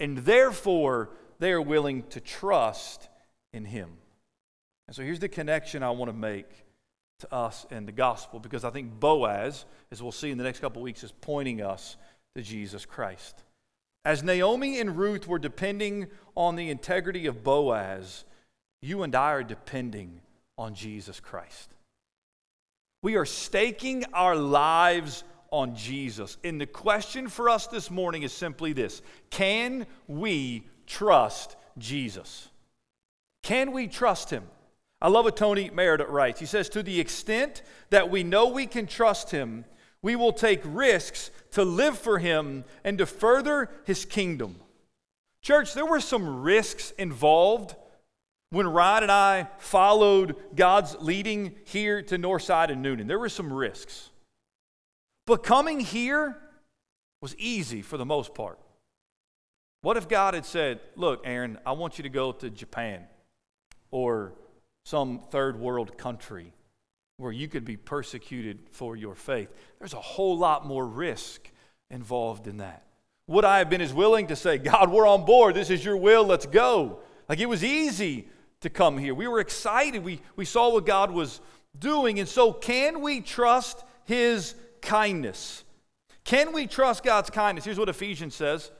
and 0.00 0.18
therefore 0.18 1.10
they 1.38 1.52
are 1.52 1.60
willing 1.60 2.04
to 2.10 2.20
trust 2.20 3.08
in 3.52 3.64
him. 3.64 3.90
And 4.86 4.96
so 4.96 5.02
here's 5.02 5.20
the 5.20 5.28
connection 5.28 5.82
I 5.82 5.90
want 5.90 6.10
to 6.10 6.16
make 6.16 6.48
to 7.20 7.34
us 7.34 7.66
and 7.70 7.88
the 7.88 7.92
gospel 7.92 8.38
because 8.38 8.64
I 8.64 8.70
think 8.70 9.00
Boaz, 9.00 9.64
as 9.90 10.02
we'll 10.02 10.12
see 10.12 10.30
in 10.30 10.38
the 10.38 10.44
next 10.44 10.60
couple 10.60 10.82
weeks, 10.82 11.02
is 11.02 11.12
pointing 11.20 11.62
us 11.62 11.96
to 12.34 12.42
Jesus 12.42 12.84
Christ. 12.84 13.42
As 14.04 14.22
Naomi 14.22 14.78
and 14.78 14.96
Ruth 14.96 15.26
were 15.26 15.38
depending 15.38 16.06
on 16.36 16.56
the 16.56 16.70
integrity 16.70 17.26
of 17.26 17.42
Boaz, 17.42 18.24
you 18.80 19.02
and 19.02 19.14
I 19.14 19.32
are 19.32 19.42
depending 19.42 20.20
on 20.56 20.74
Jesus 20.74 21.18
Christ. 21.18 21.74
We 23.06 23.14
are 23.14 23.24
staking 23.24 24.04
our 24.12 24.34
lives 24.34 25.22
on 25.52 25.76
Jesus. 25.76 26.38
And 26.42 26.60
the 26.60 26.66
question 26.66 27.28
for 27.28 27.48
us 27.48 27.68
this 27.68 27.88
morning 27.88 28.24
is 28.24 28.32
simply 28.32 28.72
this 28.72 29.00
Can 29.30 29.86
we 30.08 30.66
trust 30.88 31.54
Jesus? 31.78 32.48
Can 33.44 33.70
we 33.70 33.86
trust 33.86 34.30
him? 34.30 34.42
I 35.00 35.06
love 35.06 35.24
what 35.24 35.36
Tony 35.36 35.70
Merida 35.70 36.04
writes. 36.04 36.40
He 36.40 36.46
says, 36.46 36.68
To 36.70 36.82
the 36.82 36.98
extent 36.98 37.62
that 37.90 38.10
we 38.10 38.24
know 38.24 38.48
we 38.48 38.66
can 38.66 38.88
trust 38.88 39.30
him, 39.30 39.66
we 40.02 40.16
will 40.16 40.32
take 40.32 40.62
risks 40.64 41.30
to 41.52 41.64
live 41.64 41.96
for 41.96 42.18
him 42.18 42.64
and 42.82 42.98
to 42.98 43.06
further 43.06 43.70
his 43.84 44.04
kingdom. 44.04 44.56
Church, 45.42 45.74
there 45.74 45.86
were 45.86 46.00
some 46.00 46.42
risks 46.42 46.90
involved 46.98 47.76
when 48.50 48.66
Ryan 48.66 49.04
and 49.04 49.12
I 49.12 49.48
followed 49.58 50.36
God's 50.54 50.96
leading 51.00 51.56
here 51.64 52.02
to 52.02 52.18
Northside 52.18 52.70
and 52.70 52.84
Newnan, 52.84 53.08
There 53.08 53.18
were 53.18 53.28
some 53.28 53.52
risks. 53.52 54.10
But 55.26 55.42
coming 55.42 55.80
here 55.80 56.36
was 57.20 57.34
easy 57.36 57.82
for 57.82 57.96
the 57.96 58.04
most 58.04 58.34
part. 58.34 58.60
What 59.82 59.96
if 59.96 60.08
God 60.08 60.34
had 60.34 60.46
said, 60.46 60.80
Look, 60.94 61.22
Aaron, 61.24 61.58
I 61.66 61.72
want 61.72 61.98
you 61.98 62.02
to 62.04 62.08
go 62.08 62.32
to 62.32 62.50
Japan 62.50 63.04
or 63.90 64.34
some 64.84 65.20
third 65.30 65.58
world 65.58 65.98
country 65.98 66.52
where 67.16 67.32
you 67.32 67.48
could 67.48 67.64
be 67.64 67.76
persecuted 67.76 68.60
for 68.70 68.94
your 68.94 69.16
faith? 69.16 69.48
There's 69.78 69.94
a 69.94 70.00
whole 70.00 70.38
lot 70.38 70.66
more 70.66 70.86
risk 70.86 71.50
involved 71.90 72.46
in 72.46 72.58
that. 72.58 72.84
Would 73.26 73.44
I 73.44 73.58
have 73.58 73.68
been 73.68 73.80
as 73.80 73.92
willing 73.92 74.28
to 74.28 74.36
say, 74.36 74.58
God, 74.58 74.92
we're 74.92 75.06
on 75.06 75.24
board. 75.24 75.56
This 75.56 75.70
is 75.70 75.84
your 75.84 75.96
will. 75.96 76.24
Let's 76.24 76.46
go? 76.46 77.00
Like 77.28 77.40
it 77.40 77.48
was 77.48 77.64
easy 77.64 78.28
to 78.60 78.70
come 78.70 78.98
here. 78.98 79.14
We 79.14 79.28
were 79.28 79.40
excited. 79.40 80.04
We, 80.04 80.20
we 80.36 80.44
saw 80.44 80.72
what 80.72 80.86
God 80.86 81.10
was 81.10 81.40
doing. 81.78 82.18
And 82.18 82.28
so, 82.28 82.52
can 82.52 83.00
we 83.00 83.20
trust 83.20 83.84
His 84.04 84.54
kindness. 84.86 85.64
Can 86.24 86.52
we 86.52 86.66
trust 86.66 87.02
God's 87.02 87.30
kindness? 87.30 87.64
Here's 87.64 87.78
what 87.78 87.88
Ephesians 87.88 88.34
says 88.34 88.70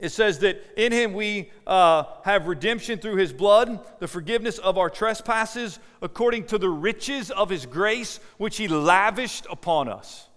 it 0.00 0.10
says 0.10 0.40
that 0.40 0.62
in 0.76 0.92
him 0.92 1.14
we 1.14 1.50
uh, 1.66 2.04
have 2.24 2.46
redemption 2.46 2.98
through 2.98 3.16
his 3.16 3.32
blood, 3.32 3.80
the 4.00 4.08
forgiveness 4.08 4.58
of 4.58 4.76
our 4.76 4.90
trespasses, 4.90 5.78
according 6.02 6.46
to 6.46 6.58
the 6.58 6.68
riches 6.68 7.30
of 7.30 7.48
his 7.48 7.64
grace, 7.64 8.18
which 8.36 8.56
he 8.56 8.68
lavished 8.68 9.46
upon 9.50 9.88
us. 9.88 10.28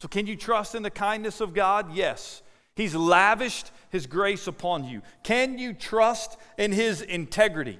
So, 0.00 0.08
can 0.08 0.26
you 0.26 0.36
trust 0.36 0.74
in 0.74 0.82
the 0.82 0.90
kindness 0.90 1.40
of 1.40 1.54
God? 1.54 1.94
Yes. 1.94 2.42
He's 2.74 2.94
lavished 2.94 3.70
his 3.90 4.06
grace 4.06 4.46
upon 4.46 4.84
you. 4.84 5.02
Can 5.22 5.58
you 5.58 5.74
trust 5.74 6.36
in 6.56 6.72
his 6.72 7.02
integrity? 7.02 7.78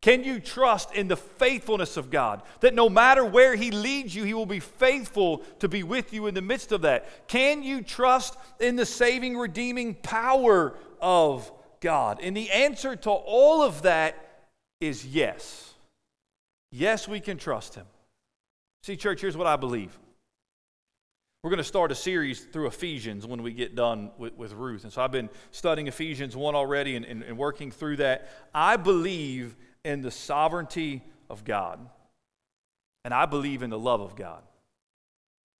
Can 0.00 0.22
you 0.22 0.38
trust 0.38 0.94
in 0.94 1.08
the 1.08 1.16
faithfulness 1.16 1.96
of 1.96 2.10
God? 2.10 2.42
That 2.60 2.74
no 2.74 2.88
matter 2.88 3.24
where 3.24 3.56
He 3.56 3.72
leads 3.72 4.14
you, 4.14 4.22
He 4.22 4.34
will 4.34 4.46
be 4.46 4.60
faithful 4.60 5.38
to 5.58 5.68
be 5.68 5.82
with 5.82 6.12
you 6.12 6.28
in 6.28 6.34
the 6.34 6.42
midst 6.42 6.70
of 6.70 6.82
that. 6.82 7.26
Can 7.26 7.64
you 7.64 7.82
trust 7.82 8.36
in 8.60 8.76
the 8.76 8.86
saving, 8.86 9.36
redeeming 9.36 9.94
power 9.94 10.76
of 11.00 11.50
God? 11.80 12.20
And 12.22 12.36
the 12.36 12.50
answer 12.52 12.94
to 12.94 13.10
all 13.10 13.62
of 13.62 13.82
that 13.82 14.44
is 14.80 15.04
yes. 15.04 15.74
Yes, 16.70 17.08
we 17.08 17.18
can 17.18 17.36
trust 17.36 17.74
Him. 17.74 17.86
See, 18.84 18.96
church, 18.96 19.20
here's 19.20 19.36
what 19.36 19.48
I 19.48 19.56
believe 19.56 19.98
We're 21.42 21.50
going 21.50 21.58
to 21.58 21.64
start 21.64 21.92
a 21.92 21.94
series 21.94 22.40
through 22.40 22.66
Ephesians 22.66 23.24
when 23.24 23.44
we 23.44 23.52
get 23.52 23.76
done 23.76 24.10
with, 24.18 24.34
with 24.36 24.52
Ruth. 24.54 24.82
And 24.82 24.92
so 24.92 25.02
I've 25.02 25.12
been 25.12 25.30
studying 25.52 25.86
Ephesians 25.86 26.36
1 26.36 26.56
already 26.56 26.96
and, 26.96 27.04
and, 27.04 27.22
and 27.22 27.38
working 27.38 27.70
through 27.70 27.98
that. 27.98 28.28
I 28.52 28.76
believe 28.76 29.54
in 29.84 30.02
the 30.02 30.10
sovereignty 30.10 31.04
of 31.30 31.44
God, 31.44 31.78
and 33.04 33.14
I 33.14 33.26
believe 33.26 33.62
in 33.62 33.70
the 33.70 33.78
love 33.78 34.00
of 34.00 34.16
God. 34.16 34.42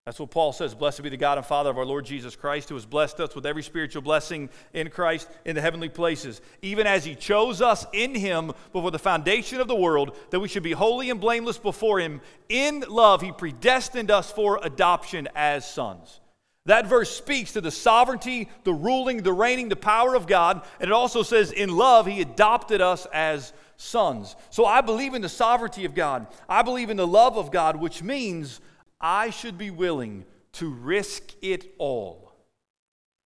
That's 0.08 0.20
what 0.20 0.30
Paul 0.30 0.54
says. 0.54 0.74
Blessed 0.74 1.02
be 1.02 1.10
the 1.10 1.18
God 1.18 1.36
and 1.36 1.46
Father 1.46 1.68
of 1.68 1.76
our 1.76 1.84
Lord 1.84 2.06
Jesus 2.06 2.34
Christ, 2.34 2.70
who 2.70 2.74
has 2.76 2.86
blessed 2.86 3.20
us 3.20 3.34
with 3.34 3.44
every 3.44 3.62
spiritual 3.62 4.00
blessing 4.00 4.48
in 4.72 4.88
Christ 4.88 5.28
in 5.44 5.54
the 5.54 5.60
heavenly 5.60 5.90
places, 5.90 6.40
even 6.62 6.86
as 6.86 7.04
he 7.04 7.14
chose 7.14 7.60
us 7.60 7.84
in 7.92 8.14
him 8.14 8.52
before 8.72 8.90
the 8.90 8.98
foundation 8.98 9.60
of 9.60 9.68
the 9.68 9.74
world, 9.74 10.16
that 10.30 10.40
we 10.40 10.48
should 10.48 10.62
be 10.62 10.72
holy 10.72 11.10
and 11.10 11.20
blameless 11.20 11.58
before 11.58 12.00
him. 12.00 12.22
In 12.48 12.84
love, 12.88 13.20
he 13.20 13.32
predestined 13.32 14.10
us 14.10 14.32
for 14.32 14.58
adoption 14.62 15.28
as 15.36 15.70
sons. 15.70 16.20
That 16.64 16.86
verse 16.86 17.14
speaks 17.14 17.52
to 17.52 17.60
the 17.60 17.70
sovereignty, 17.70 18.48
the 18.64 18.72
ruling, 18.72 19.22
the 19.22 19.34
reigning, 19.34 19.68
the 19.68 19.76
power 19.76 20.14
of 20.14 20.26
God. 20.26 20.62
And 20.80 20.88
it 20.88 20.94
also 20.94 21.22
says, 21.22 21.52
in 21.52 21.76
love, 21.76 22.06
he 22.06 22.22
adopted 22.22 22.80
us 22.80 23.06
as 23.12 23.52
sons. 23.76 24.36
So 24.48 24.64
I 24.64 24.80
believe 24.80 25.12
in 25.12 25.20
the 25.20 25.28
sovereignty 25.28 25.84
of 25.84 25.94
God. 25.94 26.28
I 26.48 26.62
believe 26.62 26.88
in 26.88 26.96
the 26.96 27.06
love 27.06 27.36
of 27.36 27.52
God, 27.52 27.76
which 27.76 28.02
means 28.02 28.62
I 29.00 29.30
should 29.30 29.56
be 29.56 29.70
willing 29.70 30.24
to 30.52 30.68
risk 30.68 31.34
it 31.40 31.74
all, 31.78 32.32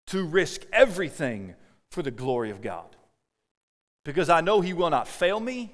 to 0.08 0.26
risk 0.26 0.64
everything 0.74 1.56
for 1.90 2.02
the 2.02 2.12
glory 2.12 2.50
of 2.50 2.62
God. 2.62 2.96
Because 4.04 4.30
I 4.30 4.42
know 4.42 4.62
He 4.62 4.74
will 4.74 4.90
not 4.90 5.08
fail 5.08 5.40
me, 5.40 5.72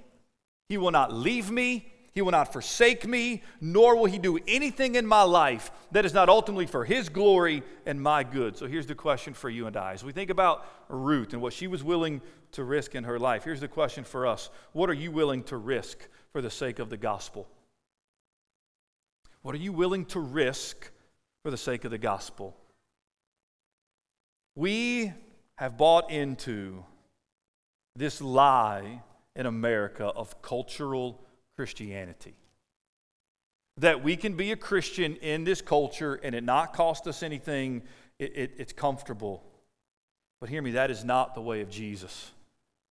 He 0.70 0.78
will 0.78 0.92
not 0.92 1.14
leave 1.14 1.50
me, 1.50 1.92
He 2.12 2.22
will 2.22 2.32
not 2.32 2.52
forsake 2.54 3.08
me, 3.08 3.42
nor 3.62 3.96
will 3.96 4.06
He 4.06 4.20
do 4.20 4.38
anything 4.48 4.96
in 4.96 5.08
my 5.08 5.24
life 5.24 5.72
that 5.92 6.06
is 6.06 6.14
not 6.14 6.30
ultimately 6.30 6.68
for 6.68 6.86
His 6.86 7.10
glory 7.10 7.64
and 7.86 8.02
my 8.02 8.24
good. 8.24 8.58
So 8.58 8.68
here's 8.68 8.88
the 8.88 8.96
question 8.96 9.34
for 9.34 9.50
you 9.50 9.66
and 9.68 9.78
I. 9.78 9.94
As 9.94 10.04
we 10.04 10.12
think 10.12 10.30
about 10.30 10.66
Ruth 10.90 11.34
and 11.34 11.42
what 11.42 11.54
she 11.54 11.68
was 11.68 11.84
willing 11.84 12.22
to 12.52 12.64
risk 12.64 12.94
in 12.94 13.06
her 13.06 13.18
life, 13.18 13.44
here's 13.44 13.62
the 13.62 13.68
question 13.68 14.04
for 14.04 14.28
us 14.28 14.50
What 14.74 14.90
are 14.90 14.94
you 14.94 15.12
willing 15.12 15.44
to 15.46 15.58
risk 15.58 15.98
for 16.32 16.42
the 16.42 16.52
sake 16.52 16.80
of 16.80 16.90
the 16.90 16.98
gospel? 16.98 17.48
What 19.48 19.56
are 19.56 19.60
you 19.60 19.72
willing 19.72 20.04
to 20.08 20.20
risk 20.20 20.92
for 21.42 21.52
the 21.52 21.58
sake 21.58 21.86
of 21.86 21.92
the 21.92 21.98
gospel? 21.98 22.54
We 24.56 25.14
have 25.56 25.78
bought 25.78 26.12
into 26.12 26.84
this 27.96 28.20
lie 28.20 29.04
in 29.38 29.46
America 29.46 30.04
of 30.04 30.42
cultural 30.42 31.24
Christianity. 31.56 32.36
That 33.78 34.04
we 34.04 34.18
can 34.18 34.36
be 34.36 34.52
a 34.52 34.58
Christian 34.58 35.16
in 35.16 35.46
this 35.46 35.62
culture 35.62 36.16
and 36.16 36.36
it 36.36 36.44
not 36.44 36.74
cost 36.74 37.08
us 37.08 37.24
anything, 37.24 37.84
it, 38.20 38.34
it, 38.36 38.52
it's 38.58 38.74
comfortable. 38.74 39.46
But 40.42 40.50
hear 40.50 40.62
me, 40.62 40.72
that 40.72 40.92
is 40.92 41.06
not 41.06 41.36
the 41.36 41.42
way 41.42 41.62
of 41.62 41.70
Jesus. 41.70 42.32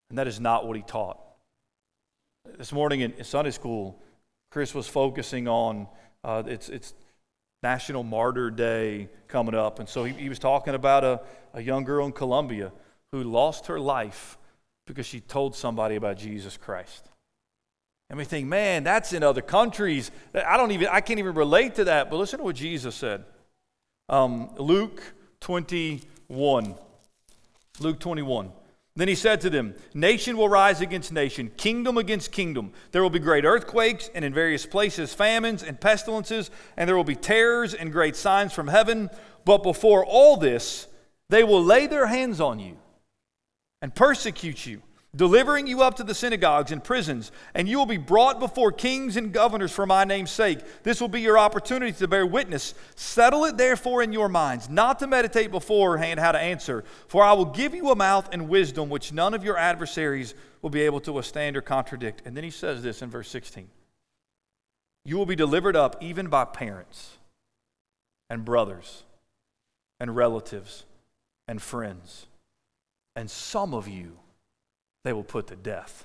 And 0.09 0.19
that 0.19 0.27
is 0.27 0.41
not 0.41 0.67
what 0.67 0.79
he 0.79 0.83
taught. 0.83 1.21
This 2.57 2.73
morning 2.73 3.01
in 3.01 3.25
Sunday 3.25 3.51
school, 3.51 4.01
Chris 4.51 4.75
was 4.75 4.89
focusing 4.89 5.49
on 5.49 5.87
uh, 6.27 6.43
it's, 6.47 6.69
it's 6.69 6.93
National 7.63 8.03
Martyr 8.03 8.51
Day 8.51 9.09
coming 9.29 9.55
up. 9.55 9.79
And 9.79 9.89
so 9.89 10.05
he, 10.05 10.13
he 10.13 10.29
was 10.29 10.41
talking 10.41 10.75
about 10.75 11.05
a, 11.05 11.21
a 11.55 11.63
young 11.63 11.85
girl 11.85 12.05
in 12.05 12.13
Colombia 12.13 12.73
who 13.13 13.23
lost 13.23 13.67
her 13.67 13.79
life 13.79 14.37
because 14.87 15.07
she 15.07 15.21
told 15.21 15.55
somebody 15.55 15.95
about 15.95 16.19
Jesus 16.19 16.57
Christ. 16.57 17.09
And 18.11 18.19
we 18.19 18.25
think, 18.25 18.49
man, 18.49 18.83
that's 18.83 19.13
in 19.13 19.23
other 19.23 19.41
countries. 19.41 20.11
I 20.35 20.57
don't 20.57 20.73
even, 20.73 20.89
I 20.89 21.01
can't 21.01 21.21
even 21.21 21.35
relate 21.35 21.77
to 21.77 21.85
that. 21.85 22.11
But 22.11 22.17
listen 22.17 22.41
to 22.41 22.45
what 22.45 22.57
Jesus 22.57 22.95
said. 22.95 23.25
Um, 24.09 24.51
Luke 24.59 25.03
21. 25.41 26.75
Luke 27.81 28.01
21. 28.01 28.51
Then 28.97 29.09
he 29.09 29.15
said 29.15 29.43
to 29.43 29.51
them, 29.51 29.75
Nation 29.93 30.39
will 30.39 30.49
rise 30.49 30.81
against 30.81 31.13
nation, 31.13 31.51
kingdom 31.59 31.99
against 31.99 32.33
kingdom. 32.33 32.73
There 32.93 33.03
will 33.03 33.11
be 33.11 33.19
great 33.19 33.45
earthquakes, 33.45 34.09
and 34.15 34.25
in 34.25 34.33
various 34.33 34.65
places 34.65 35.13
famines 35.13 35.63
and 35.63 35.79
pestilences, 35.79 36.51
and 36.79 36.89
there 36.89 36.97
will 36.97 37.05
be 37.05 37.15
terrors 37.15 37.75
and 37.75 37.93
great 37.93 38.17
signs 38.17 38.55
from 38.55 38.69
heaven. 38.69 39.11
But 39.45 39.63
before 39.63 40.05
all 40.05 40.39
this, 40.39 40.89
they 41.29 41.45
will 41.45 41.63
lay 41.63 41.87
their 41.87 42.07
hands 42.07 42.41
on 42.41 42.59
you 42.59 42.79
and 43.83 43.95
persecute 43.95 44.65
you 44.65 44.83
delivering 45.17 45.67
you 45.67 45.83
up 45.83 45.95
to 45.97 46.05
the 46.05 46.15
synagogues 46.15 46.71
and 46.71 46.85
prisons, 46.85 47.33
and 47.55 47.69
you 47.69 47.79
will 47.79 47.87
be 47.87 47.97
brought 47.97 48.39
before 48.39 48.71
kings 48.71 49.17
and 49.17 49.33
governors 49.33 49.73
for 49.73 49.87
my 49.87 50.05
name's 50.05 50.31
sake. 50.31 50.61
This 50.83 51.01
will 51.01 51.09
be 51.09 51.23
your 51.23 51.39
opportunity 51.39 51.93
to 51.93 52.07
bear 52.07 52.27
witness. 52.27 52.75
Settle 52.95 53.45
it 53.45 53.57
therefore 53.57 54.03
in 54.03 54.13
your 54.13 54.29
minds, 54.29 54.69
not 54.69 54.99
to 54.99 55.07
meditate 55.07 55.51
beforehand 55.51 56.21
how 56.21 56.33
to 56.33 56.39
answer, 56.39 56.85
for 57.09 57.25
I 57.25 57.33
will 57.33 57.47
give 57.47 57.75
you 57.75 57.91
a 57.91 57.97
mouth 57.97 58.29
and 58.33 58.49
wisdom 58.49 58.91
which 58.91 59.13
none 59.13 59.35
of 59.35 59.43
your 59.43 59.57
adversaries 59.57 60.35
will 60.61 60.71
be 60.71 60.83
able 60.83 61.01
to 61.01 61.13
withstand 61.13 61.57
or 61.57 61.63
contradict. 61.63 62.23
And 62.25 62.37
then 62.37 62.45
he 62.45 62.51
says 62.51 62.83
this 62.83 63.03
in 63.03 63.11
verse 63.11 63.29
16 63.29 63.69
You 65.05 65.17
will 65.17 65.27
be 65.27 65.37
delivered 65.37 65.77
up 65.77 65.97
even 66.03 66.29
by 66.29 66.45
parents 66.45 67.17
and 68.29 68.45
brothers 68.45 69.05
and 69.99 70.15
relatives 70.15 70.85
and 71.49 71.63
friends, 71.63 72.27
and 73.15 73.31
some 73.31 73.73
of 73.73 73.89
you 73.89 74.19
they 75.07 75.13
will 75.13 75.23
put 75.23 75.47
to 75.47 75.57
death. 75.57 76.05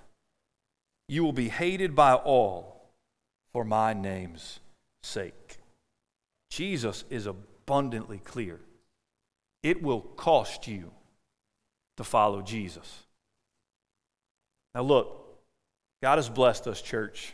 You 1.08 1.24
will 1.24 1.34
be 1.34 1.50
hated 1.50 1.96
by 1.96 2.14
all 2.14 2.92
for 3.52 3.66
my 3.66 3.94
name's 3.94 4.60
sake. 5.02 5.58
Jesus 6.52 7.04
is 7.10 7.26
abundantly 7.26 8.20
clear. 8.20 8.60
It 9.64 9.82
will 9.82 10.02
cost 10.02 10.68
you 10.68 10.92
to 11.98 12.04
follow 12.04 12.44
Jesus. 12.44 13.04
Now, 14.76 14.84
look, 14.84 15.40
God 16.04 16.18
has 16.20 16.30
blessed 16.30 16.68
us, 16.68 16.80
church. 16.80 17.34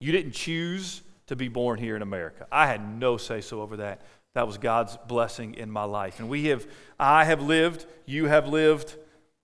You 0.00 0.12
didn't 0.12 0.32
choose 0.32 1.02
to 1.26 1.34
be 1.34 1.48
born 1.48 1.80
here 1.80 1.96
in 1.96 2.02
America. 2.02 2.46
I 2.52 2.68
had 2.68 2.98
no 3.00 3.16
say 3.16 3.40
so 3.40 3.62
over 3.62 3.78
that. 3.78 4.02
That 4.36 4.46
was 4.46 4.58
God's 4.58 4.96
blessing 5.08 5.54
in 5.54 5.72
my 5.72 5.84
life. 5.84 6.20
And 6.20 6.28
we 6.28 6.46
have, 6.46 6.68
I 7.00 7.24
have 7.24 7.42
lived, 7.42 7.84
you 8.06 8.26
have 8.26 8.46
lived. 8.46 8.94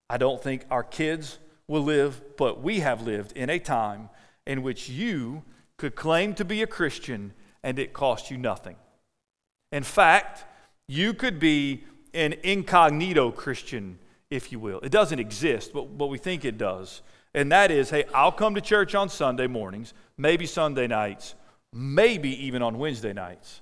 I 0.08 0.16
don't 0.16 0.40
think 0.40 0.64
our 0.70 0.84
kids 0.84 1.40
will 1.68 1.82
live, 1.82 2.36
but 2.36 2.62
we 2.62 2.80
have 2.80 3.02
lived 3.02 3.32
in 3.32 3.50
a 3.50 3.58
time 3.58 4.08
in 4.46 4.62
which 4.62 4.88
you 4.88 5.42
could 5.76 5.94
claim 5.94 6.34
to 6.34 6.44
be 6.44 6.62
a 6.62 6.66
Christian 6.66 7.32
and 7.62 7.78
it 7.78 7.92
cost 7.92 8.30
you 8.30 8.38
nothing. 8.38 8.76
In 9.72 9.82
fact, 9.82 10.44
you 10.88 11.12
could 11.12 11.40
be 11.40 11.84
an 12.14 12.34
incognito 12.44 13.30
Christian, 13.30 13.98
if 14.30 14.52
you 14.52 14.58
will. 14.58 14.80
It 14.80 14.92
doesn't 14.92 15.18
exist, 15.18 15.72
but, 15.72 15.98
but 15.98 16.06
we 16.06 16.18
think 16.18 16.44
it 16.44 16.56
does. 16.56 17.02
And 17.34 17.50
that 17.52 17.70
is 17.70 17.90
hey, 17.90 18.04
I'll 18.14 18.32
come 18.32 18.54
to 18.54 18.60
church 18.60 18.94
on 18.94 19.08
Sunday 19.08 19.46
mornings, 19.46 19.92
maybe 20.16 20.46
Sunday 20.46 20.86
nights, 20.86 21.34
maybe 21.72 22.30
even 22.46 22.62
on 22.62 22.78
Wednesday 22.78 23.12
nights. 23.12 23.60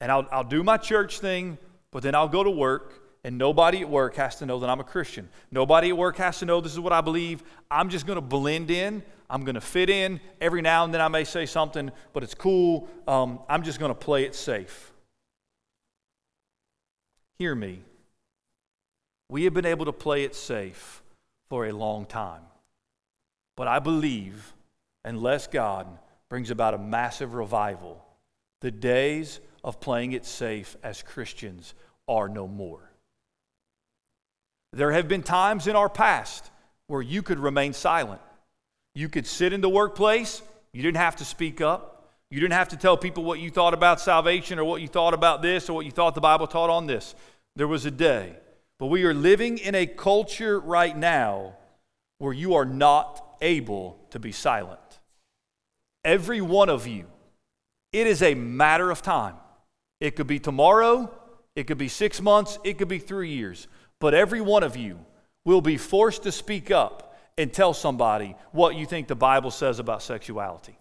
And 0.00 0.10
I'll, 0.10 0.26
I'll 0.32 0.44
do 0.44 0.62
my 0.62 0.78
church 0.78 1.20
thing, 1.20 1.58
but 1.90 2.02
then 2.02 2.14
I'll 2.14 2.28
go 2.28 2.42
to 2.42 2.50
work 2.50 3.05
and 3.26 3.36
nobody 3.36 3.80
at 3.80 3.90
work 3.90 4.14
has 4.14 4.36
to 4.36 4.46
know 4.46 4.60
that 4.60 4.70
I'm 4.70 4.78
a 4.78 4.84
Christian. 4.84 5.28
Nobody 5.50 5.88
at 5.88 5.96
work 5.98 6.16
has 6.18 6.38
to 6.38 6.44
know 6.44 6.60
this 6.60 6.72
is 6.72 6.78
what 6.78 6.92
I 6.92 7.00
believe. 7.00 7.42
I'm 7.68 7.88
just 7.88 8.06
going 8.06 8.18
to 8.18 8.22
blend 8.22 8.70
in. 8.70 9.02
I'm 9.28 9.42
going 9.44 9.56
to 9.56 9.60
fit 9.60 9.90
in. 9.90 10.20
Every 10.40 10.62
now 10.62 10.84
and 10.84 10.94
then 10.94 11.00
I 11.00 11.08
may 11.08 11.24
say 11.24 11.44
something, 11.44 11.90
but 12.12 12.22
it's 12.22 12.36
cool. 12.36 12.88
Um, 13.08 13.40
I'm 13.48 13.64
just 13.64 13.80
going 13.80 13.90
to 13.90 13.96
play 13.96 14.26
it 14.26 14.36
safe. 14.36 14.92
Hear 17.36 17.56
me. 17.56 17.82
We 19.28 19.42
have 19.42 19.54
been 19.54 19.66
able 19.66 19.86
to 19.86 19.92
play 19.92 20.22
it 20.22 20.36
safe 20.36 21.02
for 21.48 21.66
a 21.66 21.72
long 21.72 22.06
time. 22.06 22.42
But 23.56 23.66
I 23.66 23.80
believe, 23.80 24.54
unless 25.04 25.48
God 25.48 25.88
brings 26.28 26.52
about 26.52 26.74
a 26.74 26.78
massive 26.78 27.34
revival, 27.34 28.04
the 28.60 28.70
days 28.70 29.40
of 29.64 29.80
playing 29.80 30.12
it 30.12 30.24
safe 30.24 30.76
as 30.84 31.02
Christians 31.02 31.74
are 32.06 32.28
no 32.28 32.46
more. 32.46 32.92
There 34.76 34.92
have 34.92 35.08
been 35.08 35.22
times 35.22 35.66
in 35.66 35.74
our 35.74 35.88
past 35.88 36.50
where 36.86 37.00
you 37.00 37.22
could 37.22 37.38
remain 37.38 37.72
silent. 37.72 38.20
You 38.94 39.08
could 39.08 39.26
sit 39.26 39.54
in 39.54 39.62
the 39.62 39.70
workplace, 39.70 40.42
you 40.72 40.82
didn't 40.82 40.98
have 40.98 41.16
to 41.16 41.24
speak 41.24 41.62
up. 41.62 41.92
You 42.30 42.40
didn't 42.40 42.54
have 42.54 42.68
to 42.68 42.76
tell 42.76 42.96
people 42.96 43.24
what 43.24 43.38
you 43.38 43.50
thought 43.50 43.72
about 43.72 44.00
salvation 44.00 44.58
or 44.58 44.64
what 44.64 44.82
you 44.82 44.88
thought 44.88 45.14
about 45.14 45.40
this 45.40 45.70
or 45.70 45.74
what 45.74 45.86
you 45.86 45.92
thought 45.92 46.14
the 46.14 46.20
Bible 46.20 46.46
taught 46.46 46.70
on 46.70 46.86
this. 46.86 47.14
There 47.54 47.68
was 47.68 47.86
a 47.86 47.90
day. 47.90 48.36
But 48.78 48.86
we 48.86 49.04
are 49.04 49.14
living 49.14 49.58
in 49.58 49.74
a 49.74 49.86
culture 49.86 50.60
right 50.60 50.96
now 50.96 51.56
where 52.18 52.32
you 52.32 52.54
are 52.54 52.64
not 52.64 53.24
able 53.40 53.98
to 54.10 54.18
be 54.18 54.32
silent. 54.32 54.80
Every 56.04 56.40
one 56.40 56.68
of 56.68 56.86
you, 56.86 57.06
it 57.92 58.06
is 58.06 58.22
a 58.22 58.34
matter 58.34 58.90
of 58.90 59.00
time. 59.00 59.36
It 60.00 60.16
could 60.16 60.26
be 60.26 60.38
tomorrow, 60.38 61.10
it 61.54 61.66
could 61.66 61.78
be 61.78 61.88
six 61.88 62.20
months, 62.20 62.58
it 62.64 62.76
could 62.76 62.88
be 62.88 62.98
three 62.98 63.30
years. 63.30 63.68
But 63.98 64.14
every 64.14 64.40
one 64.40 64.62
of 64.62 64.76
you 64.76 64.98
will 65.44 65.60
be 65.60 65.76
forced 65.76 66.24
to 66.24 66.32
speak 66.32 66.70
up 66.70 67.16
and 67.38 67.52
tell 67.52 67.74
somebody 67.74 68.34
what 68.52 68.76
you 68.76 68.86
think 68.86 69.08
the 69.08 69.14
Bible 69.14 69.50
says 69.50 69.78
about 69.78 70.02
sexuality. 70.02 70.78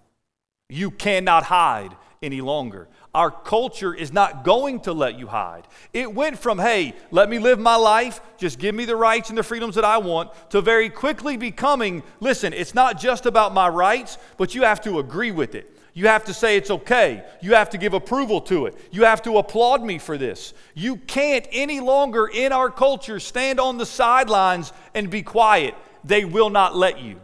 You 0.70 0.89
cannot 0.89 1.43
hide 1.43 1.95
any 2.22 2.41
longer. 2.41 2.88
Our 3.13 3.30
culture 3.30 3.93
is 3.93 4.11
not 4.11 4.43
going 4.43 4.80
to 4.82 4.93
let 4.93 5.20
you 5.20 5.28
hide. 5.28 5.68
It 5.93 6.13
went 6.13 6.39
from, 6.39 6.57
hey, 6.57 6.95
let 7.11 7.30
me 7.30 7.39
live 7.39 7.59
my 7.59 7.76
life, 7.76 8.20
just 8.38 8.57
give 8.57 8.74
me 8.74 8.86
the 8.86 8.95
rights 8.95 9.30
and 9.30 9.38
the 9.38 9.43
freedoms 9.43 9.76
that 9.76 9.86
I 9.86 9.99
want, 9.99 10.32
to 10.49 10.61
very 10.61 10.89
quickly 10.89 11.38
becoming, 11.38 12.03
listen, 12.20 12.51
it's 12.51 12.74
not 12.74 12.99
just 12.99 13.26
about 13.26 13.53
my 13.53 13.70
rights, 13.70 14.18
but 14.38 14.55
you 14.55 14.63
have 14.63 14.82
to 14.82 14.99
agree 14.99 15.32
with 15.32 15.55
it. 15.55 15.74
You 15.98 16.08
have 16.08 16.26
to 16.26 16.34
say 16.34 16.58
it's 16.58 16.70
okay. 16.70 17.24
You 17.41 17.56
have 17.56 17.70
to 17.70 17.78
give 17.78 17.93
approval 17.93 18.41
to 18.41 18.66
it. 18.66 18.78
You 18.91 19.06
have 19.06 19.22
to 19.22 19.38
applaud 19.38 19.82
me 19.82 19.98
for 19.98 20.18
this. 20.18 20.54
You 20.74 20.98
can't 20.98 21.48
any 21.54 21.80
longer 21.80 22.28
in 22.28 22.52
our 22.52 22.70
culture 22.70 23.18
stand 23.18 23.62
on 23.62 23.78
the 23.78 23.86
sidelines 23.86 24.74
and 24.93 25.10
be 25.10 25.24
quiet. 25.24 25.74
They 26.04 26.26
will 26.26 26.50
not 26.50 26.76
let 26.76 27.00
you. 27.00 27.22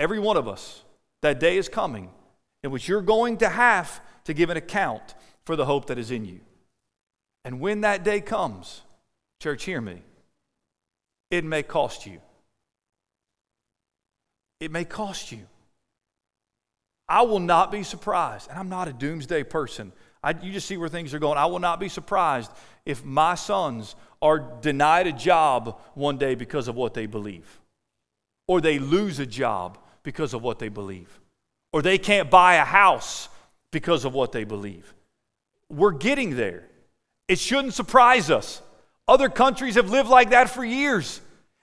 Every 0.00 0.18
one 0.18 0.36
of 0.36 0.48
us, 0.48 0.82
that 1.22 1.38
day 1.38 1.56
is 1.56 1.68
coming 1.68 2.10
in 2.64 2.72
which 2.72 2.88
you're 2.88 3.00
going 3.00 3.36
to 3.38 3.48
have 3.48 4.00
to 4.24 4.34
give 4.34 4.50
an 4.50 4.56
account 4.56 5.14
for 5.44 5.54
the 5.54 5.66
hope 5.66 5.86
that 5.86 5.98
is 5.98 6.10
in 6.10 6.24
you. 6.24 6.40
And 7.44 7.60
when 7.60 7.82
that 7.82 8.02
day 8.02 8.20
comes, 8.20 8.82
church, 9.40 9.62
hear 9.62 9.80
me, 9.80 10.02
it 11.30 11.44
may 11.44 11.62
cost 11.62 12.06
you. 12.06 12.20
It 14.58 14.72
may 14.72 14.84
cost 14.84 15.30
you. 15.30 15.46
I 17.08 17.22
will 17.22 17.40
not 17.40 17.70
be 17.70 17.82
surprised, 17.82 18.50
and 18.50 18.58
I'm 18.58 18.68
not 18.68 18.88
a 18.88 18.92
doomsday 18.92 19.44
person. 19.44 19.92
I, 20.22 20.30
you 20.42 20.52
just 20.52 20.66
see 20.66 20.76
where 20.76 20.88
things 20.88 21.14
are 21.14 21.18
going. 21.18 21.38
I 21.38 21.46
will 21.46 21.60
not 21.60 21.78
be 21.78 21.88
surprised 21.88 22.50
if 22.84 23.04
my 23.04 23.36
sons 23.36 23.94
are 24.20 24.38
denied 24.38 25.06
a 25.06 25.12
job 25.12 25.80
one 25.94 26.18
day 26.18 26.34
because 26.34 26.68
of 26.68 26.74
what 26.74 26.94
they 26.94 27.06
believe, 27.06 27.60
or 28.48 28.60
they 28.60 28.78
lose 28.78 29.20
a 29.20 29.26
job 29.26 29.78
because 30.02 30.34
of 30.34 30.42
what 30.42 30.58
they 30.58 30.68
believe, 30.68 31.20
or 31.72 31.82
they 31.82 31.98
can't 31.98 32.30
buy 32.30 32.54
a 32.54 32.64
house 32.64 33.28
because 33.70 34.04
of 34.04 34.14
what 34.14 34.32
they 34.32 34.44
believe. 34.44 34.92
We're 35.68 35.92
getting 35.92 36.36
there. 36.36 36.64
It 37.28 37.38
shouldn't 37.38 37.74
surprise 37.74 38.30
us. 38.30 38.62
Other 39.08 39.28
countries 39.28 39.74
have 39.76 39.90
lived 39.90 40.08
like 40.08 40.30
that 40.30 40.50
for 40.50 40.64
years. 40.64 41.20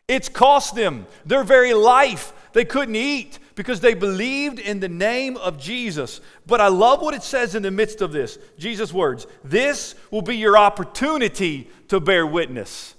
It's 0.08 0.30
cost 0.30 0.76
them 0.76 1.08
their 1.26 1.44
very 1.44 1.74
life. 1.74 2.34
They 2.54 2.66
couldn't 2.66 2.95
eat 2.95 3.39
because 3.56 3.80
they 3.80 3.93
believed 3.93 4.60
in 4.60 4.80
the 4.80 4.89
name 4.89 5.38
of 5.38 5.60
Jesus. 5.60 6.22
But 6.45 6.62
I 6.62 6.68
love 6.68 7.01
what 7.01 7.14
it 7.14 7.24
says 7.24 7.56
in 7.56 7.64
the 7.64 7.72
midst 7.72 8.01
of 8.01 8.12
this 8.12 8.38
Jesus' 8.58 8.93
words 8.93 9.28
this 9.43 9.95
will 10.12 10.22
be 10.22 10.38
your 10.38 10.58
opportunity 10.58 11.70
to 11.89 11.99
bear 11.99 12.26
witness. 12.26 12.95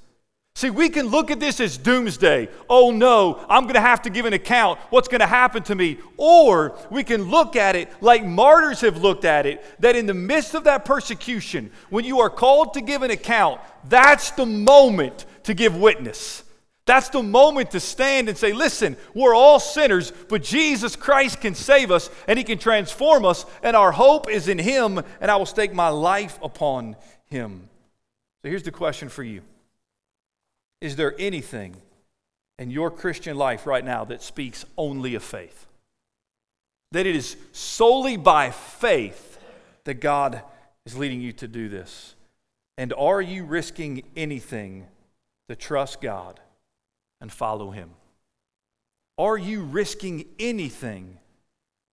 See, 0.57 0.71
we 0.71 0.89
can 0.89 1.09
look 1.09 1.33
at 1.33 1.41
this 1.41 1.59
as 1.59 1.77
doomsday. 1.77 2.49
Oh 2.71 2.93
no, 2.93 3.45
I'm 3.49 3.65
going 3.65 3.75
to 3.75 3.81
have 3.81 4.03
to 4.03 4.11
give 4.11 4.25
an 4.25 4.35
account. 4.35 4.79
What's 4.91 5.09
going 5.09 5.21
to 5.21 5.27
happen 5.27 5.65
to 5.65 5.75
me? 5.75 5.99
Or 6.17 6.77
we 6.91 7.03
can 7.03 7.25
look 7.25 7.57
at 7.57 7.75
it 7.75 7.91
like 8.01 8.25
martyrs 8.25 8.81
have 8.83 9.03
looked 9.03 9.25
at 9.25 9.47
it 9.47 9.65
that 9.81 9.97
in 9.97 10.07
the 10.07 10.15
midst 10.15 10.55
of 10.55 10.63
that 10.65 10.85
persecution, 10.85 11.73
when 11.91 12.05
you 12.05 12.21
are 12.21 12.31
called 12.31 12.75
to 12.75 12.81
give 12.81 13.03
an 13.03 13.11
account, 13.11 13.61
that's 13.89 14.31
the 14.31 14.47
moment 14.47 15.27
to 15.43 15.55
give 15.55 15.75
witness. 15.75 16.44
That's 16.87 17.09
the 17.09 17.23
moment 17.23 17.71
to 17.71 17.81
stand 17.81 18.29
and 18.29 18.37
say, 18.37 18.53
listen, 18.53 18.97
we're 19.15 19.35
all 19.35 19.59
sinners, 19.59 20.13
but 20.29 20.43
Jesus 20.43 20.97
Christ 20.97 21.41
can 21.41 21.55
save 21.55 21.91
us 21.91 22.11
and 22.29 22.39
He 22.39 22.45
can 22.45 22.59
transform 22.59 23.25
us, 23.25 23.47
and 23.63 23.75
our 23.75 23.93
hope 23.93 24.29
is 24.29 24.49
in 24.49 24.59
Him, 24.59 25.01
and 25.21 25.31
I 25.31 25.37
will 25.37 25.47
stake 25.47 25.73
my 25.73 25.89
life 25.89 26.39
upon 26.43 26.97
Him. 27.27 27.69
So 28.43 28.51
here's 28.51 28.63
the 28.63 28.71
question 28.71 29.09
for 29.09 29.23
you 29.23 29.41
Is 30.83 30.97
there 30.97 31.15
anything 31.19 31.77
in 32.59 32.71
your 32.71 32.91
Christian 32.91 33.37
life 33.37 33.67
right 33.67 33.85
now 33.85 34.05
that 34.05 34.23
speaks 34.23 34.67
only 34.77 35.15
of 35.15 35.23
faith? 35.23 35.67
That 36.93 37.07
it 37.07 37.17
is 37.17 37.37
solely 37.53 38.19
by 38.19 38.51
faith 38.51 39.39
that 39.85 40.01
God 40.01 40.43
is 40.85 40.97
leading 40.97 41.23
you 41.23 41.33
to 41.33 41.49
do 41.49 41.71
this? 41.71 42.15
And 42.77 42.93
are 42.93 43.23
you 43.23 43.45
risking 43.45 44.03
anything 44.17 44.87
to 45.49 45.57
trust 45.57 46.03
God? 46.03 46.41
And 47.25 47.33
follow 47.33 47.71
Him? 47.71 47.89
Are 49.17 49.39
you 49.39 49.63
risking 49.63 50.27
anything 50.39 51.17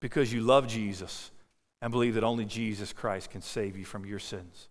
because 0.02 0.34
you 0.34 0.42
love 0.42 0.68
Jesus 0.68 1.32
and 1.82 1.90
believe 1.90 2.16
that 2.16 2.26
only 2.26 2.44
Jesus 2.44 2.92
Christ 2.92 3.30
can 3.30 3.42
save 3.42 3.78
you 3.78 3.86
from 3.86 4.06
your 4.06 4.20
sins? 4.20 4.68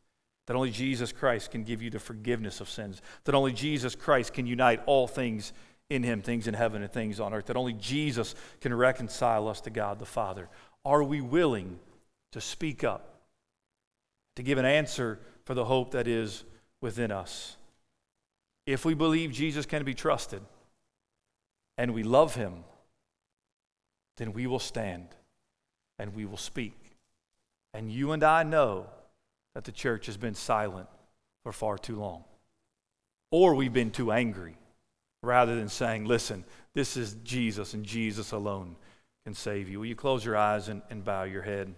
That 0.46 0.56
only 0.56 0.70
Jesus 0.70 1.12
Christ 1.12 1.50
can 1.50 1.64
give 1.64 1.80
you 1.80 1.88
the 1.88 1.98
forgiveness 1.98 2.61
of 2.61 2.68
sins? 2.68 3.00
That 3.24 3.34
only 3.34 3.54
Jesus 3.54 3.94
Christ 3.94 4.34
can 4.34 4.46
unite 4.46 4.82
all 4.84 5.08
things 5.08 5.54
in 5.88 6.02
Him, 6.02 6.20
things 6.20 6.46
in 6.46 6.52
heaven 6.52 6.82
and 6.82 6.92
things 6.92 7.20
on 7.20 7.32
earth? 7.32 7.46
That 7.46 7.56
only 7.56 7.72
Jesus 7.72 8.34
can 8.61 8.74
reconcile 8.74 9.48
us 9.48 9.62
to 9.62 9.70
God 9.70 9.98
the 9.98 10.04
Father? 10.04 10.50
Are 10.84 11.02
we 11.02 11.22
willing 11.22 11.78
to 12.32 12.40
speak 12.42 12.84
up, 12.84 13.22
to 14.36 14.42
give 14.42 14.58
an 14.58 14.66
answer 14.66 15.20
for 15.46 15.54
the 15.54 15.64
hope 15.64 15.92
that 15.92 16.06
is 16.06 16.44
within 16.82 17.11
us? 17.11 17.56
If 18.71 18.85
we 18.85 18.95
believe 18.95 19.33
Jesus 19.33 19.66
can 19.66 19.85
be 19.85 19.95
trusted 19.95 20.43
and 21.77 21.93
we 21.93 22.05
love 22.05 22.37
him, 22.37 22.62
then 24.16 24.33
we 24.33 24.47
will 24.47 24.61
stand 24.61 25.09
and 25.99 26.14
we 26.14 26.25
will 26.25 26.37
speak. 26.37 26.77
And 27.75 27.91
you 27.91 28.12
and 28.12 28.23
I 28.23 28.45
know 28.45 28.87
that 29.55 29.64
the 29.64 29.73
church 29.73 30.07
has 30.07 30.16
been 30.16 30.37
silent 30.37 30.89
for 31.43 31.53
far 31.53 31.79
too 31.79 31.97
long. 31.97 32.23
Or 33.33 33.57
we've 33.57 33.73
been 33.73 33.91
too 33.91 34.12
angry 34.12 34.57
rather 35.21 35.57
than 35.57 35.68
saying, 35.68 36.05
listen, 36.05 36.45
this 36.73 36.97
is 36.97 37.16
Jesus 37.25 37.75
and 37.75 37.85
Jesus 37.85 38.31
alone 38.31 38.77
can 39.25 39.35
save 39.35 39.68
you. 39.68 39.81
Will 39.81 39.87
you 39.87 39.97
close 39.97 40.25
your 40.25 40.37
eyes 40.37 40.68
and, 40.68 40.81
and 40.91 41.05
bow 41.05 41.25
your 41.25 41.43
head? 41.43 41.75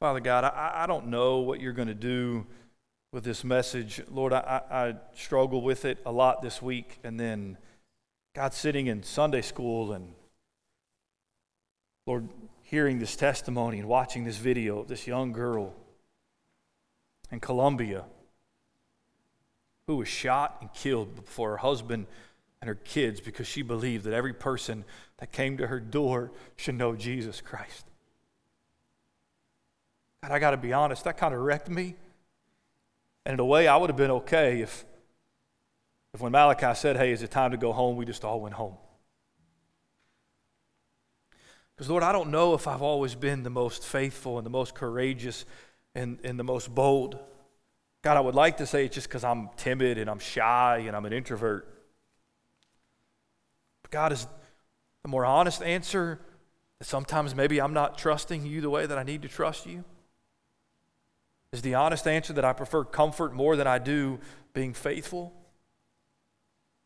Father 0.00 0.20
God, 0.20 0.44
I, 0.44 0.84
I 0.84 0.86
don't 0.86 1.08
know 1.08 1.38
what 1.38 1.60
you're 1.60 1.72
going 1.72 1.88
to 1.88 1.94
do 1.94 2.46
with 3.12 3.24
this 3.24 3.42
message. 3.42 4.00
Lord, 4.08 4.32
I, 4.32 4.62
I 4.70 4.94
struggle 5.16 5.60
with 5.60 5.84
it 5.84 5.98
a 6.06 6.12
lot 6.12 6.40
this 6.40 6.62
week. 6.62 7.00
And 7.02 7.18
then, 7.18 7.58
God, 8.34 8.54
sitting 8.54 8.86
in 8.86 9.02
Sunday 9.02 9.42
school 9.42 9.92
and, 9.92 10.12
Lord, 12.06 12.28
hearing 12.62 13.00
this 13.00 13.16
testimony 13.16 13.80
and 13.80 13.88
watching 13.88 14.22
this 14.22 14.36
video 14.36 14.78
of 14.78 14.88
this 14.88 15.08
young 15.08 15.32
girl 15.32 15.74
in 17.32 17.40
Colombia 17.40 18.04
who 19.88 19.96
was 19.96 20.06
shot 20.06 20.58
and 20.60 20.72
killed 20.74 21.16
before 21.16 21.50
her 21.50 21.56
husband 21.56 22.06
and 22.60 22.68
her 22.68 22.76
kids 22.76 23.20
because 23.20 23.48
she 23.48 23.62
believed 23.62 24.04
that 24.04 24.14
every 24.14 24.34
person 24.34 24.84
that 25.16 25.32
came 25.32 25.56
to 25.56 25.66
her 25.66 25.80
door 25.80 26.30
should 26.56 26.76
know 26.76 26.94
Jesus 26.94 27.40
Christ. 27.40 27.87
God, 30.22 30.32
I 30.32 30.38
got 30.38 30.50
to 30.50 30.56
be 30.56 30.72
honest, 30.72 31.04
that 31.04 31.16
kind 31.16 31.34
of 31.34 31.40
wrecked 31.40 31.68
me. 31.68 31.96
And 33.24 33.34
in 33.34 33.40
a 33.40 33.44
way, 33.44 33.68
I 33.68 33.76
would 33.76 33.90
have 33.90 33.96
been 33.96 34.10
okay 34.10 34.60
if, 34.60 34.84
if 36.14 36.20
when 36.20 36.32
Malachi 36.32 36.74
said, 36.74 36.96
hey, 36.96 37.12
is 37.12 37.22
it 37.22 37.30
time 37.30 37.50
to 37.50 37.56
go 37.56 37.72
home, 37.72 37.96
we 37.96 38.04
just 38.04 38.24
all 38.24 38.40
went 38.40 38.54
home. 38.54 38.76
Because, 41.76 41.90
Lord, 41.90 42.02
I 42.02 42.10
don't 42.10 42.30
know 42.30 42.54
if 42.54 42.66
I've 42.66 42.82
always 42.82 43.14
been 43.14 43.44
the 43.44 43.50
most 43.50 43.84
faithful 43.84 44.38
and 44.38 44.44
the 44.44 44.50
most 44.50 44.74
courageous 44.74 45.44
and, 45.94 46.18
and 46.24 46.38
the 46.38 46.44
most 46.44 46.74
bold. 46.74 47.18
God, 48.02 48.16
I 48.16 48.20
would 48.20 48.34
like 48.34 48.56
to 48.56 48.66
say 48.66 48.86
it's 48.86 48.94
just 48.94 49.08
because 49.08 49.22
I'm 49.22 49.50
timid 49.56 49.98
and 49.98 50.10
I'm 50.10 50.18
shy 50.18 50.84
and 50.86 50.96
I'm 50.96 51.04
an 51.04 51.12
introvert. 51.12 51.68
But, 53.82 53.92
God, 53.92 54.12
is 54.12 54.26
the 55.02 55.08
more 55.08 55.24
honest 55.24 55.62
answer 55.62 56.18
that 56.80 56.86
sometimes 56.86 57.34
maybe 57.34 57.60
I'm 57.60 57.74
not 57.74 57.96
trusting 57.96 58.44
you 58.44 58.60
the 58.60 58.70
way 58.70 58.86
that 58.86 58.98
I 58.98 59.04
need 59.04 59.22
to 59.22 59.28
trust 59.28 59.66
you? 59.66 59.84
Is 61.52 61.62
the 61.62 61.74
honest 61.74 62.06
answer 62.06 62.32
that 62.34 62.44
I 62.44 62.52
prefer 62.52 62.84
comfort 62.84 63.32
more 63.32 63.56
than 63.56 63.66
I 63.66 63.78
do 63.78 64.18
being 64.52 64.74
faithful? 64.74 65.32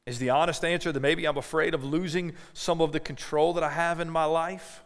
Is 0.06 0.18
the 0.18 0.30
honest 0.30 0.64
answer 0.64 0.92
that 0.92 1.00
maybe 1.00 1.26
I'm 1.26 1.36
afraid 1.36 1.74
of 1.74 1.84
losing 1.84 2.32
some 2.52 2.80
of 2.80 2.92
the 2.92 3.00
control 3.00 3.52
that 3.54 3.64
I 3.64 3.70
have 3.70 4.00
in 4.00 4.10
my 4.10 4.24
life? 4.24 4.82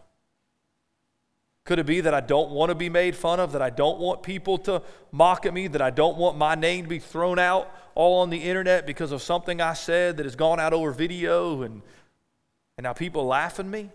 Could 1.65 1.79
it 1.79 1.87
be 1.87 2.01
that 2.03 2.15
I 2.15 2.21
don't 2.21 2.51
want 2.51 2.71
to 2.71 2.75
be 2.75 2.89
made 2.89 3.17
fun 3.17 3.41
of, 3.41 3.53
that 3.53 3.63
I 3.63 3.71
don't 3.71 3.99
want 3.99 4.23
people 4.23 4.57
to 4.59 4.83
mock 5.11 5.47
at 5.47 5.53
me, 5.53 5.67
that 5.69 5.83
I 5.83 5.91
don't 5.91 6.17
want 6.17 6.39
my 6.39 6.55
name 6.55 6.85
to 6.85 6.89
be 6.89 7.01
thrown 7.01 7.39
out 7.39 7.75
all 7.95 8.21
on 8.21 8.31
the 8.31 8.37
internet 8.37 8.87
because 8.87 9.11
of 9.11 9.21
something 9.21 9.61
I 9.61 9.73
said 9.73 10.19
that 10.19 10.27
has 10.27 10.37
gone 10.37 10.61
out 10.61 10.73
over 10.73 10.93
video 10.93 11.63
and, 11.63 11.83
and 12.79 12.85
now 12.85 12.93
people 12.93 13.27
laughing 13.27 13.69
me? 13.69 13.91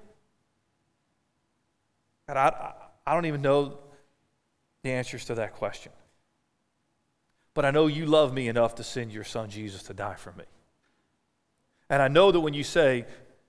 God, 2.27 2.37
I, 2.37 2.73
I 3.07 3.13
don't 3.13 3.25
even 3.25 3.41
know 3.41 3.77
the 4.83 4.91
answers 4.91 5.25
to 5.25 5.35
that 5.35 5.53
question. 5.53 5.91
But 7.53 7.65
I 7.65 7.71
know 7.71 7.87
you 7.87 8.05
love 8.05 8.33
me 8.33 8.47
enough 8.47 8.75
to 8.75 8.83
send 8.83 9.11
your 9.11 9.23
son 9.23 9.49
Jesus 9.49 9.83
to 9.83 9.93
die 9.93 10.15
for 10.15 10.31
me. 10.33 10.45
And 11.89 12.01
I 12.01 12.07
know 12.07 12.31
that 12.31 12.39
when 12.39 12.53
you 12.53 12.63
say, 12.63 13.05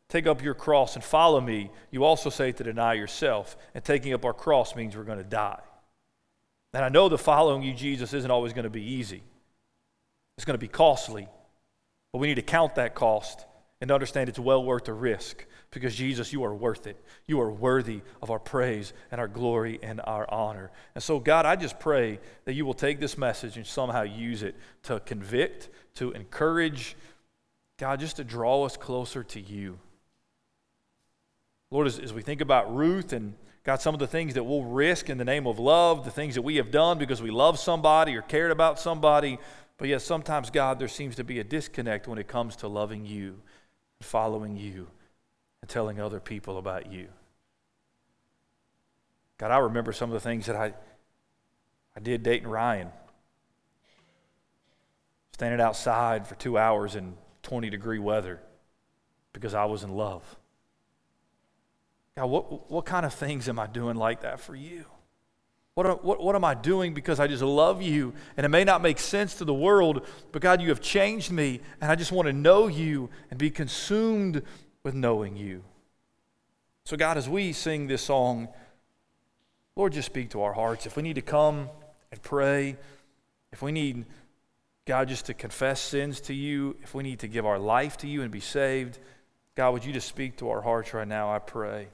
take 0.08 0.26
up 0.26 0.42
your 0.42 0.54
cross 0.54 0.96
and 0.96 1.04
follow 1.04 1.40
me, 1.40 1.70
you 1.90 2.04
also 2.04 2.28
say 2.28 2.50
to 2.52 2.64
deny 2.64 2.94
yourself. 2.94 3.56
And 3.74 3.84
taking 3.84 4.12
up 4.12 4.24
our 4.24 4.34
cross 4.34 4.74
means 4.74 4.96
we're 4.96 5.04
going 5.04 5.18
to 5.18 5.24
die. 5.24 5.60
And 6.74 6.84
I 6.84 6.88
know 6.88 7.08
that 7.08 7.18
following 7.18 7.62
you, 7.62 7.74
Jesus, 7.74 8.12
isn't 8.12 8.30
always 8.30 8.52
going 8.52 8.64
to 8.64 8.70
be 8.70 8.82
easy, 8.82 9.22
it's 10.36 10.44
going 10.44 10.58
to 10.58 10.58
be 10.58 10.68
costly. 10.68 11.28
But 12.12 12.18
we 12.18 12.26
need 12.26 12.34
to 12.34 12.42
count 12.42 12.74
that 12.74 12.94
cost 12.94 13.46
and 13.80 13.90
understand 13.90 14.28
it's 14.28 14.38
well 14.38 14.62
worth 14.62 14.84
the 14.84 14.92
risk 14.92 15.46
because 15.72 15.94
Jesus, 15.94 16.32
you 16.32 16.44
are 16.44 16.54
worth 16.54 16.86
it. 16.86 17.02
You 17.26 17.40
are 17.40 17.50
worthy 17.50 18.02
of 18.20 18.30
our 18.30 18.38
praise 18.38 18.92
and 19.10 19.20
our 19.20 19.26
glory 19.26 19.80
and 19.82 20.00
our 20.04 20.30
honor. 20.30 20.70
And 20.94 21.02
so, 21.02 21.18
God, 21.18 21.46
I 21.46 21.56
just 21.56 21.80
pray 21.80 22.20
that 22.44 22.52
you 22.52 22.66
will 22.66 22.74
take 22.74 23.00
this 23.00 23.16
message 23.16 23.56
and 23.56 23.66
somehow 23.66 24.02
use 24.02 24.42
it 24.42 24.54
to 24.84 25.00
convict, 25.00 25.70
to 25.94 26.12
encourage, 26.12 26.94
God, 27.78 28.00
just 28.00 28.16
to 28.16 28.24
draw 28.24 28.64
us 28.64 28.76
closer 28.76 29.24
to 29.24 29.40
you. 29.40 29.78
Lord, 31.70 31.86
as, 31.86 31.98
as 31.98 32.12
we 32.12 32.20
think 32.20 32.42
about 32.42 32.74
Ruth 32.74 33.14
and 33.14 33.34
God, 33.64 33.80
some 33.80 33.94
of 33.94 34.00
the 34.00 34.06
things 34.06 34.34
that 34.34 34.44
we'll 34.44 34.64
risk 34.64 35.08
in 35.08 35.16
the 35.16 35.24
name 35.24 35.46
of 35.46 35.58
love, 35.58 36.04
the 36.04 36.10
things 36.10 36.34
that 36.34 36.42
we 36.42 36.56
have 36.56 36.70
done 36.70 36.98
because 36.98 37.22
we 37.22 37.30
love 37.30 37.58
somebody 37.58 38.14
or 38.14 38.20
cared 38.20 38.50
about 38.50 38.78
somebody, 38.78 39.38
but 39.78 39.88
yet 39.88 40.02
sometimes, 40.02 40.50
God, 40.50 40.78
there 40.78 40.88
seems 40.88 41.16
to 41.16 41.24
be 41.24 41.38
a 41.38 41.44
disconnect 41.44 42.08
when 42.08 42.18
it 42.18 42.28
comes 42.28 42.56
to 42.56 42.68
loving 42.68 43.06
you, 43.06 43.40
following 44.02 44.56
you 44.56 44.88
and 45.62 45.70
telling 45.70 46.00
other 46.00 46.20
people 46.20 46.58
about 46.58 46.92
you. 46.92 47.08
God, 49.38 49.50
I 49.50 49.58
remember 49.58 49.92
some 49.92 50.10
of 50.10 50.14
the 50.14 50.20
things 50.20 50.46
that 50.46 50.56
I, 50.56 50.74
I 51.96 52.00
did 52.00 52.22
dating 52.22 52.48
Ryan. 52.48 52.90
Standing 55.32 55.60
outside 55.60 56.26
for 56.26 56.34
two 56.34 56.58
hours 56.58 56.94
in 56.94 57.14
20 57.42 57.70
degree 57.70 57.98
weather 57.98 58.40
because 59.32 59.54
I 59.54 59.64
was 59.64 59.82
in 59.82 59.96
love. 59.96 60.22
God, 62.16 62.26
what, 62.26 62.70
what 62.70 62.84
kind 62.84 63.06
of 63.06 63.14
things 63.14 63.48
am 63.48 63.58
I 63.58 63.66
doing 63.66 63.96
like 63.96 64.20
that 64.20 64.40
for 64.40 64.54
you? 64.54 64.84
What, 65.74 66.04
what, 66.04 66.22
what 66.22 66.36
am 66.36 66.44
I 66.44 66.54
doing 66.54 66.92
because 66.92 67.18
I 67.18 67.26
just 67.26 67.42
love 67.42 67.80
you? 67.80 68.12
And 68.36 68.44
it 68.44 68.50
may 68.50 68.62
not 68.62 68.82
make 68.82 68.98
sense 68.98 69.34
to 69.36 69.46
the 69.46 69.54
world, 69.54 70.06
but 70.30 70.42
God, 70.42 70.60
you 70.60 70.68
have 70.68 70.82
changed 70.82 71.32
me, 71.32 71.60
and 71.80 71.90
I 71.90 71.94
just 71.94 72.12
want 72.12 72.26
to 72.26 72.32
know 72.32 72.66
you 72.66 73.08
and 73.30 73.38
be 73.38 73.50
consumed 73.50 74.42
with 74.84 74.94
knowing 74.94 75.36
you. 75.36 75.62
So, 76.84 76.96
God, 76.96 77.16
as 77.16 77.28
we 77.28 77.52
sing 77.52 77.86
this 77.86 78.02
song, 78.02 78.48
Lord, 79.76 79.92
just 79.92 80.06
speak 80.06 80.30
to 80.30 80.42
our 80.42 80.52
hearts. 80.52 80.86
If 80.86 80.96
we 80.96 81.02
need 81.02 81.14
to 81.14 81.22
come 81.22 81.68
and 82.10 82.20
pray, 82.22 82.76
if 83.52 83.62
we 83.62 83.72
need, 83.72 84.04
God, 84.86 85.08
just 85.08 85.26
to 85.26 85.34
confess 85.34 85.80
sins 85.80 86.20
to 86.22 86.34
you, 86.34 86.76
if 86.82 86.94
we 86.94 87.02
need 87.02 87.20
to 87.20 87.28
give 87.28 87.46
our 87.46 87.58
life 87.58 87.96
to 87.98 88.08
you 88.08 88.22
and 88.22 88.30
be 88.30 88.40
saved, 88.40 88.98
God, 89.54 89.70
would 89.72 89.84
you 89.84 89.92
just 89.92 90.08
speak 90.08 90.36
to 90.38 90.50
our 90.50 90.60
hearts 90.60 90.92
right 90.92 91.06
now, 91.06 91.32
I 91.32 91.38
pray. 91.38 91.88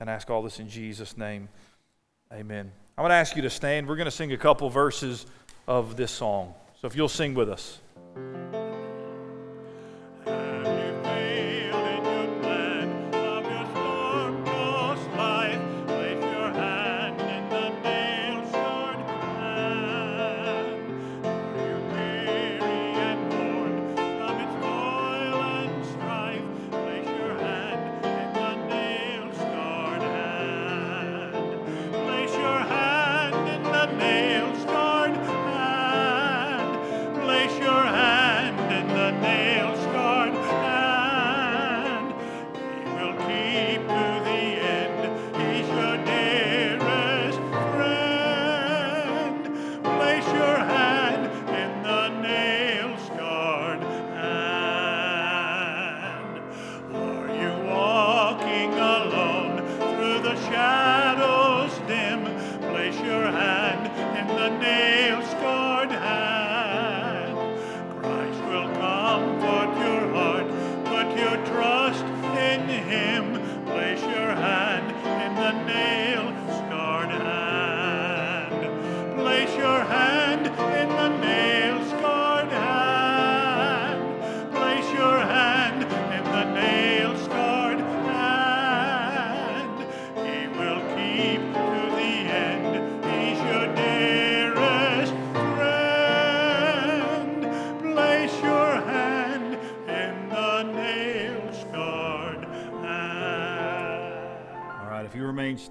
And 0.00 0.10
ask 0.10 0.30
all 0.30 0.42
this 0.42 0.60
in 0.60 0.68
Jesus' 0.68 1.16
name. 1.16 1.48
Amen. 2.32 2.70
I'm 2.96 3.02
going 3.02 3.10
to 3.10 3.16
ask 3.16 3.36
you 3.36 3.42
to 3.42 3.50
stand. 3.50 3.88
We're 3.88 3.96
going 3.96 4.06
to 4.06 4.10
sing 4.10 4.32
a 4.32 4.36
couple 4.36 4.68
verses 4.70 5.26
of 5.66 5.96
this 5.96 6.10
song. 6.10 6.54
So 6.80 6.86
if 6.86 6.94
you'll 6.94 7.08
sing 7.08 7.34
with 7.34 7.48
us. 7.48 7.80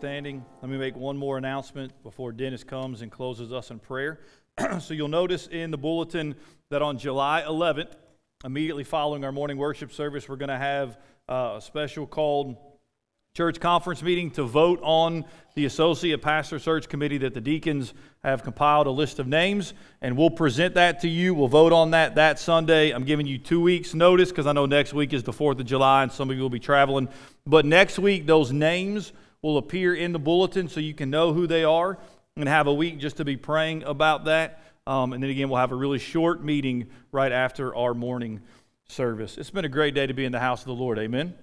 Standing, 0.03 0.43
let 0.61 0.69
me 0.69 0.77
make 0.77 0.97
one 0.97 1.15
more 1.15 1.37
announcement 1.37 1.93
before 2.03 2.33
Dennis 2.33 2.61
comes 2.61 3.01
and 3.01 3.09
closes 3.09 3.53
us 3.53 3.71
in 3.71 3.79
prayer. 3.79 4.19
so 4.81 4.93
you'll 4.93 5.07
notice 5.07 5.47
in 5.47 5.71
the 5.71 5.77
bulletin 5.77 6.35
that 6.69 6.81
on 6.81 6.97
July 6.97 7.41
11th, 7.47 7.93
immediately 8.43 8.83
following 8.83 9.23
our 9.23 9.31
morning 9.31 9.55
worship 9.55 9.93
service, 9.93 10.27
we're 10.27 10.35
going 10.35 10.49
to 10.49 10.57
have 10.57 10.97
uh, 11.29 11.53
a 11.55 11.61
special 11.61 12.05
called 12.05 12.57
church 13.33 13.61
conference 13.61 14.03
meeting 14.03 14.29
to 14.31 14.43
vote 14.43 14.81
on 14.83 15.23
the 15.55 15.63
associate 15.63 16.21
pastor 16.21 16.59
search 16.59 16.89
committee 16.89 17.19
that 17.19 17.33
the 17.33 17.39
deacons 17.39 17.93
have 18.25 18.43
compiled 18.43 18.87
a 18.87 18.91
list 18.91 19.19
of 19.19 19.27
names 19.27 19.73
and 20.01 20.17
we'll 20.17 20.29
present 20.29 20.73
that 20.75 20.99
to 20.99 21.07
you. 21.07 21.33
We'll 21.33 21.47
vote 21.47 21.71
on 21.71 21.91
that 21.91 22.15
that 22.15 22.39
sunday. 22.39 22.91
I'm 22.91 23.05
giving 23.05 23.25
you 23.25 23.37
two 23.37 23.61
weeks 23.61 23.93
notice 23.93 24.29
because 24.29 24.47
i 24.47 24.51
know 24.51 24.65
next 24.65 24.93
week 24.93 25.13
is 25.13 25.23
the 25.23 25.31
4th 25.31 25.61
of 25.61 25.65
july 25.65 26.03
and 26.03 26.11
some 26.11 26.29
of 26.29 26.35
you 26.35 26.41
will 26.41 26.49
be 26.49 26.59
traveling. 26.59 27.07
But 27.47 27.65
next 27.65 27.97
week 27.97 28.27
those 28.27 28.51
names 28.51 29.13
will 29.43 29.57
appear 29.57 29.93
in 29.93 30.11
the 30.11 30.19
bulletin 30.19 30.67
so 30.67 30.79
you 30.79 30.95
can 30.95 31.11
know 31.11 31.33
who 31.33 31.45
they 31.45 31.63
are 31.63 31.99
and 32.35 32.49
have 32.49 32.65
a 32.65 32.73
week 32.73 32.97
just 32.97 33.17
to 33.17 33.25
be 33.25 33.37
praying 33.37 33.83
about 33.83 34.25
that 34.25 34.63
um, 34.87 35.13
and 35.13 35.21
then 35.21 35.29
again 35.29 35.47
we'll 35.49 35.59
have 35.59 35.71
a 35.71 35.75
really 35.75 35.99
short 35.99 36.43
meeting 36.43 36.87
right 37.11 37.31
after 37.31 37.75
our 37.75 37.93
morning 37.93 38.41
service 38.87 39.37
it's 39.37 39.51
been 39.51 39.65
a 39.65 39.69
great 39.69 39.93
day 39.93 40.07
to 40.07 40.13
be 40.13 40.25
in 40.25 40.31
the 40.31 40.39
house 40.39 40.61
of 40.61 40.67
the 40.67 40.73
lord 40.73 40.97
amen 40.97 41.35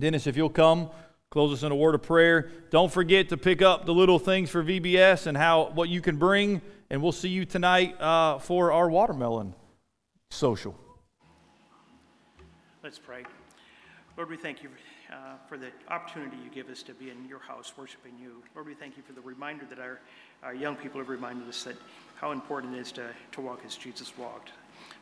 Dennis, 0.00 0.26
if 0.26 0.36
you'll 0.36 0.48
come, 0.48 0.90
close 1.28 1.52
us 1.52 1.62
in 1.62 1.70
a 1.70 1.76
word 1.76 1.94
of 1.94 2.02
prayer. 2.02 2.50
Don't 2.70 2.90
forget 2.90 3.28
to 3.28 3.36
pick 3.36 3.60
up 3.60 3.84
the 3.84 3.92
little 3.92 4.18
things 4.18 4.50
for 4.50 4.64
VBS 4.64 5.26
and 5.26 5.36
how 5.36 5.70
what 5.74 5.88
you 5.88 6.00
can 6.00 6.16
bring, 6.16 6.62
and 6.88 7.02
we'll 7.02 7.12
see 7.12 7.28
you 7.28 7.44
tonight 7.44 8.00
uh, 8.00 8.38
for 8.38 8.72
our 8.72 8.88
watermelon 8.90 9.54
social. 10.30 10.74
Let's 12.82 12.98
pray. 12.98 13.24
Lord, 14.16 14.30
we 14.30 14.36
thank 14.36 14.62
you 14.62 14.70
uh, 15.10 15.34
for 15.48 15.56
the 15.56 15.68
opportunity 15.88 16.36
you 16.44 16.50
give 16.50 16.70
us 16.70 16.82
to 16.84 16.94
be 16.94 17.10
in 17.10 17.28
your 17.28 17.38
house 17.38 17.72
worshiping 17.76 18.12
you. 18.20 18.42
Lord, 18.54 18.66
we 18.66 18.74
thank 18.74 18.96
you 18.96 19.02
for 19.02 19.12
the 19.12 19.20
reminder 19.20 19.64
that 19.66 19.78
our, 19.78 20.00
our 20.42 20.54
young 20.54 20.76
people 20.76 21.00
have 21.00 21.08
reminded 21.08 21.48
us 21.48 21.64
that 21.64 21.76
how 22.16 22.32
important 22.32 22.74
it 22.74 22.80
is 22.80 22.92
to, 22.92 23.08
to 23.32 23.40
walk 23.40 23.60
as 23.66 23.76
Jesus 23.76 24.16
walked. 24.16 24.50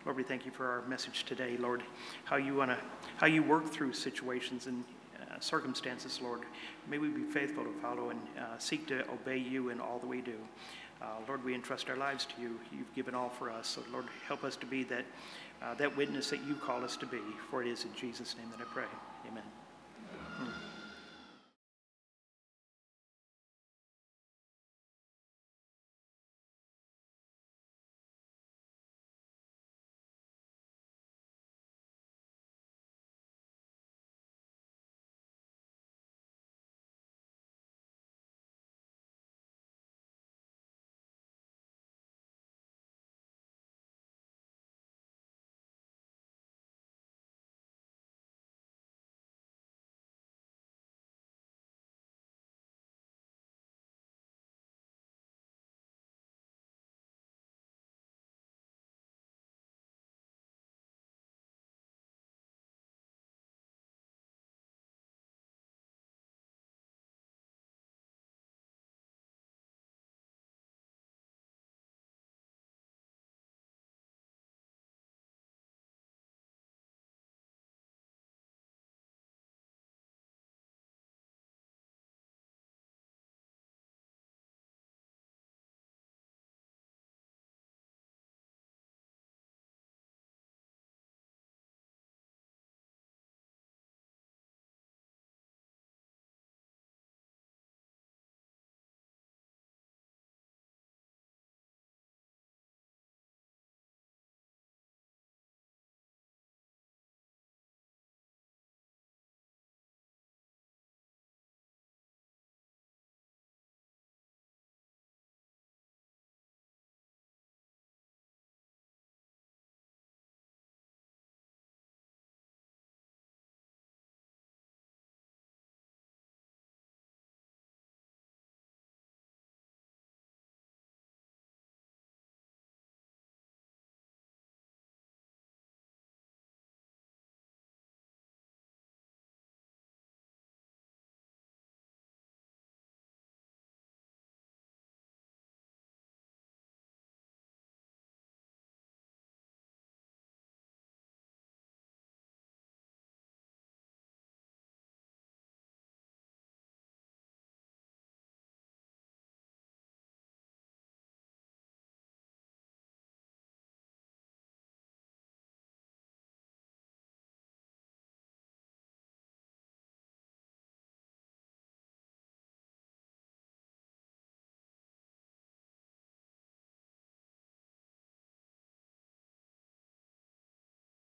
Lord, 0.04 0.16
we 0.16 0.22
thank 0.22 0.44
you 0.44 0.50
for 0.50 0.66
our 0.66 0.82
message 0.88 1.24
today, 1.24 1.56
Lord, 1.56 1.82
how 2.24 2.36
you 2.36 2.54
want 2.54 2.70
to, 2.70 2.78
how 3.16 3.26
you 3.26 3.42
work 3.42 3.66
through 3.66 3.92
situations 3.92 4.66
and 4.66 4.84
uh, 5.20 5.38
circumstances, 5.40 6.20
Lord. 6.22 6.42
May 6.88 6.98
we 6.98 7.08
be 7.08 7.22
faithful 7.22 7.64
to 7.64 7.72
follow 7.82 8.10
and 8.10 8.20
uh, 8.38 8.58
seek 8.58 8.86
to 8.88 9.08
obey 9.10 9.36
you 9.38 9.70
in 9.70 9.80
all 9.80 9.98
that 9.98 10.06
we 10.06 10.20
do. 10.20 10.36
Uh, 11.00 11.06
Lord, 11.28 11.44
we 11.44 11.54
entrust 11.54 11.88
our 11.90 11.96
lives 11.96 12.26
to 12.26 12.42
you. 12.42 12.58
You've 12.72 12.92
given 12.94 13.14
all 13.14 13.28
for 13.28 13.50
us. 13.50 13.68
So, 13.68 13.82
Lord, 13.92 14.06
help 14.26 14.42
us 14.42 14.56
to 14.56 14.66
be 14.66 14.82
that, 14.84 15.04
uh, 15.62 15.74
that 15.74 15.96
witness 15.96 16.30
that 16.30 16.44
you 16.44 16.54
call 16.54 16.84
us 16.84 16.96
to 16.96 17.06
be. 17.06 17.20
For 17.50 17.62
it 17.62 17.68
is 17.68 17.84
in 17.84 17.94
Jesus' 17.94 18.36
name 18.36 18.48
that 18.56 18.60
I 18.60 18.72
pray. 18.72 18.84
Amen. 19.30 19.44
Mm. 20.38 20.67